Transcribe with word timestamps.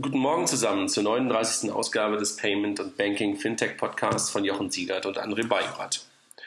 Guten 0.00 0.18
Morgen 0.18 0.46
zusammen 0.46 0.88
zur 0.88 1.02
39. 1.02 1.70
Ausgabe 1.72 2.16
des 2.16 2.36
Payment 2.36 2.80
und 2.80 2.96
Banking 2.96 3.36
Fintech 3.36 3.76
Podcasts 3.76 4.30
von 4.30 4.44
Jochen 4.44 4.70
Siegert 4.70 5.04
und 5.04 5.18
André 5.18 5.46
Bajorat. 5.46 6.00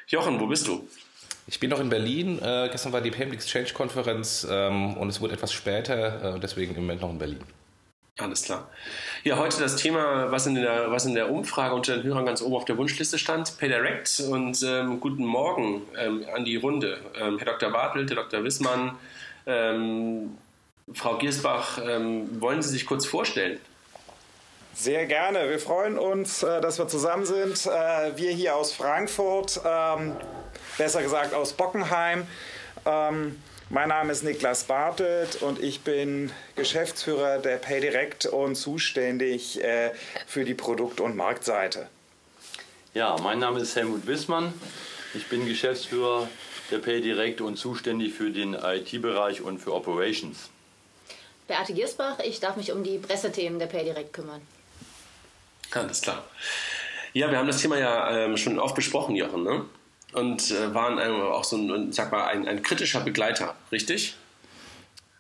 Jochen, 0.08 0.40
wo 0.40 0.48
bist 0.48 0.66
du? 0.68 0.88
Ich 1.46 1.60
bin 1.60 1.70
noch 1.70 1.80
in 1.80 1.90
Berlin. 1.90 2.40
Äh, 2.42 2.70
gestern 2.72 2.94
war 2.94 3.02
die 3.02 3.12
Payment 3.12 3.36
Exchange 3.36 3.68
Konferenz 3.74 4.48
ähm, 4.50 4.98
und 4.98 5.10
es 5.10 5.22
wurde 5.22 5.34
etwas 5.34 5.54
später, 5.54 6.36
äh, 6.36 6.40
deswegen 6.40 6.74
im 6.74 6.82
Moment 6.82 7.02
noch 7.02 7.12
in 7.12 7.20
Berlin. 7.20 7.40
Alles 8.18 8.44
klar. 8.44 8.70
Ja, 9.24 9.38
heute 9.38 9.60
das 9.60 9.76
Thema, 9.76 10.32
was 10.32 10.48
in 10.48 10.56
der, 10.56 10.90
was 10.90 11.06
in 11.06 11.14
der 11.14 11.30
Umfrage 11.30 11.76
unter 11.76 11.98
den 11.98 12.04
Hörern 12.06 12.26
ganz 12.26 12.42
oben 12.42 12.56
auf 12.56 12.66
der 12.66 12.78
Wunschliste 12.78 13.20
stand, 13.20 13.58
PayDirect. 13.60 14.22
Und 14.30 14.64
ähm, 14.64 15.00
guten 15.00 15.26
Morgen 15.26 15.84
ähm, 15.98 16.26
an 16.34 16.44
die 16.46 16.56
Runde. 16.56 17.00
Ähm, 17.20 17.38
Herr 17.38 17.46
Dr. 17.46 17.72
Bartelt, 17.72 18.10
Herr 18.10 18.24
Dr. 18.24 18.44
Wissmann, 18.44 18.98
ähm, 19.46 20.38
Frau 20.92 21.18
Giersbach, 21.18 21.80
ähm, 21.84 22.42
wollen 22.42 22.62
Sie 22.62 22.70
sich 22.70 22.86
kurz 22.86 23.06
vorstellen? 23.06 23.60
Sehr 24.76 25.06
gerne. 25.06 25.50
Wir 25.50 25.60
freuen 25.60 25.98
uns, 25.98 26.44
äh, 26.44 26.60
dass 26.60 26.80
wir 26.80 26.88
zusammen 26.88 27.26
sind. 27.26 27.66
Äh, 27.68 28.18
wir 28.18 28.32
hier 28.32 28.56
aus 28.56 28.74
Frankfurt, 28.74 29.62
ähm, 29.64 30.16
besser 30.78 31.04
gesagt 31.04 31.34
aus 31.34 31.54
Bockenheim. 31.54 32.28
Ähm, 32.86 33.40
mein 33.70 33.90
Name 33.90 34.12
ist 34.12 34.24
Niklas 34.24 34.66
Bartelt 34.66 35.42
und 35.42 35.60
ich 35.60 35.82
bin 35.82 36.32
Geschäftsführer 36.56 37.38
der 37.38 37.58
PayDirect 37.58 38.26
und 38.26 38.56
zuständig 38.56 39.64
äh, 39.64 39.92
für 40.28 40.44
die 40.44 40.54
Produkt- 40.54 41.00
und 41.00 41.16
Marktseite. 41.16 41.88
Ja, 42.94 43.16
mein 43.24 43.40
Name 43.40 43.60
ist 43.62 43.76
Helmut 43.76 44.06
Wissmann. 44.06 44.54
Ich 45.14 45.28
bin 45.28 45.48
Geschäftsführer 45.48 46.28
der 46.72 46.80
PayDirect 46.80 47.42
und 47.42 47.58
zuständig 47.58 48.14
für 48.14 48.32
den 48.32 48.54
IT-Bereich 48.54 49.42
und 49.42 49.60
für 49.60 49.74
Operations. 49.74 50.50
Beate 51.48 51.74
Giersbach, 51.74 52.20
ich 52.20 52.40
darf 52.40 52.56
mich 52.56 52.72
um 52.72 52.84
die 52.84 52.98
Pressethemen 52.98 53.60
der 53.60 53.68
PayDirect 53.68 54.14
kümmern. 54.14 54.42
Alles 55.72 56.02
klar. 56.02 56.24
Ja, 57.14 57.30
wir 57.30 57.38
haben 57.38 57.48
das 57.48 57.62
Thema 57.62 57.78
ja 57.78 58.26
ähm, 58.26 58.38
schon 58.38 58.60
oft 58.60 58.76
besprochen, 58.76 59.16
Jochen, 59.16 59.44
ne? 59.44 59.66
Und 60.14 60.52
äh, 60.52 60.74
waren 60.74 61.00
ähm, 61.00 61.22
auch 61.22 61.44
so 61.44 61.58
ein, 61.58 61.92
sag 61.92 62.12
mal, 62.12 62.26
ein, 62.26 62.48
ein 62.48 62.62
kritischer 62.62 63.02
Begleiter, 63.02 63.56
richtig? 63.72 64.16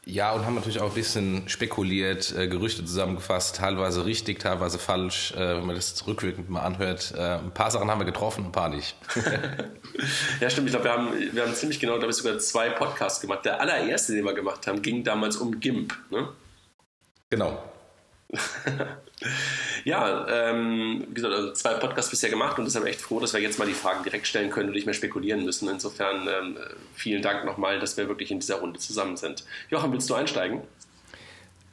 Ja, 0.05 0.33
und 0.33 0.45
haben 0.45 0.55
natürlich 0.55 0.81
auch 0.81 0.89
ein 0.89 0.95
bisschen 0.95 1.47
spekuliert, 1.47 2.35
äh, 2.37 2.49
Gerüchte 2.49 2.83
zusammengefasst, 2.83 3.55
teilweise 3.55 4.05
richtig, 4.05 4.39
teilweise 4.39 4.77
falsch, 4.77 5.31
äh, 5.31 5.55
wenn 5.57 5.65
man 5.65 5.75
das 5.75 6.05
rückwirkend 6.05 6.49
mal 6.49 6.61
anhört. 6.61 7.13
Äh, 7.15 7.37
ein 7.37 7.53
paar 7.53 7.71
Sachen 7.71 7.89
haben 7.89 8.01
wir 8.01 8.05
getroffen, 8.05 8.45
ein 8.45 8.51
paar 8.51 8.67
nicht. 8.67 8.97
ja, 10.41 10.49
stimmt. 10.49 10.67
Ich 10.67 10.73
glaube, 10.73 10.83
wir 10.83 10.91
haben, 10.91 11.13
wir 11.31 11.43
haben 11.43 11.53
ziemlich 11.53 11.79
genau, 11.79 11.93
glaube 11.99 12.11
ich, 12.11 12.17
sogar 12.17 12.37
zwei 12.39 12.69
Podcasts 12.69 13.21
gemacht. 13.21 13.45
Der 13.45 13.61
allererste, 13.61 14.13
den 14.13 14.25
wir 14.25 14.33
gemacht 14.33 14.67
haben, 14.67 14.81
ging 14.81 15.05
damals 15.05 15.37
um 15.37 15.61
GIMP. 15.61 15.93
Ne? 16.09 16.27
Genau. 17.29 17.63
ja, 19.83 20.27
ähm, 20.27 21.05
wie 21.09 21.13
gesagt, 21.13 21.33
also 21.33 21.53
zwei 21.53 21.75
Podcasts 21.75 22.09
bisher 22.09 22.29
gemacht 22.29 22.57
und 22.57 22.65
deshalb 22.65 22.85
echt 22.85 23.01
froh, 23.01 23.19
dass 23.19 23.33
wir 23.33 23.41
jetzt 23.41 23.59
mal 23.59 23.67
die 23.67 23.73
Fragen 23.73 24.03
direkt 24.03 24.27
stellen 24.27 24.49
können 24.49 24.69
und 24.69 24.75
nicht 24.75 24.85
mehr 24.85 24.93
spekulieren 24.93 25.45
müssen. 25.45 25.69
Insofern 25.69 26.27
ähm, 26.27 26.57
vielen 26.95 27.21
Dank 27.21 27.45
nochmal, 27.45 27.79
dass 27.79 27.97
wir 27.97 28.07
wirklich 28.07 28.31
in 28.31 28.39
dieser 28.39 28.55
Runde 28.55 28.79
zusammen 28.79 29.17
sind. 29.17 29.45
Joachim, 29.69 29.91
willst 29.91 30.09
du 30.09 30.15
einsteigen? 30.15 30.61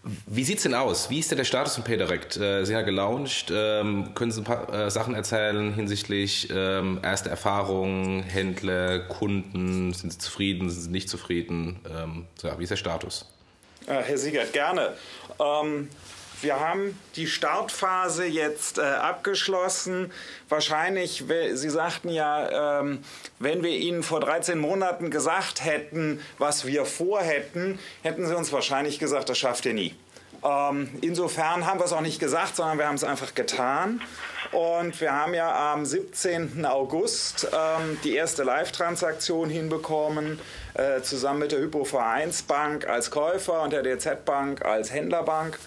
Wie 0.02 0.44
sieht 0.44 0.58
es 0.58 0.62
denn 0.62 0.72
aus? 0.74 1.10
Wie 1.10 1.18
ist 1.18 1.30
denn 1.30 1.36
der 1.36 1.44
Status 1.44 1.76
im 1.76 1.84
PayDirect? 1.84 2.38
Äh, 2.38 2.64
Sie 2.64 2.74
haben 2.74 2.86
gelauncht. 2.86 3.52
Ähm, 3.54 4.14
können 4.14 4.30
Sie 4.30 4.40
ein 4.40 4.44
paar 4.44 4.72
äh, 4.72 4.90
Sachen 4.90 5.14
erzählen 5.14 5.74
hinsichtlich 5.74 6.48
ähm, 6.50 7.00
erste 7.02 7.28
Erfahrungen, 7.28 8.22
Händler, 8.22 9.00
Kunden? 9.00 9.92
Sind 9.92 10.12
Sie 10.12 10.18
zufrieden? 10.18 10.70
Sind 10.70 10.82
Sie 10.82 10.90
nicht 10.90 11.10
zufrieden? 11.10 11.80
Ähm, 11.86 12.26
ja, 12.42 12.58
wie 12.58 12.62
ist 12.62 12.70
der 12.70 12.76
Status? 12.76 13.26
Äh, 13.86 14.02
Herr 14.02 14.16
Siegert, 14.16 14.54
gerne. 14.54 14.94
Wir 16.42 16.58
haben 16.58 16.98
die 17.16 17.26
Startphase 17.26 18.24
jetzt 18.24 18.78
äh, 18.78 18.82
abgeschlossen. 18.82 20.12
Wahrscheinlich, 20.48 21.24
Sie 21.52 21.70
sagten 21.70 22.08
ja, 22.08 22.80
ähm, 22.80 23.04
wenn 23.38 23.62
wir 23.62 23.76
Ihnen 23.76 24.02
vor 24.02 24.20
13 24.20 24.58
Monaten 24.58 25.10
gesagt 25.10 25.64
hätten, 25.64 26.20
was 26.38 26.66
wir 26.66 26.84
vorhätten, 26.86 27.78
hätten 28.02 28.26
Sie 28.26 28.34
uns 28.34 28.52
wahrscheinlich 28.52 28.98
gesagt, 28.98 29.28
das 29.28 29.38
schafft 29.38 29.66
ihr 29.66 29.74
nie. 29.74 29.94
Ähm, 30.42 30.88
insofern 31.02 31.66
haben 31.66 31.78
wir 31.80 31.84
es 31.84 31.92
auch 31.92 32.00
nicht 32.00 32.18
gesagt, 32.18 32.56
sondern 32.56 32.78
wir 32.78 32.86
haben 32.86 32.94
es 32.94 33.04
einfach 33.04 33.34
getan. 33.34 34.00
Und 34.52 35.00
wir 35.00 35.12
haben 35.12 35.34
ja 35.34 35.72
am 35.72 35.84
17. 35.84 36.64
August 36.64 37.48
ähm, 37.52 37.98
die 38.02 38.14
erste 38.14 38.42
Live-Transaktion 38.42 39.50
hinbekommen, 39.50 40.40
äh, 40.74 41.02
zusammen 41.02 41.40
mit 41.40 41.52
der 41.52 41.60
Hypo 41.60 41.84
Vereinsbank 41.84 42.88
als 42.88 43.10
Käufer 43.10 43.62
und 43.62 43.72
der 43.72 43.82
DZ 43.82 44.24
Bank 44.24 44.64
als 44.64 44.92
Händlerbank. 44.92 45.58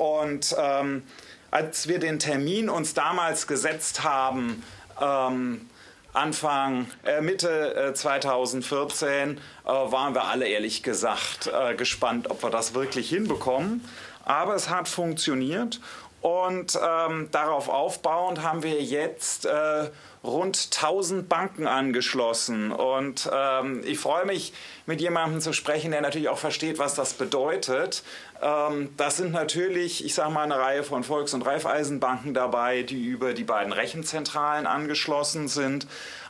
Und 0.00 0.56
ähm, 0.58 1.02
als 1.50 1.86
wir 1.86 1.98
den 1.98 2.18
Termin 2.18 2.70
uns 2.70 2.94
damals 2.94 3.46
gesetzt 3.46 4.02
haben, 4.02 4.64
ähm, 4.98 5.68
Anfang, 6.14 6.86
äh, 7.04 7.20
Mitte 7.20 7.74
äh, 7.74 7.92
2014, 7.92 9.36
äh, 9.36 9.38
waren 9.66 10.14
wir 10.14 10.24
alle 10.24 10.48
ehrlich 10.48 10.82
gesagt 10.82 11.50
äh, 11.52 11.74
gespannt, 11.74 12.30
ob 12.30 12.42
wir 12.42 12.48
das 12.48 12.72
wirklich 12.72 13.10
hinbekommen. 13.10 13.86
Aber 14.24 14.54
es 14.54 14.70
hat 14.70 14.88
funktioniert 14.88 15.80
und 16.22 16.78
ähm, 16.82 17.28
darauf 17.30 17.68
aufbauend 17.68 18.42
haben 18.42 18.62
wir 18.62 18.82
jetzt 18.82 19.44
äh, 19.44 19.90
rund 20.22 20.68
1000 20.72 21.28
Banken 21.28 21.66
angeschlossen. 21.66 22.72
Und 22.72 23.30
ähm, 23.32 23.82
ich 23.84 23.98
freue 23.98 24.26
mich, 24.26 24.52
mit 24.86 25.00
jemandem 25.00 25.40
zu 25.40 25.52
sprechen, 25.52 25.92
der 25.92 26.00
natürlich 26.00 26.28
auch 26.28 26.38
versteht, 26.38 26.78
was 26.78 26.94
das 26.94 27.14
bedeutet. 27.14 28.02
Ähm, 28.42 28.90
das 28.96 29.16
sind 29.16 29.32
natürlich, 29.32 30.04
ich 30.04 30.14
sage 30.14 30.30
mal, 30.30 30.42
eine 30.42 30.58
Reihe 30.58 30.82
von 30.82 31.04
Volks- 31.04 31.34
und 31.34 31.42
Raiffeisenbanken 31.42 32.34
dabei, 32.34 32.82
die 32.82 33.06
über 33.06 33.32
die 33.32 33.44
beiden 33.44 33.72
Rechenzentralen 33.72 34.66
angeschlossen 34.66 35.48
sind. 35.48 35.86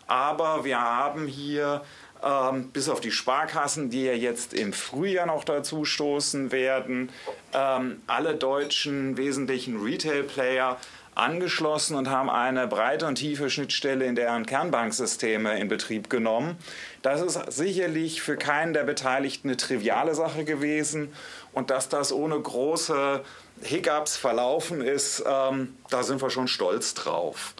Aber 0.06 0.64
wir 0.64 0.80
haben 0.80 1.26
hier 1.26 1.82
ähm, 2.22 2.70
bis 2.70 2.88
auf 2.88 3.00
die 3.00 3.10
Sparkassen, 3.10 3.90
die 3.90 4.04
ja 4.04 4.12
jetzt 4.12 4.54
im 4.54 4.72
Frühjahr 4.72 5.26
noch 5.26 5.44
dazu 5.44 5.84
stoßen 5.84 6.52
werden, 6.52 7.10
ähm, 7.52 8.02
alle 8.06 8.34
deutschen 8.34 9.16
wesentlichen 9.16 9.82
Retail-Player 9.82 10.78
angeschlossen 11.20 11.96
und 11.96 12.08
haben 12.08 12.30
eine 12.30 12.66
breite 12.66 13.06
und 13.06 13.16
tiefe 13.16 13.50
Schnittstelle 13.50 14.04
in 14.06 14.14
deren 14.14 14.46
Kernbanksysteme 14.46 15.58
in 15.58 15.68
Betrieb 15.68 16.10
genommen. 16.10 16.56
Das 17.02 17.20
ist 17.20 17.52
sicherlich 17.52 18.22
für 18.22 18.36
keinen 18.36 18.72
der 18.72 18.84
Beteiligten 18.84 19.48
eine 19.48 19.56
triviale 19.56 20.14
Sache 20.14 20.44
gewesen 20.44 21.12
und 21.52 21.70
dass 21.70 21.88
das 21.88 22.12
ohne 22.12 22.38
große 22.38 23.22
Hiccups 23.62 24.16
verlaufen 24.16 24.80
ist, 24.80 25.22
ähm, 25.26 25.76
da 25.90 26.02
sind 26.02 26.22
wir 26.22 26.30
schon 26.30 26.48
stolz 26.48 26.94
drauf. 26.94 27.54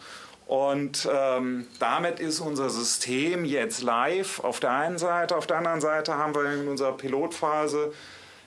Und 0.47 1.07
ähm, 1.09 1.67
damit 1.79 2.19
ist 2.19 2.41
unser 2.41 2.69
System 2.69 3.45
jetzt 3.45 3.81
live 3.83 4.43
auf 4.43 4.59
der 4.59 4.71
einen 4.71 4.97
Seite. 4.97 5.37
Auf 5.37 5.47
der 5.47 5.57
anderen 5.57 5.79
Seite 5.79 6.15
haben 6.15 6.35
wir 6.35 6.51
in 6.51 6.67
unserer 6.67 6.97
Pilotphase 6.97 7.93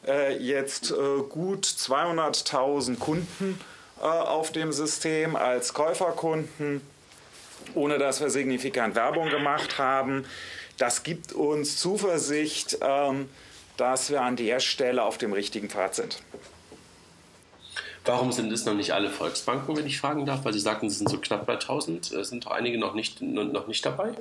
äh, 0.07 0.37
jetzt 0.37 0.91
äh, 0.91 1.23
gut 1.29 1.65
200.000 1.65 2.99
Kunden 2.99 3.59
äh, 4.05 4.07
auf 4.07 4.53
dem 4.53 4.71
System 4.71 5.35
als 5.35 5.73
Käuferkunden, 5.73 6.83
ohne 7.75 7.97
dass 7.97 8.21
wir 8.21 8.29
signifikant 8.29 8.95
Werbung 8.95 9.31
gemacht 9.31 9.79
haben. 9.79 10.27
Das 10.77 11.05
gibt 11.05 11.33
uns 11.33 11.79
Zuversicht, 11.79 12.77
ähm, 12.83 13.31
dass 13.79 14.11
wir 14.11 14.21
an 14.21 14.37
der 14.37 14.61
Stelle 14.61 15.03
auf 15.03 15.17
dem 15.17 15.33
richtigen 15.33 15.71
Pfad 15.71 15.95
sind. 15.95 16.23
Warum 18.05 18.31
sind 18.31 18.53
es 18.53 18.67
noch 18.67 18.75
nicht 18.75 18.93
alle 18.93 19.09
Volksbanken, 19.09 19.75
wenn 19.75 19.87
ich 19.87 19.99
fragen 19.99 20.27
darf? 20.27 20.45
Weil 20.45 20.53
Sie 20.53 20.61
sagten, 20.61 20.89
es 20.89 20.99
sind 20.99 21.09
so 21.09 21.17
knapp 21.17 21.47
bei 21.47 21.55
1000. 21.55 22.13
Äh, 22.13 22.25
sind 22.25 22.45
doch 22.45 22.51
einige 22.51 22.77
noch 22.77 22.93
nicht, 22.95 23.23
noch 23.23 23.67
nicht 23.67 23.87
dabei? 23.87 24.13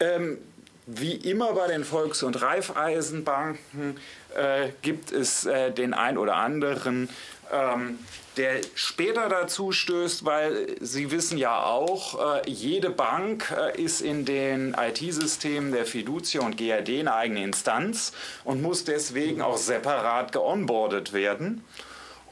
Ähm, 0.00 0.38
wie 0.86 1.12
immer 1.12 1.52
bei 1.52 1.68
den 1.68 1.84
Volks- 1.84 2.24
und 2.24 2.42
Raiffeisenbanken 2.42 3.96
äh, 4.34 4.70
gibt 4.82 5.12
es 5.12 5.46
äh, 5.46 5.70
den 5.70 5.94
ein 5.94 6.18
oder 6.18 6.34
anderen, 6.34 7.08
ähm, 7.52 7.98
der 8.36 8.60
später 8.74 9.28
dazu 9.28 9.72
stößt, 9.72 10.24
weil 10.24 10.76
Sie 10.80 11.10
wissen 11.10 11.36
ja 11.36 11.62
auch, 11.64 12.42
äh, 12.44 12.48
jede 12.48 12.90
Bank 12.90 13.54
äh, 13.56 13.80
ist 13.80 14.00
in 14.00 14.24
den 14.24 14.74
IT-Systemen 14.74 15.72
der 15.72 15.84
Fiducia 15.84 16.40
und 16.40 16.56
GRD 16.56 17.00
eine 17.00 17.14
eigene 17.14 17.42
Instanz 17.42 18.12
und 18.44 18.62
muss 18.62 18.84
deswegen 18.84 19.42
auch 19.42 19.56
separat 19.56 20.32
geonboardet 20.32 21.12
werden. 21.12 21.64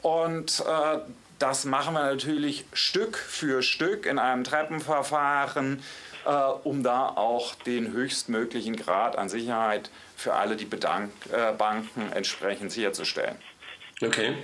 Und 0.03 0.61
äh, 0.61 0.99
das 1.39 1.65
machen 1.65 1.95
wir 1.95 2.05
natürlich 2.05 2.65
Stück 2.73 3.17
für 3.17 3.63
Stück 3.63 4.07
in 4.07 4.19
einem 4.19 4.45
Treppenverfahren, 4.45 5.83
äh, 6.25 6.31
um 6.65 6.83
da 6.83 7.09
auch 7.09 7.55
den 7.55 7.93
höchstmöglichen 7.93 8.77
Grad 8.77 9.17
an 9.19 9.29
Sicherheit 9.29 9.91
für 10.17 10.35
alle 10.35 10.57
die 10.57 10.65
Bedank 10.65 11.11
äh, 11.33 11.53
Banken 11.53 12.13
entsprechend 12.13 12.73
sicherzustellen. 12.73 13.37
Okay. 14.03 14.35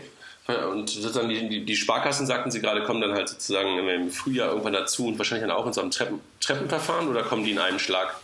Und 0.46 0.90
sozusagen 0.90 1.30
die, 1.30 1.64
die, 1.64 1.76
Sparkassen, 1.76 2.26
sagten 2.26 2.50
Sie 2.50 2.60
gerade, 2.60 2.82
kommen 2.82 3.00
dann 3.00 3.14
halt 3.14 3.30
sozusagen 3.30 3.78
im 3.88 4.10
Frühjahr 4.10 4.50
irgendwann 4.50 4.74
dazu 4.74 5.06
und 5.06 5.16
wahrscheinlich 5.16 5.48
dann 5.48 5.56
auch 5.56 5.66
in 5.66 5.72
so 5.72 5.80
einem 5.80 5.90
Treppen, 5.90 6.20
Treppenverfahren 6.40 7.08
oder 7.08 7.22
kommen 7.22 7.44
die 7.44 7.52
in 7.52 7.58
einem 7.58 7.78
Schlag? 7.78 8.14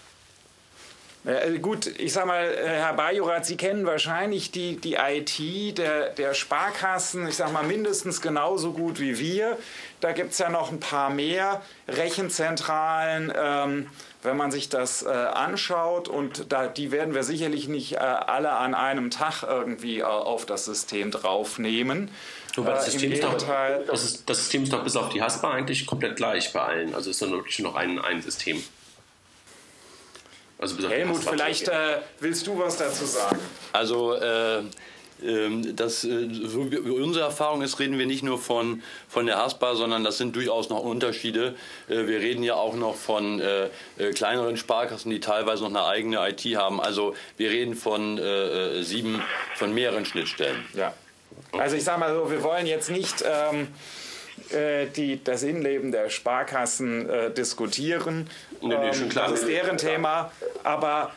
Äh, 1.24 1.58
gut, 1.58 1.86
ich 1.86 2.12
sag 2.12 2.26
mal, 2.26 2.44
äh, 2.44 2.66
Herr 2.66 2.94
Bajorat, 2.94 3.44
Sie 3.44 3.56
kennen 3.56 3.86
wahrscheinlich 3.86 4.50
die, 4.50 4.76
die 4.76 4.94
IT 4.94 5.78
der, 5.78 6.10
der 6.10 6.34
Sparkassen, 6.34 7.26
ich 7.26 7.36
sag 7.36 7.52
mal, 7.52 7.62
mindestens 7.62 8.20
genauso 8.20 8.72
gut 8.72 9.00
wie 9.00 9.18
wir. 9.18 9.58
Da 10.00 10.12
gibt 10.12 10.32
es 10.32 10.38
ja 10.38 10.48
noch 10.48 10.72
ein 10.72 10.80
paar 10.80 11.10
mehr 11.10 11.62
Rechenzentralen. 11.88 13.32
Ähm, 13.34 13.86
wenn 14.22 14.36
man 14.36 14.50
sich 14.50 14.68
das 14.68 15.02
äh, 15.02 15.08
anschaut 15.08 16.08
und 16.08 16.52
da, 16.52 16.66
die 16.66 16.92
werden 16.92 17.14
wir 17.14 17.22
sicherlich 17.22 17.68
nicht 17.68 17.94
äh, 17.94 17.98
alle 17.98 18.52
an 18.52 18.74
einem 18.74 19.10
Tag 19.10 19.42
irgendwie 19.42 20.00
äh, 20.00 20.04
auf 20.04 20.46
das 20.46 20.66
System 20.66 21.10
draufnehmen. 21.10 22.10
Wobei 22.56 22.72
das, 22.72 22.86
System 22.86 23.12
ist 23.12 23.22
doch, 23.22 23.38
das, 23.86 24.04
ist, 24.04 24.28
das 24.28 24.38
System 24.38 24.64
ist 24.64 24.72
doch 24.72 24.82
bis 24.82 24.96
auf 24.96 25.08
die 25.10 25.22
Haspa 25.22 25.52
eigentlich 25.52 25.86
komplett 25.86 26.16
gleich 26.16 26.52
bei 26.52 26.60
allen. 26.60 26.94
Also 26.94 27.10
ist 27.10 27.22
dann 27.22 27.30
wirklich 27.30 27.58
nur 27.60 27.72
noch 27.72 27.78
ein, 27.78 27.98
ein 27.98 28.20
System. 28.20 28.62
Also 30.58 30.76
Helmut, 30.86 31.24
vielleicht 31.24 31.68
äh, 31.68 32.00
willst 32.18 32.46
du 32.46 32.58
was 32.58 32.76
dazu 32.76 33.06
sagen? 33.06 33.38
Also 33.72 34.14
äh, 34.14 34.62
das, 35.74 36.04
äh, 36.04 36.28
so 36.30 36.60
unsere 36.60 37.24
Erfahrung 37.24 37.62
ist, 37.62 37.78
reden 37.78 37.98
wir 37.98 38.06
nicht 38.06 38.22
nur 38.22 38.38
von, 38.38 38.82
von 39.08 39.26
der 39.26 39.38
Haspa, 39.38 39.74
sondern 39.74 40.04
das 40.04 40.18
sind 40.18 40.34
durchaus 40.34 40.70
noch 40.70 40.80
Unterschiede. 40.80 41.54
Äh, 41.88 42.06
wir 42.06 42.20
reden 42.20 42.42
ja 42.42 42.54
auch 42.54 42.74
noch 42.74 42.96
von 42.96 43.40
äh, 43.40 43.68
kleineren 44.14 44.56
Sparkassen, 44.56 45.10
die 45.10 45.20
teilweise 45.20 45.62
noch 45.62 45.70
eine 45.70 45.84
eigene 45.84 46.28
IT 46.28 46.44
haben. 46.56 46.80
Also 46.80 47.14
wir 47.36 47.50
reden 47.50 47.74
von 47.74 48.18
äh, 48.18 48.82
sieben, 48.82 49.22
von 49.56 49.74
mehreren 49.74 50.04
Schnittstellen. 50.04 50.64
Ja. 50.74 50.94
Also 51.52 51.76
ich 51.76 51.84
sage 51.84 52.00
mal 52.00 52.14
so, 52.14 52.30
wir 52.30 52.42
wollen 52.42 52.66
jetzt 52.66 52.90
nicht 52.90 53.24
ähm, 53.26 53.68
die, 54.96 55.22
das 55.22 55.42
Innenleben 55.42 55.92
der 55.92 56.10
Sparkassen 56.10 57.08
äh, 57.08 57.30
diskutieren. 57.30 58.28
Nee, 58.60 58.74
nee, 58.76 59.08
klar. 59.08 59.30
Das 59.30 59.40
ist 59.40 59.48
deren 59.48 59.76
Thema. 59.76 60.32
Aber 60.64 61.12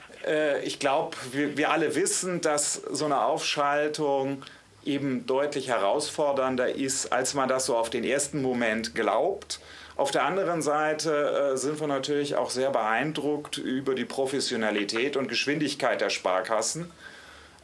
ich 0.64 0.80
glaube, 0.80 1.18
wir, 1.32 1.58
wir 1.58 1.72
alle 1.72 1.96
wissen, 1.96 2.42
dass 2.42 2.74
so 2.74 3.06
eine 3.06 3.24
Aufschaltung 3.24 4.44
eben 4.86 5.26
deutlich 5.26 5.70
herausfordernder 5.70 6.76
ist, 6.76 7.12
als 7.12 7.34
man 7.34 7.48
das 7.48 7.66
so 7.66 7.78
auf 7.78 7.90
den 7.90 8.04
ersten 8.04 8.42
Moment 8.42 8.96
glaubt. 8.96 9.60
Auf 9.96 10.12
der 10.12 10.24
anderen 10.26 10.62
Seite 10.62 11.54
äh, 11.54 11.58
sind 11.58 11.80
wir 11.80 11.88
natürlich 11.88 12.36
auch 12.36 12.50
sehr 12.50 12.72
beeindruckt 12.72 13.58
über 13.58 13.94
die 13.96 14.06
Professionalität 14.06 15.18
und 15.18 15.28
Geschwindigkeit 15.28 16.02
der 16.02 16.10
Sparkassen. 16.10 16.92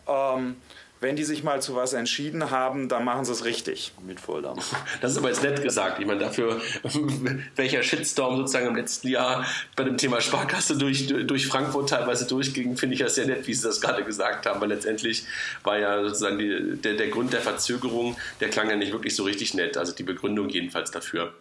Ähm, 0.07 0.57
wenn 1.01 1.15
die 1.15 1.23
sich 1.23 1.43
mal 1.43 1.61
zu 1.61 1.75
was 1.75 1.93
entschieden 1.93 2.51
haben, 2.51 2.89
dann 2.89 3.05
machen 3.05 3.23
sie 3.23 3.31
es 3.31 3.45
richtig. 3.45 3.93
Mit 4.05 4.19
Volldampf. 4.19 4.75
Das 5.01 5.11
ist 5.11 5.17
aber 5.17 5.29
jetzt 5.29 5.43
nett 5.43 5.61
gesagt. 5.63 5.99
Ich 5.99 6.05
meine, 6.05 6.19
dafür, 6.19 6.61
welcher 7.55 7.83
Shitstorm 7.83 8.35
sozusagen 8.37 8.67
im 8.67 8.75
letzten 8.75 9.07
Jahr 9.07 9.45
bei 9.77 9.83
dem 9.85 9.97
Thema 9.97 10.19
Sparkasse 10.19 10.77
durch, 10.77 11.07
durch 11.07 11.47
Frankfurt 11.47 11.89
teilweise 11.89 12.27
durchging, 12.27 12.75
finde 12.75 12.95
ich 12.95 13.01
das 13.01 13.15
sehr 13.15 13.27
nett, 13.27 13.47
wie 13.47 13.53
Sie 13.53 13.63
das 13.63 13.79
gerade 13.79 14.03
gesagt 14.03 14.45
haben, 14.45 14.59
weil 14.59 14.69
letztendlich 14.69 15.23
war 15.63 15.77
ja 15.77 16.03
sozusagen 16.03 16.37
die, 16.37 16.75
der, 16.81 16.95
der 16.95 17.07
Grund 17.07 17.31
der 17.31 17.41
Verzögerung, 17.41 18.17
der 18.41 18.49
klang 18.49 18.69
ja 18.69 18.75
nicht 18.75 18.91
wirklich 18.91 19.15
so 19.15 19.23
richtig 19.23 19.53
nett. 19.53 19.77
Also 19.77 19.93
die 19.93 20.03
Begründung 20.03 20.49
jedenfalls 20.49 20.91
dafür. 20.91 21.33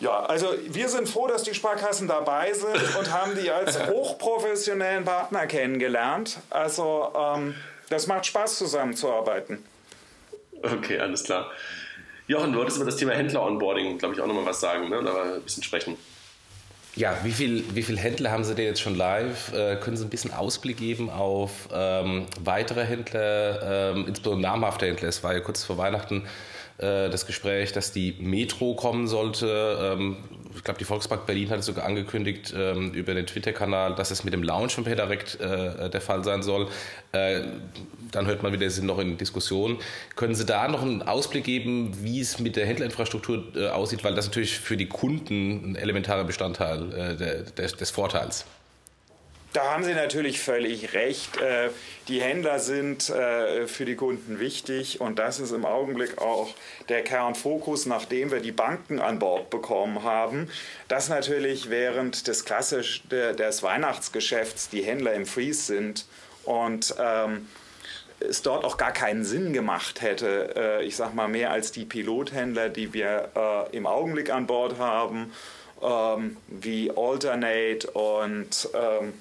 Ja, 0.00 0.24
also 0.24 0.54
wir 0.66 0.88
sind 0.88 1.08
froh, 1.08 1.28
dass 1.28 1.44
die 1.44 1.54
Sparkassen 1.54 2.08
dabei 2.08 2.52
sind 2.52 2.96
und 2.98 3.12
haben 3.12 3.36
die 3.40 3.50
als 3.50 3.78
hochprofessionellen 3.86 5.04
Partner 5.04 5.46
kennengelernt. 5.46 6.38
Also 6.50 7.12
ähm, 7.16 7.54
das 7.94 8.06
macht 8.06 8.26
Spaß, 8.26 8.58
zusammenzuarbeiten. 8.58 9.64
Okay, 10.62 10.98
alles 10.98 11.24
klar. 11.24 11.50
Jochen, 12.26 12.52
du 12.52 12.58
wolltest 12.58 12.78
über 12.78 12.86
das 12.86 12.96
Thema 12.96 13.12
Händler-Onboarding, 13.12 13.98
glaube 13.98 14.14
ich, 14.14 14.20
auch 14.20 14.26
nochmal 14.26 14.46
was 14.46 14.60
sagen, 14.60 14.88
ne? 14.88 14.98
aber 14.98 15.34
ein 15.34 15.42
bisschen 15.42 15.62
sprechen. 15.62 15.96
Ja, 16.96 17.18
wie 17.24 17.32
viele 17.32 17.64
wie 17.74 17.82
viel 17.82 17.98
Händler 17.98 18.30
haben 18.30 18.44
Sie 18.44 18.54
denn 18.54 18.66
jetzt 18.66 18.80
schon 18.80 18.94
live? 18.94 19.52
Äh, 19.52 19.76
können 19.76 19.96
Sie 19.96 20.04
ein 20.04 20.10
bisschen 20.10 20.32
Ausblick 20.32 20.76
geben 20.76 21.10
auf 21.10 21.68
ähm, 21.72 22.26
weitere 22.40 22.84
Händler, 22.84 23.92
ähm, 23.92 24.06
insbesondere 24.06 24.52
namhafte 24.52 24.86
Händler? 24.86 25.08
Es 25.08 25.24
war 25.24 25.34
ja 25.34 25.40
kurz 25.40 25.64
vor 25.64 25.76
Weihnachten 25.76 26.28
äh, 26.78 27.10
das 27.10 27.26
Gespräch, 27.26 27.72
dass 27.72 27.90
die 27.90 28.14
Metro 28.20 28.76
kommen 28.76 29.08
sollte. 29.08 29.96
Ähm, 29.98 30.18
ich 30.54 30.64
glaube, 30.64 30.78
die 30.78 30.84
Volksbank 30.84 31.26
Berlin 31.26 31.50
hat 31.50 31.62
sogar 31.64 31.84
angekündigt 31.84 32.54
ähm, 32.56 32.92
über 32.92 33.14
den 33.14 33.26
Twitter-Kanal, 33.26 33.94
dass 33.94 34.10
es 34.10 34.24
mit 34.24 34.32
dem 34.32 34.42
Launch 34.42 34.74
von 34.74 34.84
PayDirect 34.84 35.40
äh, 35.40 35.90
der 35.90 36.00
Fall 36.00 36.24
sein 36.24 36.42
soll. 36.42 36.68
Äh, 37.12 37.42
dann 38.10 38.26
hört 38.26 38.42
man 38.42 38.52
wieder, 38.52 38.68
sie 38.68 38.76
sind 38.76 38.86
noch 38.86 38.98
in 38.98 39.16
Diskussion. 39.16 39.78
Können 40.16 40.34
Sie 40.34 40.44
da 40.44 40.68
noch 40.68 40.82
einen 40.82 41.02
Ausblick 41.02 41.44
geben, 41.44 41.92
wie 42.02 42.20
es 42.20 42.38
mit 42.38 42.56
der 42.56 42.66
Händlerinfrastruktur 42.66 43.44
äh, 43.56 43.68
aussieht? 43.68 44.04
Weil 44.04 44.14
das 44.14 44.26
natürlich 44.26 44.58
für 44.58 44.76
die 44.76 44.86
Kunden 44.86 45.72
ein 45.72 45.76
elementarer 45.76 46.24
Bestandteil 46.24 46.92
äh, 46.92 47.16
der, 47.16 47.42
des, 47.42 47.76
des 47.76 47.90
Vorteils. 47.90 48.46
Da 49.54 49.70
haben 49.70 49.84
Sie 49.84 49.94
natürlich 49.94 50.40
völlig 50.40 50.94
recht. 50.94 51.40
Äh, 51.40 51.70
die 52.08 52.20
Händler 52.20 52.58
sind 52.58 53.08
äh, 53.08 53.68
für 53.68 53.84
die 53.84 53.94
Kunden 53.94 54.40
wichtig 54.40 55.00
und 55.00 55.20
das 55.20 55.38
ist 55.38 55.52
im 55.52 55.64
Augenblick 55.64 56.18
auch 56.18 56.52
der 56.88 57.04
Kernfokus, 57.04 57.86
nachdem 57.86 58.32
wir 58.32 58.40
die 58.40 58.50
Banken 58.50 58.98
an 58.98 59.20
Bord 59.20 59.50
bekommen 59.50 60.02
haben, 60.02 60.50
dass 60.88 61.08
natürlich 61.08 61.70
während 61.70 62.26
des 62.26 62.44
klassisch 62.44 63.04
des 63.08 63.62
Weihnachtsgeschäfts 63.62 64.70
die 64.70 64.82
Händler 64.82 65.14
im 65.14 65.24
Freeze 65.24 65.62
sind 65.62 66.06
und 66.42 66.92
ähm, 66.98 67.48
es 68.18 68.42
dort 68.42 68.64
auch 68.64 68.76
gar 68.76 68.92
keinen 68.92 69.24
Sinn 69.24 69.52
gemacht 69.52 70.02
hätte, 70.02 70.54
äh, 70.56 70.84
ich 70.84 70.96
sag 70.96 71.14
mal 71.14 71.28
mehr 71.28 71.52
als 71.52 71.70
die 71.70 71.84
Pilothändler, 71.84 72.70
die 72.70 72.92
wir 72.92 73.68
im 73.70 73.86
Augenblick 73.86 74.30
an 74.30 74.48
Bord 74.48 74.78
haben, 74.78 75.32
ähm, 75.80 76.38
wie 76.48 76.90
Alternate 76.90 77.88
und 77.92 78.68
ähm, 78.74 79.12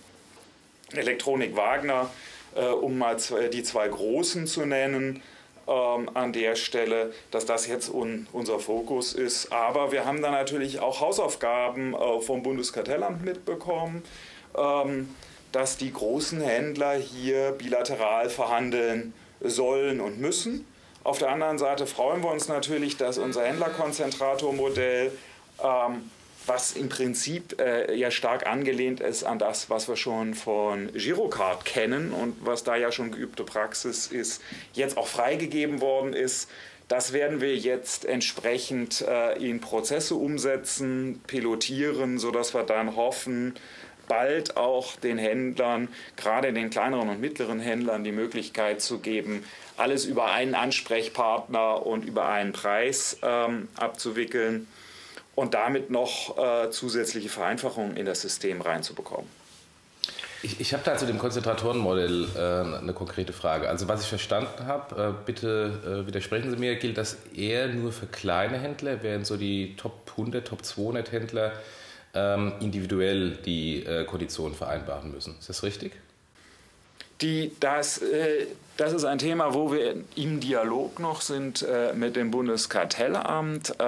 Elektronik 0.98 1.56
Wagner, 1.56 2.10
äh, 2.56 2.66
um 2.66 2.98
mal 2.98 3.18
die 3.52 3.64
zwei 3.64 3.88
großen 3.88 4.48
zu 4.48 4.66
nennen. 4.66 5.22
Ähm, 5.66 6.10
an 6.14 6.34
der 6.34 6.58
Stelle, 6.58 7.14
dass 7.32 7.46
das 7.46 7.68
jetzt 7.68 7.90
un, 7.90 8.28
unser 8.34 8.60
Fokus 8.60 9.14
ist. 9.14 9.54
Aber 9.54 9.94
wir 9.94 10.04
haben 10.04 10.22
da 10.22 10.30
natürlich 10.30 10.82
auch 10.82 11.00
Hausaufgaben 11.00 11.94
äh, 11.94 12.20
vom 12.20 12.44
Bundeskartellamt 12.44 13.24
mitbekommen, 13.24 14.04
ähm, 14.58 15.08
dass 15.54 15.78
die 15.78 15.94
großen 15.94 16.42
Händler 16.42 16.96
hier 16.96 17.52
bilateral 17.52 18.30
verhandeln 18.30 19.14
sollen 19.40 20.02
und 20.02 20.20
müssen. 20.20 20.66
Auf 21.06 21.20
der 21.20 21.30
anderen 21.30 21.58
Seite 21.58 21.88
freuen 21.88 22.22
wir 22.22 22.32
uns 22.32 22.50
natürlich, 22.50 22.98
dass 22.98 23.18
unser 23.18 23.46
Händlerkonzentratormodell 23.46 25.12
ähm, 25.64 26.12
was 26.46 26.74
im 26.74 26.90
Prinzip 26.90 27.60
äh, 27.60 27.96
ja 27.96 28.12
stark 28.12 28.46
angelehnt 28.48 29.00
ist 29.00 29.24
an 29.24 29.40
das, 29.40 29.70
was 29.70 29.88
wir 29.88 29.96
schon 29.96 30.34
von 30.34 30.92
Girocard 30.94 31.66
kennen 31.66 32.12
und 32.12 32.36
was 32.42 32.64
da 32.64 32.76
ja 32.76 32.92
schon 32.92 33.12
geübte 33.12 33.44
Praxis 33.44 34.08
ist, 34.08 34.42
jetzt 34.74 34.98
auch 34.98 35.08
freigegeben 35.08 35.82
worden 35.82 36.14
ist. 36.14 36.50
Das 36.88 37.14
werden 37.14 37.40
wir 37.40 37.56
jetzt 37.56 38.06
entsprechend 38.06 39.02
äh, 39.02 39.38
in 39.38 39.62
Prozesse 39.62 40.16
umsetzen, 40.16 41.22
pilotieren, 41.28 42.20
sodass 42.20 42.54
wir 42.54 42.64
dann 42.64 42.96
hoffen, 42.96 43.56
bald 44.08 44.58
auch 44.58 44.98
den 44.98 45.18
Händlern, 45.18 45.88
gerade 46.18 46.52
den 46.52 46.70
kleineren 46.70 47.10
und 47.10 47.22
mittleren 47.22 47.62
Händlern, 47.62 48.04
die 48.04 48.12
Möglichkeit 48.12 48.82
zu 48.82 49.00
geben, 49.00 49.46
alles 49.78 50.06
über 50.06 50.32
einen 50.32 50.56
Ansprechpartner 50.56 51.86
und 51.86 52.06
über 52.06 52.28
einen 52.28 52.52
Preis 52.52 53.18
ähm, 53.24 53.70
abzuwickeln 53.76 54.68
und 55.36 55.54
damit 55.54 55.90
noch 55.90 56.38
äh, 56.38 56.70
zusätzliche 56.70 57.30
Vereinfachungen 57.30 57.98
in 57.98 58.06
das 58.06 58.22
System 58.22 58.62
reinzubekommen. 58.62 59.30
Ich, 60.44 60.60
ich 60.60 60.74
habe 60.74 60.84
da 60.84 60.98
zu 60.98 61.06
dem 61.06 61.18
Konzentratorenmodell 61.18 62.28
äh, 62.36 62.78
eine 62.80 62.94
konkrete 62.94 63.32
Frage. 63.32 63.70
Also 63.70 63.88
was 63.88 64.02
ich 64.02 64.08
verstanden 64.08 64.68
habe, 64.68 65.16
äh, 65.22 65.26
bitte 65.26 66.04
äh, 66.04 66.08
widersprechen 66.08 66.52
Sie 66.52 66.58
mir, 66.58 66.76
gilt 66.76 66.98
das 66.98 67.18
eher 67.34 67.70
nur 67.70 67.94
für 67.94 68.08
kleine 68.08 68.58
Händler, 68.60 69.02
während 69.04 69.26
so 69.26 69.38
die 69.38 69.76
Top 69.78 70.12
100, 70.12 70.46
Top 70.46 70.66
200 70.66 71.14
Händler 71.14 71.54
ähm, 72.14 72.54
individuell 72.60 73.38
die 73.46 73.86
äh, 73.86 74.04
Konditionen 74.04 74.54
vereinbaren 74.54 75.12
müssen. 75.12 75.38
Ist 75.40 75.48
das 75.48 75.64
richtig? 75.64 75.94
Die, 77.22 77.54
das, 77.62 78.00
äh, 78.00 78.48
das 78.76 78.92
ist 78.92 79.06
ein 79.06 79.20
Thema, 79.20 79.54
wo 79.54 79.72
wir 79.72 79.96
im 80.18 80.42
Dialog 80.42 81.00
noch 81.00 81.22
sind 81.22 81.62
äh, 81.62 81.94
mit 81.94 82.18
dem 82.18 82.32
Bundeskartellamt 82.32 83.80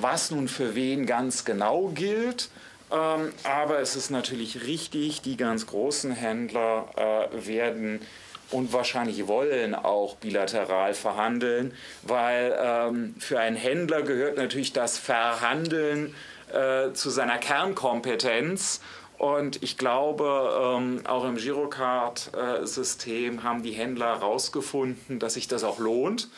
was 0.00 0.30
nun 0.30 0.48
für 0.48 0.74
wen 0.74 1.06
ganz 1.06 1.44
genau 1.44 1.90
gilt. 1.94 2.50
Ähm, 2.90 3.32
aber 3.44 3.80
es 3.80 3.96
ist 3.96 4.10
natürlich 4.10 4.66
richtig, 4.66 5.22
die 5.22 5.36
ganz 5.36 5.66
großen 5.66 6.12
Händler 6.12 6.88
äh, 6.96 7.46
werden 7.46 8.00
und 8.50 8.72
wahrscheinlich 8.72 9.26
wollen 9.26 9.74
auch 9.74 10.16
bilateral 10.16 10.92
verhandeln, 10.92 11.72
weil 12.02 12.54
ähm, 12.60 13.14
für 13.18 13.40
einen 13.40 13.56
Händler 13.56 14.02
gehört 14.02 14.36
natürlich 14.36 14.74
das 14.74 14.98
Verhandeln 14.98 16.14
äh, 16.52 16.92
zu 16.92 17.08
seiner 17.08 17.38
Kernkompetenz. 17.38 18.82
Und 19.16 19.62
ich 19.62 19.78
glaube, 19.78 20.78
ähm, 20.78 21.06
auch 21.06 21.24
im 21.24 21.36
Girocard-System 21.36 23.38
äh, 23.38 23.42
haben 23.42 23.62
die 23.62 23.72
Händler 23.72 24.18
herausgefunden, 24.18 25.18
dass 25.18 25.34
sich 25.34 25.48
das 25.48 25.64
auch 25.64 25.78
lohnt 25.78 26.28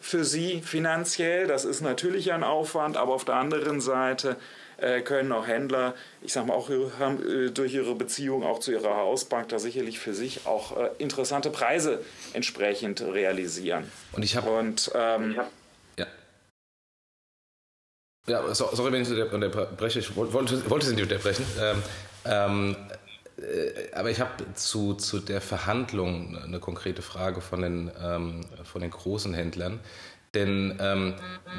für 0.00 0.24
sie 0.24 0.62
finanziell. 0.62 1.46
Das 1.46 1.64
ist 1.64 1.80
natürlich 1.80 2.32
ein 2.32 2.42
Aufwand, 2.42 2.96
aber 2.96 3.14
auf 3.14 3.24
der 3.24 3.36
anderen 3.36 3.80
Seite 3.80 4.36
äh, 4.78 5.02
können 5.02 5.30
auch 5.32 5.46
Händler, 5.46 5.94
ich 6.22 6.32
sage 6.32 6.46
mal 6.46 6.54
auch 6.54 6.70
haben 6.98 7.46
äh, 7.46 7.50
durch 7.50 7.74
ihre 7.74 7.94
Beziehung 7.94 8.44
auch 8.44 8.60
zu 8.60 8.72
ihrer 8.72 8.96
Hausbank 8.96 9.50
da 9.50 9.58
sicherlich 9.58 9.98
für 9.98 10.14
sich 10.14 10.46
auch 10.46 10.76
äh, 10.76 10.90
interessante 10.98 11.50
Preise 11.50 12.02
entsprechend 12.32 13.02
realisieren. 13.02 13.90
Und 14.12 14.22
ich 14.22 14.36
habe 14.36 14.50
und 14.50 14.90
ähm, 14.94 15.34
ja. 15.36 15.48
Ja, 18.26 18.54
sorry, 18.54 18.92
wenn 18.92 19.02
ich 19.02 19.10
unterbreche. 19.10 19.98
Ich 19.98 20.14
wollte, 20.14 20.70
wollte 20.70 20.86
Sie 20.86 20.94
nicht 20.94 21.02
unterbrechen. 21.02 21.44
Ähm, 21.60 21.82
ähm, 22.24 22.76
äh, 22.88 22.94
aber 23.94 24.10
ich 24.10 24.20
habe 24.20 24.32
zu, 24.54 24.94
zu 24.94 25.18
der 25.18 25.40
Verhandlung 25.40 26.36
eine 26.36 26.60
konkrete 26.60 27.02
Frage 27.02 27.40
von 27.40 27.62
den, 27.62 27.90
ähm, 28.02 28.40
von 28.64 28.80
den 28.80 28.90
großen 28.90 29.34
Händlern. 29.34 29.80
Denn 30.34 30.78
ähm, 30.80 31.14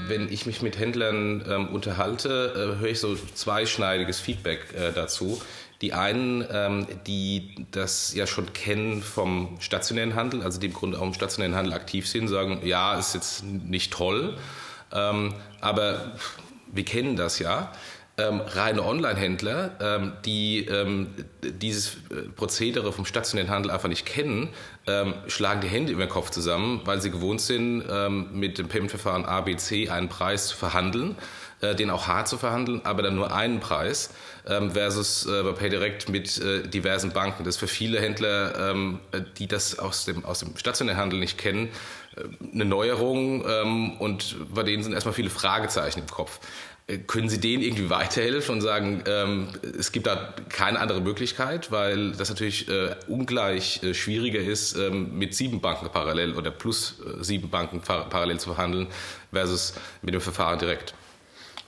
wenn 0.08 0.32
ich 0.32 0.46
mich 0.46 0.62
mit 0.62 0.80
Händlern 0.80 1.44
ähm, 1.48 1.68
unterhalte, 1.70 2.54
äh, 2.78 2.80
höre 2.80 2.90
ich 2.90 3.02
so 3.02 3.16
zweischneidiges 3.16 4.20
Feedback 4.22 4.74
äh, 4.74 4.94
dazu. 4.94 5.42
Die 5.82 5.92
einen, 5.94 6.46
ähm, 6.50 6.88
die 7.06 7.66
das 7.72 8.14
ja 8.14 8.28
schon 8.28 8.54
kennen 8.54 9.02
vom 9.02 9.58
stationären 9.60 10.16
Handel, 10.16 10.44
also 10.44 10.60
die 10.60 10.68
im 10.68 10.74
Grunde 10.74 11.00
auch 11.00 11.08
im 11.08 11.14
stationären 11.14 11.56
Handel 11.56 11.74
aktiv 11.74 12.08
sind, 12.08 12.30
sagen, 12.30 12.62
ja, 12.64 12.98
ist 12.98 13.14
jetzt 13.14 13.44
nicht 13.44 13.92
toll, 13.92 14.38
ähm, 14.94 15.34
aber 15.60 16.14
wir 16.72 16.86
kennen 16.86 17.18
das 17.18 17.40
ja 17.40 17.74
ähm, 18.18 18.42
reine 18.42 18.84
Online-Händler, 18.84 19.72
ähm, 19.80 20.14
die 20.26 20.66
ähm, 20.66 21.08
dieses 21.44 21.96
äh, 22.10 22.30
Prozedere 22.36 22.92
vom 22.92 23.06
stationären 23.06 23.50
Handel 23.50 23.72
einfach 23.72 23.90
nicht 23.90 24.06
kennen, 24.06 24.50
ähm, 24.88 25.14
schlagen 25.28 25.62
die 25.62 25.70
Hände 25.70 25.94
über 25.94 26.06
den 26.06 26.10
Kopf 26.10 26.30
zusammen, 26.30 26.82
weil 26.86 27.02
sie 27.02 27.12
gewohnt 27.12 27.42
sind, 27.42 27.84
ähm, 27.90 28.30
mit 28.34 28.58
dem 28.58 28.68
Payment-Verfahren 28.68 29.26
ABC 29.26 29.90
einen 29.90 30.10
Preis 30.10 30.48
zu 30.48 30.58
verhandeln, 30.58 31.16
äh, 31.62 31.74
den 31.76 31.90
auch 31.90 32.08
hart 32.08 32.28
zu 32.28 32.38
verhandeln, 32.38 32.82
aber 32.84 33.02
dann 33.02 33.16
nur 33.16 33.34
einen 33.34 33.60
Preis, 33.60 34.10
ähm, 34.48 34.72
versus 34.72 35.26
äh, 35.26 35.44
bei 35.44 35.52
PayDirect 35.52 36.10
mit 36.10 36.40
äh, 36.40 36.68
diversen 36.68 37.12
Banken. 37.12 37.44
Das 37.44 37.56
ist 37.56 37.60
für 37.60 37.68
viele 37.68 38.02
Händler, 38.02 38.76
die 39.38 39.48
das 39.48 39.78
aus 39.78 40.06
dem, 40.06 40.26
aus 40.26 40.40
dem 40.40 40.58
stationären 40.58 41.00
Handel 41.00 41.20
nicht 41.20 41.38
kennen, 41.38 41.70
äh, 42.16 42.24
eine 42.54 42.66
Neuerung 42.66 43.42
und 44.00 44.54
bei 44.54 44.64
denen 44.64 44.84
sind 44.84 44.94
erstmal 44.94 45.14
viele 45.14 45.30
Fragezeichen 45.30 46.00
im 46.00 46.08
Kopf. 46.08 46.40
Äh, 46.88 46.98
können 47.00 47.30
Sie 47.30 47.40
denen 47.40 47.64
irgendwie 47.64 47.90
weiterhelfen 47.90 48.56
und 48.56 48.62
sagen, 48.62 49.04
ähm, 49.08 49.48
es 49.78 49.92
gibt 49.92 50.08
da 50.08 50.34
keine 50.50 50.80
andere 50.80 51.02
Möglichkeit, 51.02 51.72
weil 51.72 52.12
das 52.12 52.30
natürlich 52.30 52.68
äh, 52.68 52.96
ungleich 53.08 53.82
äh, 53.84 53.94
schwieriger 53.94 54.40
ist, 54.40 54.76
ähm, 54.76 55.18
mit 55.18 55.36
sieben 55.36 55.62
Banken 55.62 55.90
parallel 55.92 56.34
oder 56.36 56.52
plus 56.52 57.00
äh, 57.06 57.24
sieben 57.24 57.50
Banken 57.50 57.82
parallel 57.82 58.40
zu 58.40 58.54
verhandeln, 58.54 58.88
versus 59.32 59.74
mit 60.02 60.14
dem 60.14 60.22
Verfahren 60.22 60.60
direkt? 60.60 60.94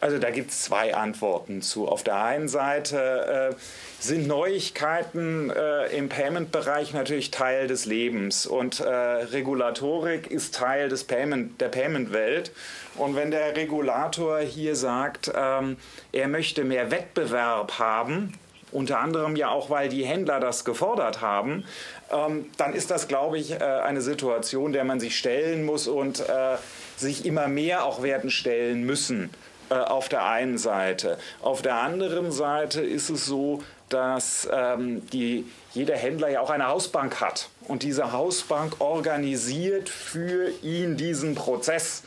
Also 0.04 0.18
da 0.18 0.32
gibt 0.32 0.52
es 0.52 0.64
zwei 0.64 0.96
Antworten 0.96 1.62
zu. 1.62 1.88
Auf 1.88 2.04
der 2.04 2.22
einen 2.22 2.50
Seite 2.50 3.54
äh, 3.54 3.56
sind 4.04 4.28
Neuigkeiten 4.28 5.50
äh, 5.50 5.96
im 5.96 6.10
Payment-Bereich 6.10 6.92
natürlich 6.92 7.32
Teil 7.32 7.68
des 7.68 7.86
Lebens 7.86 8.46
und 8.46 8.82
äh, 8.82 8.86
Regulatorik 8.86 10.30
ist 10.30 10.56
Teil 10.56 10.90
des 10.90 11.06
Payment, 11.06 11.62
der 11.62 11.70
Payment-Welt. 11.70 12.52
Und 12.96 13.16
wenn 13.16 13.32
der 13.32 13.56
Regulator 13.56 14.40
hier 14.40 14.76
sagt, 14.76 15.32
ähm, 15.34 15.78
er 16.12 16.28
möchte 16.28 16.66
mehr 16.66 16.92
Wettbewerb 16.92 17.80
haben, 17.80 18.34
unter 18.74 19.00
anderem 19.00 19.38
ja 19.38 19.52
auch, 19.52 19.70
weil 19.70 19.88
die 19.88 20.04
Händler 20.04 20.42
das 20.42 20.66
gefordert 20.66 21.22
haben, 21.22 21.64
ähm, 22.12 22.48
dann 22.58 22.74
ist 22.74 22.92
das, 22.92 23.08
glaube 23.08 23.38
ich, 23.38 23.52
äh, 23.52 23.64
eine 23.64 24.02
Situation, 24.02 24.74
der 24.74 24.84
man 24.84 25.00
sich 25.00 25.18
stellen 25.18 25.64
muss 25.64 25.88
und 25.88 26.20
äh, 26.20 26.58
sich 26.98 27.26
immer 27.26 27.48
mehr 27.48 27.86
auch 27.86 28.04
werden 28.04 28.32
stellen 28.32 28.84
müssen 28.84 29.30
äh, 29.74 29.78
auf 29.80 30.08
der 30.08 30.26
einen 30.26 30.58
Seite. 30.58 31.18
Auf 31.42 31.62
der 31.62 31.76
anderen 31.76 32.32
Seite 32.32 32.82
ist 32.82 33.10
es 33.10 33.26
so, 33.26 33.64
dass 33.90 34.48
ähm, 34.52 35.08
die, 35.10 35.46
jeder 35.74 35.96
Händler 35.96 36.30
ja 36.30 36.42
auch 36.42 36.50
eine 36.50 36.68
Hausbank 36.68 37.22
hat. 37.22 37.50
Und 37.68 37.82
diese 37.84 38.12
Hausbank 38.12 38.82
organisiert 38.82 39.90
für 39.90 40.52
ihn 40.62 40.96
diesen 40.98 41.34
Prozess. 41.34 42.04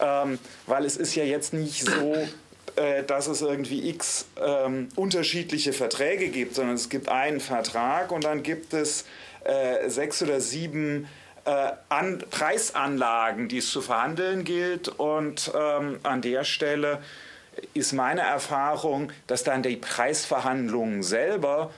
Ähm, 0.00 0.38
weil 0.66 0.84
es 0.84 0.96
ist 0.96 1.14
ja 1.14 1.22
jetzt 1.22 1.52
nicht 1.52 1.84
so, 1.84 2.16
äh, 2.76 3.04
dass 3.04 3.28
es 3.28 3.42
irgendwie 3.42 3.88
x 3.88 4.26
ähm, 4.44 4.88
unterschiedliche 4.96 5.72
Verträge 5.72 6.28
gibt, 6.28 6.56
sondern 6.56 6.74
es 6.74 6.88
gibt 6.88 7.08
einen 7.08 7.38
Vertrag 7.38 8.10
und 8.10 8.24
dann 8.24 8.42
gibt 8.42 8.74
es 8.74 9.04
äh, 9.44 9.88
sechs 9.88 10.20
oder 10.20 10.40
sieben 10.40 11.08
äh, 11.44 11.72
an 11.88 12.22
Preisanlagen, 12.30 13.48
die 13.48 13.58
es 13.58 13.70
zu 13.70 13.80
verhandeln 13.80 14.44
gilt. 14.44 14.88
Und 14.88 15.52
ähm, 15.54 15.98
an 16.02 16.22
der 16.22 16.44
Stelle 16.44 17.00
ist 17.74 17.92
meine 17.92 18.22
Erfahrung, 18.22 19.12
dass 19.26 19.44
dann 19.44 19.62
die 19.62 19.76
Preisverhandlungen 19.76 21.02
selber 21.02 21.70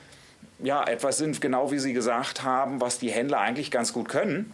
ja 0.59 0.85
etwas 0.85 1.19
sind, 1.19 1.41
genau 1.41 1.71
wie 1.71 1.79
Sie 1.79 1.93
gesagt 1.93 2.43
haben, 2.43 2.81
was 2.81 2.99
die 2.99 3.11
Händler 3.11 3.41
eigentlich 3.41 3.71
ganz 3.71 3.93
gut 3.93 4.09
können. 4.09 4.53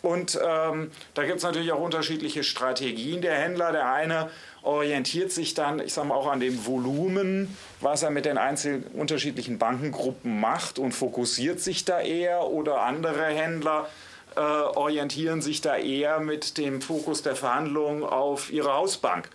Und 0.00 0.38
ähm, 0.40 0.92
da 1.14 1.24
gibt 1.24 1.38
es 1.38 1.42
natürlich 1.42 1.72
auch 1.72 1.80
unterschiedliche 1.80 2.44
Strategien 2.44 3.20
der 3.20 3.34
Händler. 3.34 3.72
Der 3.72 3.92
eine 3.92 4.30
orientiert 4.62 5.32
sich 5.32 5.54
dann, 5.54 5.80
ich 5.80 5.92
sage 5.92 6.08
mal, 6.08 6.14
auch 6.14 6.30
an 6.30 6.38
dem 6.38 6.66
Volumen, 6.66 7.56
was 7.80 8.04
er 8.04 8.10
mit 8.10 8.24
den 8.24 8.38
einzelnen 8.38 8.84
unterschiedlichen 8.84 9.58
Bankengruppen 9.58 10.38
macht 10.38 10.78
und 10.78 10.92
fokussiert 10.92 11.58
sich 11.58 11.84
da 11.84 12.00
eher. 12.00 12.44
Oder 12.44 12.82
andere 12.82 13.26
Händler 13.26 13.88
äh, 14.38 14.40
orientieren 14.40 15.42
sich 15.42 15.60
da 15.60 15.76
eher 15.76 16.20
mit 16.20 16.58
dem 16.58 16.80
Fokus 16.80 17.22
der 17.22 17.34
Verhandlungen 17.34 18.04
auf 18.04 18.52
ihre 18.52 18.72
Hausbank. 18.72 19.28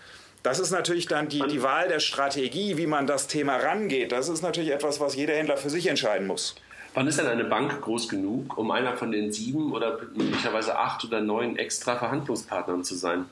Das 0.44 0.60
ist 0.60 0.72
natürlich 0.72 1.08
dann 1.08 1.28
die, 1.28 1.44
die 1.50 1.62
Wahl 1.62 1.90
der 1.90 2.00
Strategie, 2.00 2.78
wie 2.78 2.88
man 2.88 3.06
das 3.06 3.28
Thema 3.28 3.58
rangeht. 3.58 4.14
Das 4.14 4.30
ist 4.30 4.42
natürlich 4.42 4.72
etwas, 4.72 5.02
was 5.02 5.16
jeder 5.16 5.34
Händler 5.34 5.58
für 5.58 5.70
sich 5.70 5.88
entscheiden 5.88 6.26
muss. 6.26 6.56
Wann 6.94 7.08
ist 7.08 7.20
denn 7.20 7.28
eine 7.28 7.44
Bank 7.44 7.82
groß 7.82 8.08
genug, 8.08 8.58
um 8.58 8.72
einer 8.72 8.96
von 8.96 9.12
den 9.12 9.34
sieben 9.34 9.74
oder 9.74 10.00
möglicherweise 10.14 10.78
acht 10.78 11.04
oder 11.04 11.20
neun 11.20 11.58
extra 11.58 11.98
Verhandlungspartnern 11.98 12.84
zu 12.84 12.96
sein? 12.96 13.26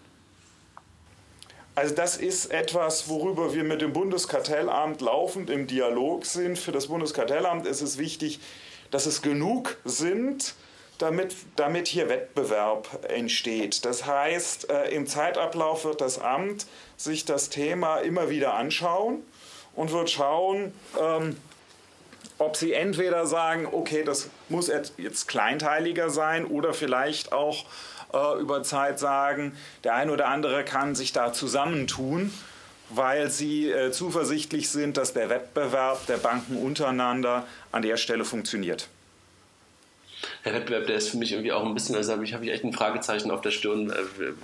Also 1.76 1.96
das 1.96 2.18
ist 2.18 2.52
etwas, 2.52 3.08
worüber 3.08 3.54
wir 3.54 3.64
mit 3.64 3.82
dem 3.82 3.94
Bundeskartellamt 3.94 5.00
laufend 5.00 5.50
im 5.50 5.68
Dialog 5.68 6.26
sind. 6.26 6.60
Für 6.60 6.74
das 6.74 6.88
Bundeskartellamt 6.88 7.66
ist 7.66 7.82
es 7.82 7.98
wichtig, 7.98 8.40
dass 8.90 9.06
es 9.06 9.22
genug 9.22 9.78
sind, 9.86 10.54
damit, 11.02 11.36
damit 11.56 11.88
hier 11.88 12.10
Wettbewerb 12.10 13.06
entsteht. 13.10 13.86
Das 13.86 14.06
heißt, 14.06 14.70
äh, 14.70 14.90
im 14.90 15.08
Zeitablauf 15.08 15.86
wird 15.86 16.02
das 16.02 16.20
Amt 16.20 16.68
sich 16.98 17.26
das 17.26 17.50
Thema 17.50 17.98
immer 17.98 18.30
wieder 18.30 18.54
anschauen 18.54 19.24
und 19.76 19.92
wird 19.92 20.10
schauen, 20.10 20.74
ähm, 21.00 21.38
ob 22.38 22.56
sie 22.56 22.74
entweder 22.74 23.26
sagen, 23.26 23.68
okay, 23.72 24.04
das 24.04 24.30
muss 24.50 24.72
jetzt 24.98 25.28
kleinteiliger 25.28 26.10
sein 26.10 26.46
oder 26.46 26.74
vielleicht 26.74 27.34
auch 27.34 27.66
äh, 28.14 28.40
über 28.40 28.64
Zeit 28.64 29.00
sagen, 29.00 29.56
der 29.84 29.96
eine 29.96 30.12
oder 30.12 30.28
andere 30.28 30.64
kann 30.64 30.96
sich 30.96 31.14
da 31.14 31.34
zusammentun, 31.34 32.34
weil 32.90 33.30
sie 33.30 33.70
äh, 33.70 33.92
zuversichtlich 33.92 34.70
sind, 34.70 34.98
dass 34.98 35.14
der 35.14 35.30
Wettbewerb 35.30 36.06
der 36.08 36.18
Banken 36.18 36.58
untereinander 36.58 37.46
an 37.72 37.82
der 37.82 37.98
Stelle 37.98 38.26
funktioniert 38.26 38.90
der 40.46 40.54
Wettbewerb, 40.54 40.88
der 40.88 40.96
ist 40.96 41.10
für 41.10 41.18
mich 41.18 41.32
irgendwie 41.32 41.52
auch 41.52 41.66
ein 41.66 41.74
bisschen, 41.74 41.96
also 41.96 42.14
habe 42.14 42.24
ich, 42.24 42.34
hab 42.34 42.42
ich 42.44 42.52
echt 42.52 42.64
ein 42.64 42.74
Fragezeichen 42.74 43.32
auf 43.32 43.42
der 43.42 43.52
Stirn, 43.52 43.90
äh, 43.90 43.96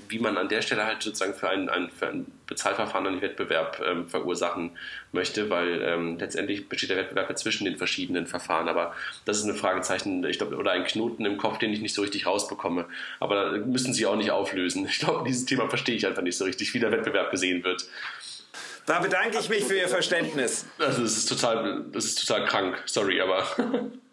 wie 0.10 0.20
man 0.20 0.38
an 0.38 0.50
der 0.50 0.62
Stelle 0.62 0.86
halt 0.86 1.02
sozusagen 1.02 1.34
für 1.34 1.50
ein, 1.50 1.70
ein, 1.70 1.90
für 1.90 2.08
ein 2.08 2.26
Bezahlverfahren 2.48 3.08
einen 3.08 3.22
Wettbewerb 3.22 3.82
ähm, 3.86 4.08
verursachen 4.08 4.72
möchte, 5.12 5.50
weil 5.50 5.82
ähm, 5.84 6.18
letztendlich 6.18 6.70
besteht 6.70 6.90
der 6.90 6.98
Wettbewerb 6.98 7.38
zwischen 7.38 7.66
den 7.66 7.78
verschiedenen 7.78 8.28
Verfahren. 8.28 8.70
Aber 8.70 8.96
das 9.26 9.38
ist 9.38 9.46
ein 9.46 9.56
Fragezeichen, 9.56 10.24
ich 10.26 10.38
glaube, 10.38 10.56
oder 10.56 10.72
ein 10.72 10.86
Knoten 10.86 11.26
im 11.26 11.38
Kopf, 11.38 11.58
den 11.58 11.74
ich 11.74 11.82
nicht 11.82 11.94
so 11.94 12.02
richtig 12.02 12.26
rausbekomme. 12.26 12.86
Aber 13.20 13.36
da 13.36 13.58
müssen 13.58 13.94
Sie 13.94 14.06
auch 14.06 14.16
nicht 14.16 14.32
auflösen. 14.32 14.88
Ich 14.90 15.00
glaube, 15.00 15.28
dieses 15.28 15.46
Thema 15.46 15.70
verstehe 15.70 15.96
ich 15.96 16.08
einfach 16.08 16.24
nicht 16.24 16.38
so 16.38 16.46
richtig, 16.46 16.74
wie 16.74 16.80
der 16.80 16.92
Wettbewerb 16.92 17.32
gesehen 17.32 17.64
wird. 17.64 17.86
Da 18.86 19.00
bedanke 19.00 19.38
ich 19.38 19.50
mich 19.50 19.66
für 19.66 19.78
Ihr 19.78 19.90
Verständnis. 19.90 20.66
Das 20.78 20.98
ist 20.98 21.26
total, 21.26 21.84
das 21.92 22.06
ist 22.06 22.26
total 22.26 22.46
krank, 22.46 22.82
sorry, 22.86 23.20
aber. 23.20 23.46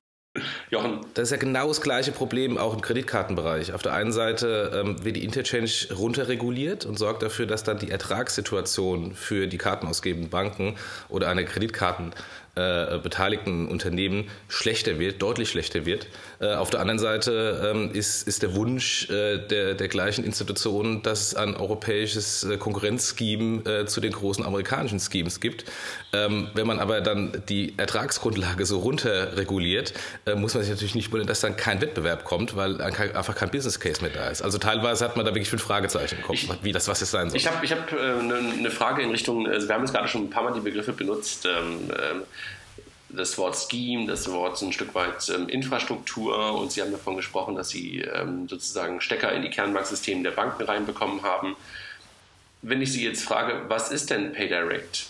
Jochen. 0.68 1.00
Das 1.14 1.24
ist 1.24 1.30
ja 1.30 1.36
genau 1.36 1.68
das 1.68 1.80
gleiche 1.80 2.10
Problem 2.10 2.58
auch 2.58 2.74
im 2.74 2.80
Kreditkartenbereich. 2.80 3.72
Auf 3.72 3.82
der 3.82 3.92
einen 3.92 4.10
Seite 4.10 4.72
ähm, 4.74 5.04
wird 5.04 5.16
die 5.16 5.24
Interchange 5.24 5.70
runterreguliert 5.96 6.86
und 6.86 6.98
sorgt 6.98 7.22
dafür, 7.22 7.46
dass 7.46 7.62
dann 7.62 7.78
die 7.78 7.90
Ertragssituation 7.90 9.14
für 9.14 9.46
die 9.46 9.58
kartenausgebenden 9.58 10.30
Banken 10.30 10.74
oder 11.08 11.28
eine 11.28 11.44
Kreditkarten 11.44 12.12
äh, 12.56 12.98
beteiligten 12.98 13.66
Unternehmen 13.66 14.30
schlechter 14.46 15.00
wird, 15.00 15.20
deutlich 15.20 15.50
schlechter 15.50 15.86
wird. 15.86 16.06
Äh, 16.38 16.54
auf 16.54 16.70
der 16.70 16.78
anderen 16.78 17.00
Seite 17.00 17.72
ähm, 17.74 17.90
ist, 17.92 18.28
ist 18.28 18.42
der 18.42 18.54
Wunsch 18.54 19.10
äh, 19.10 19.38
der, 19.38 19.74
der 19.74 19.88
gleichen 19.88 20.24
Institutionen, 20.24 21.02
dass 21.02 21.20
es 21.20 21.34
ein 21.34 21.56
europäisches 21.56 22.46
Konkurrenzscheme 22.60 23.64
äh, 23.64 23.86
zu 23.86 24.00
den 24.00 24.12
großen 24.12 24.44
amerikanischen 24.44 25.00
Schemes 25.00 25.40
gibt. 25.40 25.64
Ähm, 26.12 26.48
wenn 26.54 26.66
man 26.66 26.78
aber 26.78 27.00
dann 27.00 27.42
die 27.48 27.74
Ertragsgrundlage 27.76 28.66
so 28.66 28.78
runter 28.78 29.36
reguliert, 29.36 29.92
muss 30.36 30.54
man 30.54 30.62
sich 30.62 30.70
natürlich 30.70 30.94
nicht 30.94 31.10
wundern, 31.10 31.26
dass 31.26 31.40
dann 31.40 31.56
kein 31.56 31.80
Wettbewerb 31.80 32.24
kommt, 32.24 32.56
weil 32.56 32.80
einfach 32.80 33.34
kein 33.34 33.50
Business 33.50 33.80
Case 33.80 34.00
mehr 34.00 34.12
da 34.12 34.28
ist. 34.28 34.42
Also 34.42 34.58
teilweise 34.58 35.04
hat 35.04 35.16
man 35.16 35.26
da 35.26 35.32
wirklich 35.32 35.50
fünf 35.50 35.62
Fragezeichen 35.62 36.16
im 36.16 36.22
Kopf, 36.22 36.36
ich, 36.36 36.48
wie 36.62 36.72
das 36.72 36.86
was 36.88 37.02
es 37.02 37.10
sein 37.10 37.30
soll. 37.30 37.36
Ich 37.36 37.46
habe 37.46 37.64
ich 37.64 37.72
hab, 37.72 37.92
eine, 37.92 38.36
eine 38.36 38.70
Frage 38.70 39.02
in 39.02 39.10
Richtung, 39.10 39.48
also 39.48 39.66
wir 39.66 39.74
haben 39.74 39.82
jetzt 39.82 39.92
gerade 39.92 40.08
schon 40.08 40.24
ein 40.24 40.30
paar 40.30 40.44
Mal 40.44 40.52
die 40.52 40.60
Begriffe 40.60 40.92
benutzt. 40.92 41.46
Ähm, 41.46 41.90
ähm, 41.90 42.22
das 43.16 43.38
Wort 43.38 43.56
Scheme, 43.56 44.06
das 44.06 44.30
Wort 44.30 44.60
ein 44.62 44.72
Stück 44.72 44.94
weit 44.94 45.28
ähm, 45.28 45.48
Infrastruktur 45.48 46.58
und 46.58 46.72
Sie 46.72 46.80
haben 46.80 46.92
davon 46.92 47.16
gesprochen, 47.16 47.56
dass 47.56 47.68
Sie 47.68 48.00
ähm, 48.00 48.48
sozusagen 48.48 49.00
Stecker 49.00 49.32
in 49.32 49.42
die 49.42 49.50
Kernbanksysteme 49.50 50.22
der 50.22 50.30
Banken 50.32 50.62
reinbekommen 50.62 51.22
haben. 51.22 51.56
Wenn 52.62 52.80
ich 52.82 52.92
Sie 52.92 53.04
jetzt 53.04 53.24
frage, 53.24 53.62
was 53.68 53.90
ist 53.90 54.10
denn 54.10 54.32
PayDirect? 54.32 55.06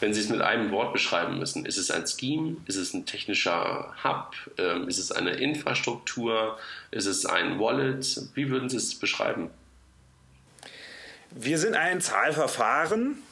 Wenn 0.00 0.14
Sie 0.14 0.20
es 0.20 0.28
mit 0.28 0.40
einem 0.40 0.70
Wort 0.70 0.92
beschreiben 0.92 1.38
müssen, 1.38 1.66
ist 1.66 1.76
es 1.76 1.90
ein 1.90 2.06
Scheme? 2.06 2.56
Ist 2.66 2.76
es 2.76 2.94
ein 2.94 3.04
technischer 3.04 3.94
Hub? 4.04 4.34
Ähm, 4.56 4.88
ist 4.88 4.98
es 4.98 5.10
eine 5.10 5.30
Infrastruktur? 5.30 6.56
Ist 6.92 7.06
es 7.06 7.26
ein 7.26 7.58
Wallet? 7.58 8.22
Wie 8.34 8.48
würden 8.48 8.68
Sie 8.68 8.76
es 8.76 8.94
beschreiben? 8.94 9.50
Wir 11.30 11.58
sind 11.58 11.74
ein 11.74 12.00
Zahlverfahren 12.00 13.22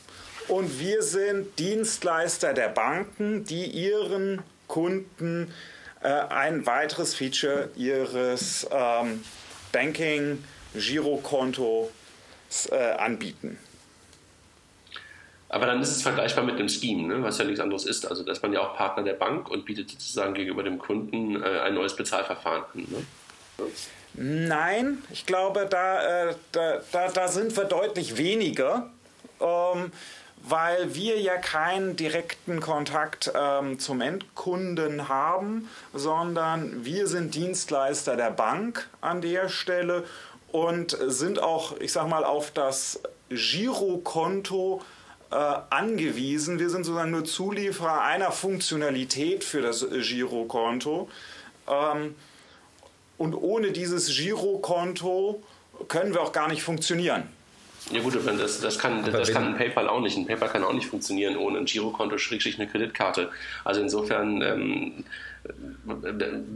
und 0.49 0.81
wir 0.81 1.03
sind 1.03 1.59
Dienstleister 1.59 2.55
der 2.55 2.69
Banken, 2.69 3.45
die 3.45 3.65
ihren 3.65 4.43
Kunden 4.69 5.53
äh, 6.03 6.09
ein 6.09 6.67
weiteres 6.67 7.15
Feature 7.15 7.71
ihres 7.77 8.67
ähm, 8.71 9.25
Banking-Girokontos 9.73 11.89
äh, 12.71 12.77
anbieten. 12.77 13.59
Aber 15.49 15.67
dann 15.67 15.81
ist 15.81 15.91
es 15.91 16.03
vergleichbar 16.03 16.45
mit 16.45 16.57
einem 16.57 16.69
Scheme, 16.69 17.07
ne? 17.07 17.23
was 17.23 17.39
ja 17.39 17.45
nichts 17.45 17.61
anderes 17.61 17.87
ist. 17.87 18.07
Also, 18.07 18.25
dass 18.25 18.43
man 18.43 18.53
ja 18.53 18.61
auch 18.61 18.77
Partner 18.77 19.05
der 19.05 19.15
Bank 19.15 19.49
und 19.49 19.65
bietet 19.65 19.91
sozusagen 19.91 20.35
gegenüber 20.35 20.63
dem 20.63 20.79
Kunden 20.79 21.43
äh, 21.43 21.61
ein 21.61 21.75
neues 21.75 21.95
Bezahlverfahren 21.95 22.65
an. 22.75 22.87
Ne? 22.91 23.07
Nein, 24.15 25.03
ich 25.11 25.25
glaube, 25.25 25.67
da, 25.71 26.31
äh, 26.31 26.35
da, 26.53 26.81
da, 26.91 27.09
da, 27.09 27.29
sind 27.29 27.57
wir 27.57 27.65
deutlich 27.65 28.17
weniger. 28.17 28.91
Ähm, 29.41 29.93
weil 30.43 30.95
wir 30.95 31.21
ja 31.21 31.37
keinen 31.37 31.97
direkten 31.97 32.61
Kontakt 32.61 33.33
ähm, 33.35 33.79
zum 33.79 34.01
Endkunden 34.01 35.09
haben, 35.09 35.69
sondern 35.93 36.85
wir 36.85 37.07
sind 37.07 37.35
Dienstleister 37.35 38.17
der 38.17 38.31
Bank 38.31 38.89
an 39.01 39.21
der 39.21 39.49
Stelle 39.49 40.05
und 40.53 40.97
sind 41.07 41.41
auch, 41.41 41.79
ich 41.81 41.93
sag 41.93 42.09
mal, 42.09 42.25
auf 42.25 42.51
das 42.53 43.01
Girokonto 43.29 44.83
äh, 45.31 45.35
angewiesen. 45.35 46.59
Wir 46.59 46.71
sind 46.71 46.85
sozusagen 46.85 47.11
nur 47.11 47.25
Zulieferer 47.25 48.03
einer 48.03 48.31
Funktionalität 48.31 49.43
für 49.43 49.63
das 49.63 49.85
Girokonto. 49.91 51.09
Ähm, 51.69 52.15
und 53.19 53.35
ohne 53.35 53.73
dieses 53.73 54.17
Girokonto 54.17 55.43
können 55.89 56.15
wir 56.15 56.23
auch 56.23 56.33
gar 56.33 56.49
nicht 56.49 56.63
funktionieren. 56.63 57.36
Ja 57.93 58.01
gut, 58.01 58.19
das, 58.27 58.61
das, 58.61 58.79
kann, 58.79 59.05
das 59.05 59.31
kann 59.31 59.47
ein 59.47 59.57
PayPal 59.57 59.89
auch 59.89 60.01
nicht. 60.01 60.17
Ein 60.17 60.27
PayPal 60.27 60.49
kann 60.49 60.65
auch 60.65 60.73
nicht 60.73 60.89
funktionieren 60.89 61.37
ohne 61.37 61.59
ein 61.59 61.67
Girokonto, 61.67 62.19
schrägstrich 62.19 62.59
eine 62.59 62.69
Kreditkarte. 62.69 63.31
Also 63.65 63.81
insofern 63.81 64.43
ähm, 64.43 65.05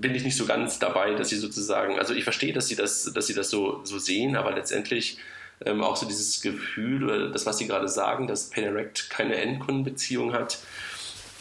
bin 0.00 0.14
ich 0.14 0.24
nicht 0.24 0.36
so 0.36 0.44
ganz 0.46 0.80
dabei, 0.80 1.14
dass 1.14 1.28
sie 1.28 1.36
sozusagen, 1.36 1.98
also 2.00 2.14
ich 2.14 2.24
verstehe, 2.24 2.52
dass 2.52 2.66
sie 2.66 2.74
das, 2.74 3.12
dass 3.14 3.28
sie 3.28 3.34
das 3.34 3.48
so, 3.48 3.80
so 3.84 3.98
sehen, 3.98 4.34
aber 4.34 4.52
letztendlich 4.52 5.18
ähm, 5.64 5.84
auch 5.84 5.96
so 5.96 6.06
dieses 6.06 6.40
Gefühl 6.40 7.04
oder 7.04 7.28
das, 7.28 7.46
was 7.46 7.58
sie 7.58 7.68
gerade 7.68 7.88
sagen, 7.88 8.26
dass 8.26 8.50
PayDirect 8.50 9.10
keine 9.10 9.36
Endkundenbeziehung 9.36 10.32
hat. 10.32 10.58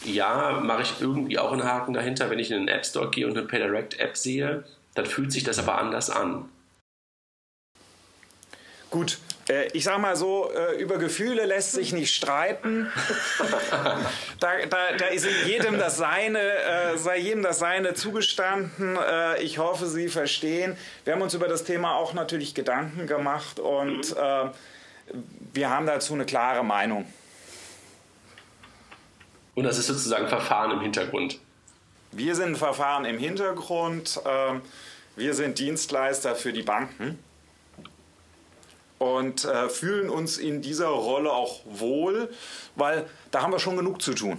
Ja, 0.04 0.60
mache 0.62 0.82
ich 0.82 0.94
irgendwie 1.00 1.38
auch 1.38 1.52
einen 1.52 1.64
Haken 1.64 1.94
dahinter. 1.94 2.30
Wenn 2.30 2.38
ich 2.38 2.50
in 2.50 2.58
den 2.58 2.68
App 2.68 2.86
Store 2.86 3.10
gehe 3.10 3.26
und 3.26 3.36
eine 3.36 3.46
PayDirect 3.46 3.98
App 3.98 4.16
sehe, 4.16 4.64
dann 4.94 5.06
fühlt 5.06 5.32
sich 5.32 5.42
das 5.42 5.58
aber 5.58 5.78
anders 5.78 6.10
an. 6.10 6.48
Gut, 8.90 9.18
äh, 9.50 9.68
ich 9.72 9.84
sag 9.84 9.98
mal 9.98 10.16
so, 10.16 10.50
äh, 10.52 10.80
über 10.80 10.98
Gefühle 10.98 11.44
lässt 11.44 11.72
sich 11.72 11.92
nicht 11.92 12.14
streiten. 12.14 12.90
da, 14.40 14.66
da, 14.68 14.78
da, 14.96 15.06
ist 15.06 15.26
jedem 15.46 15.78
das 15.78 15.96
Seine, 15.96 16.38
äh, 16.38 16.96
sei 16.96 17.18
jedem 17.18 17.42
das 17.42 17.58
Seine 17.58 17.94
zugestanden. 17.94 18.98
ich 19.40 19.58
hoffe, 19.58 19.86
Sie 19.86 20.08
verstehen. 20.08 20.76
Wir 21.04 21.14
haben 21.14 21.22
uns 21.22 21.34
über 21.34 21.48
das 21.48 21.64
Thema 21.64 21.94
auch 21.94 22.14
natürlich 22.14 22.54
Gedanken 22.54 23.06
gemacht 23.06 23.58
und 23.58 24.14
wir 25.52 25.70
haben 25.70 25.86
dazu 25.86 26.14
eine 26.14 26.24
klare 26.24 26.64
Meinung. 26.64 27.06
Und 29.54 29.64
das 29.64 29.78
ist 29.78 29.88
sozusagen 29.88 30.28
Verfahren 30.28 30.70
im 30.72 30.80
Hintergrund. 30.80 31.38
Wir 32.12 32.34
sind 32.34 32.50
ein 32.50 32.56
Verfahren 32.56 33.04
im 33.04 33.18
Hintergrund. 33.18 34.20
Wir 35.16 35.34
sind 35.34 35.58
Dienstleister 35.58 36.36
für 36.36 36.52
die 36.52 36.62
Banken 36.62 37.18
und 39.00 39.46
äh, 39.46 39.70
fühlen 39.70 40.10
uns 40.10 40.36
in 40.36 40.60
dieser 40.60 40.88
Rolle 40.88 41.32
auch 41.32 41.60
wohl, 41.64 42.28
weil 42.76 43.06
da 43.30 43.40
haben 43.40 43.52
wir 43.52 43.58
schon 43.58 43.76
genug 43.76 44.02
zu 44.02 44.12
tun. 44.12 44.38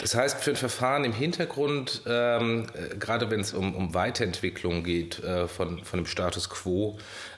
Das 0.00 0.14
heißt, 0.14 0.42
für 0.42 0.50
ein 0.50 0.56
Verfahren 0.56 1.04
im 1.04 1.12
Hintergrund, 1.12 2.00
ähm, 2.06 2.66
äh, 2.72 2.96
gerade 2.96 3.30
wenn 3.30 3.40
es 3.40 3.52
um, 3.52 3.74
um 3.76 3.92
Weiterentwicklung 3.92 4.82
geht 4.82 5.22
äh, 5.22 5.46
von, 5.46 5.84
von 5.84 6.00
dem 6.00 6.06
Status 6.06 6.48
quo, 6.48 6.96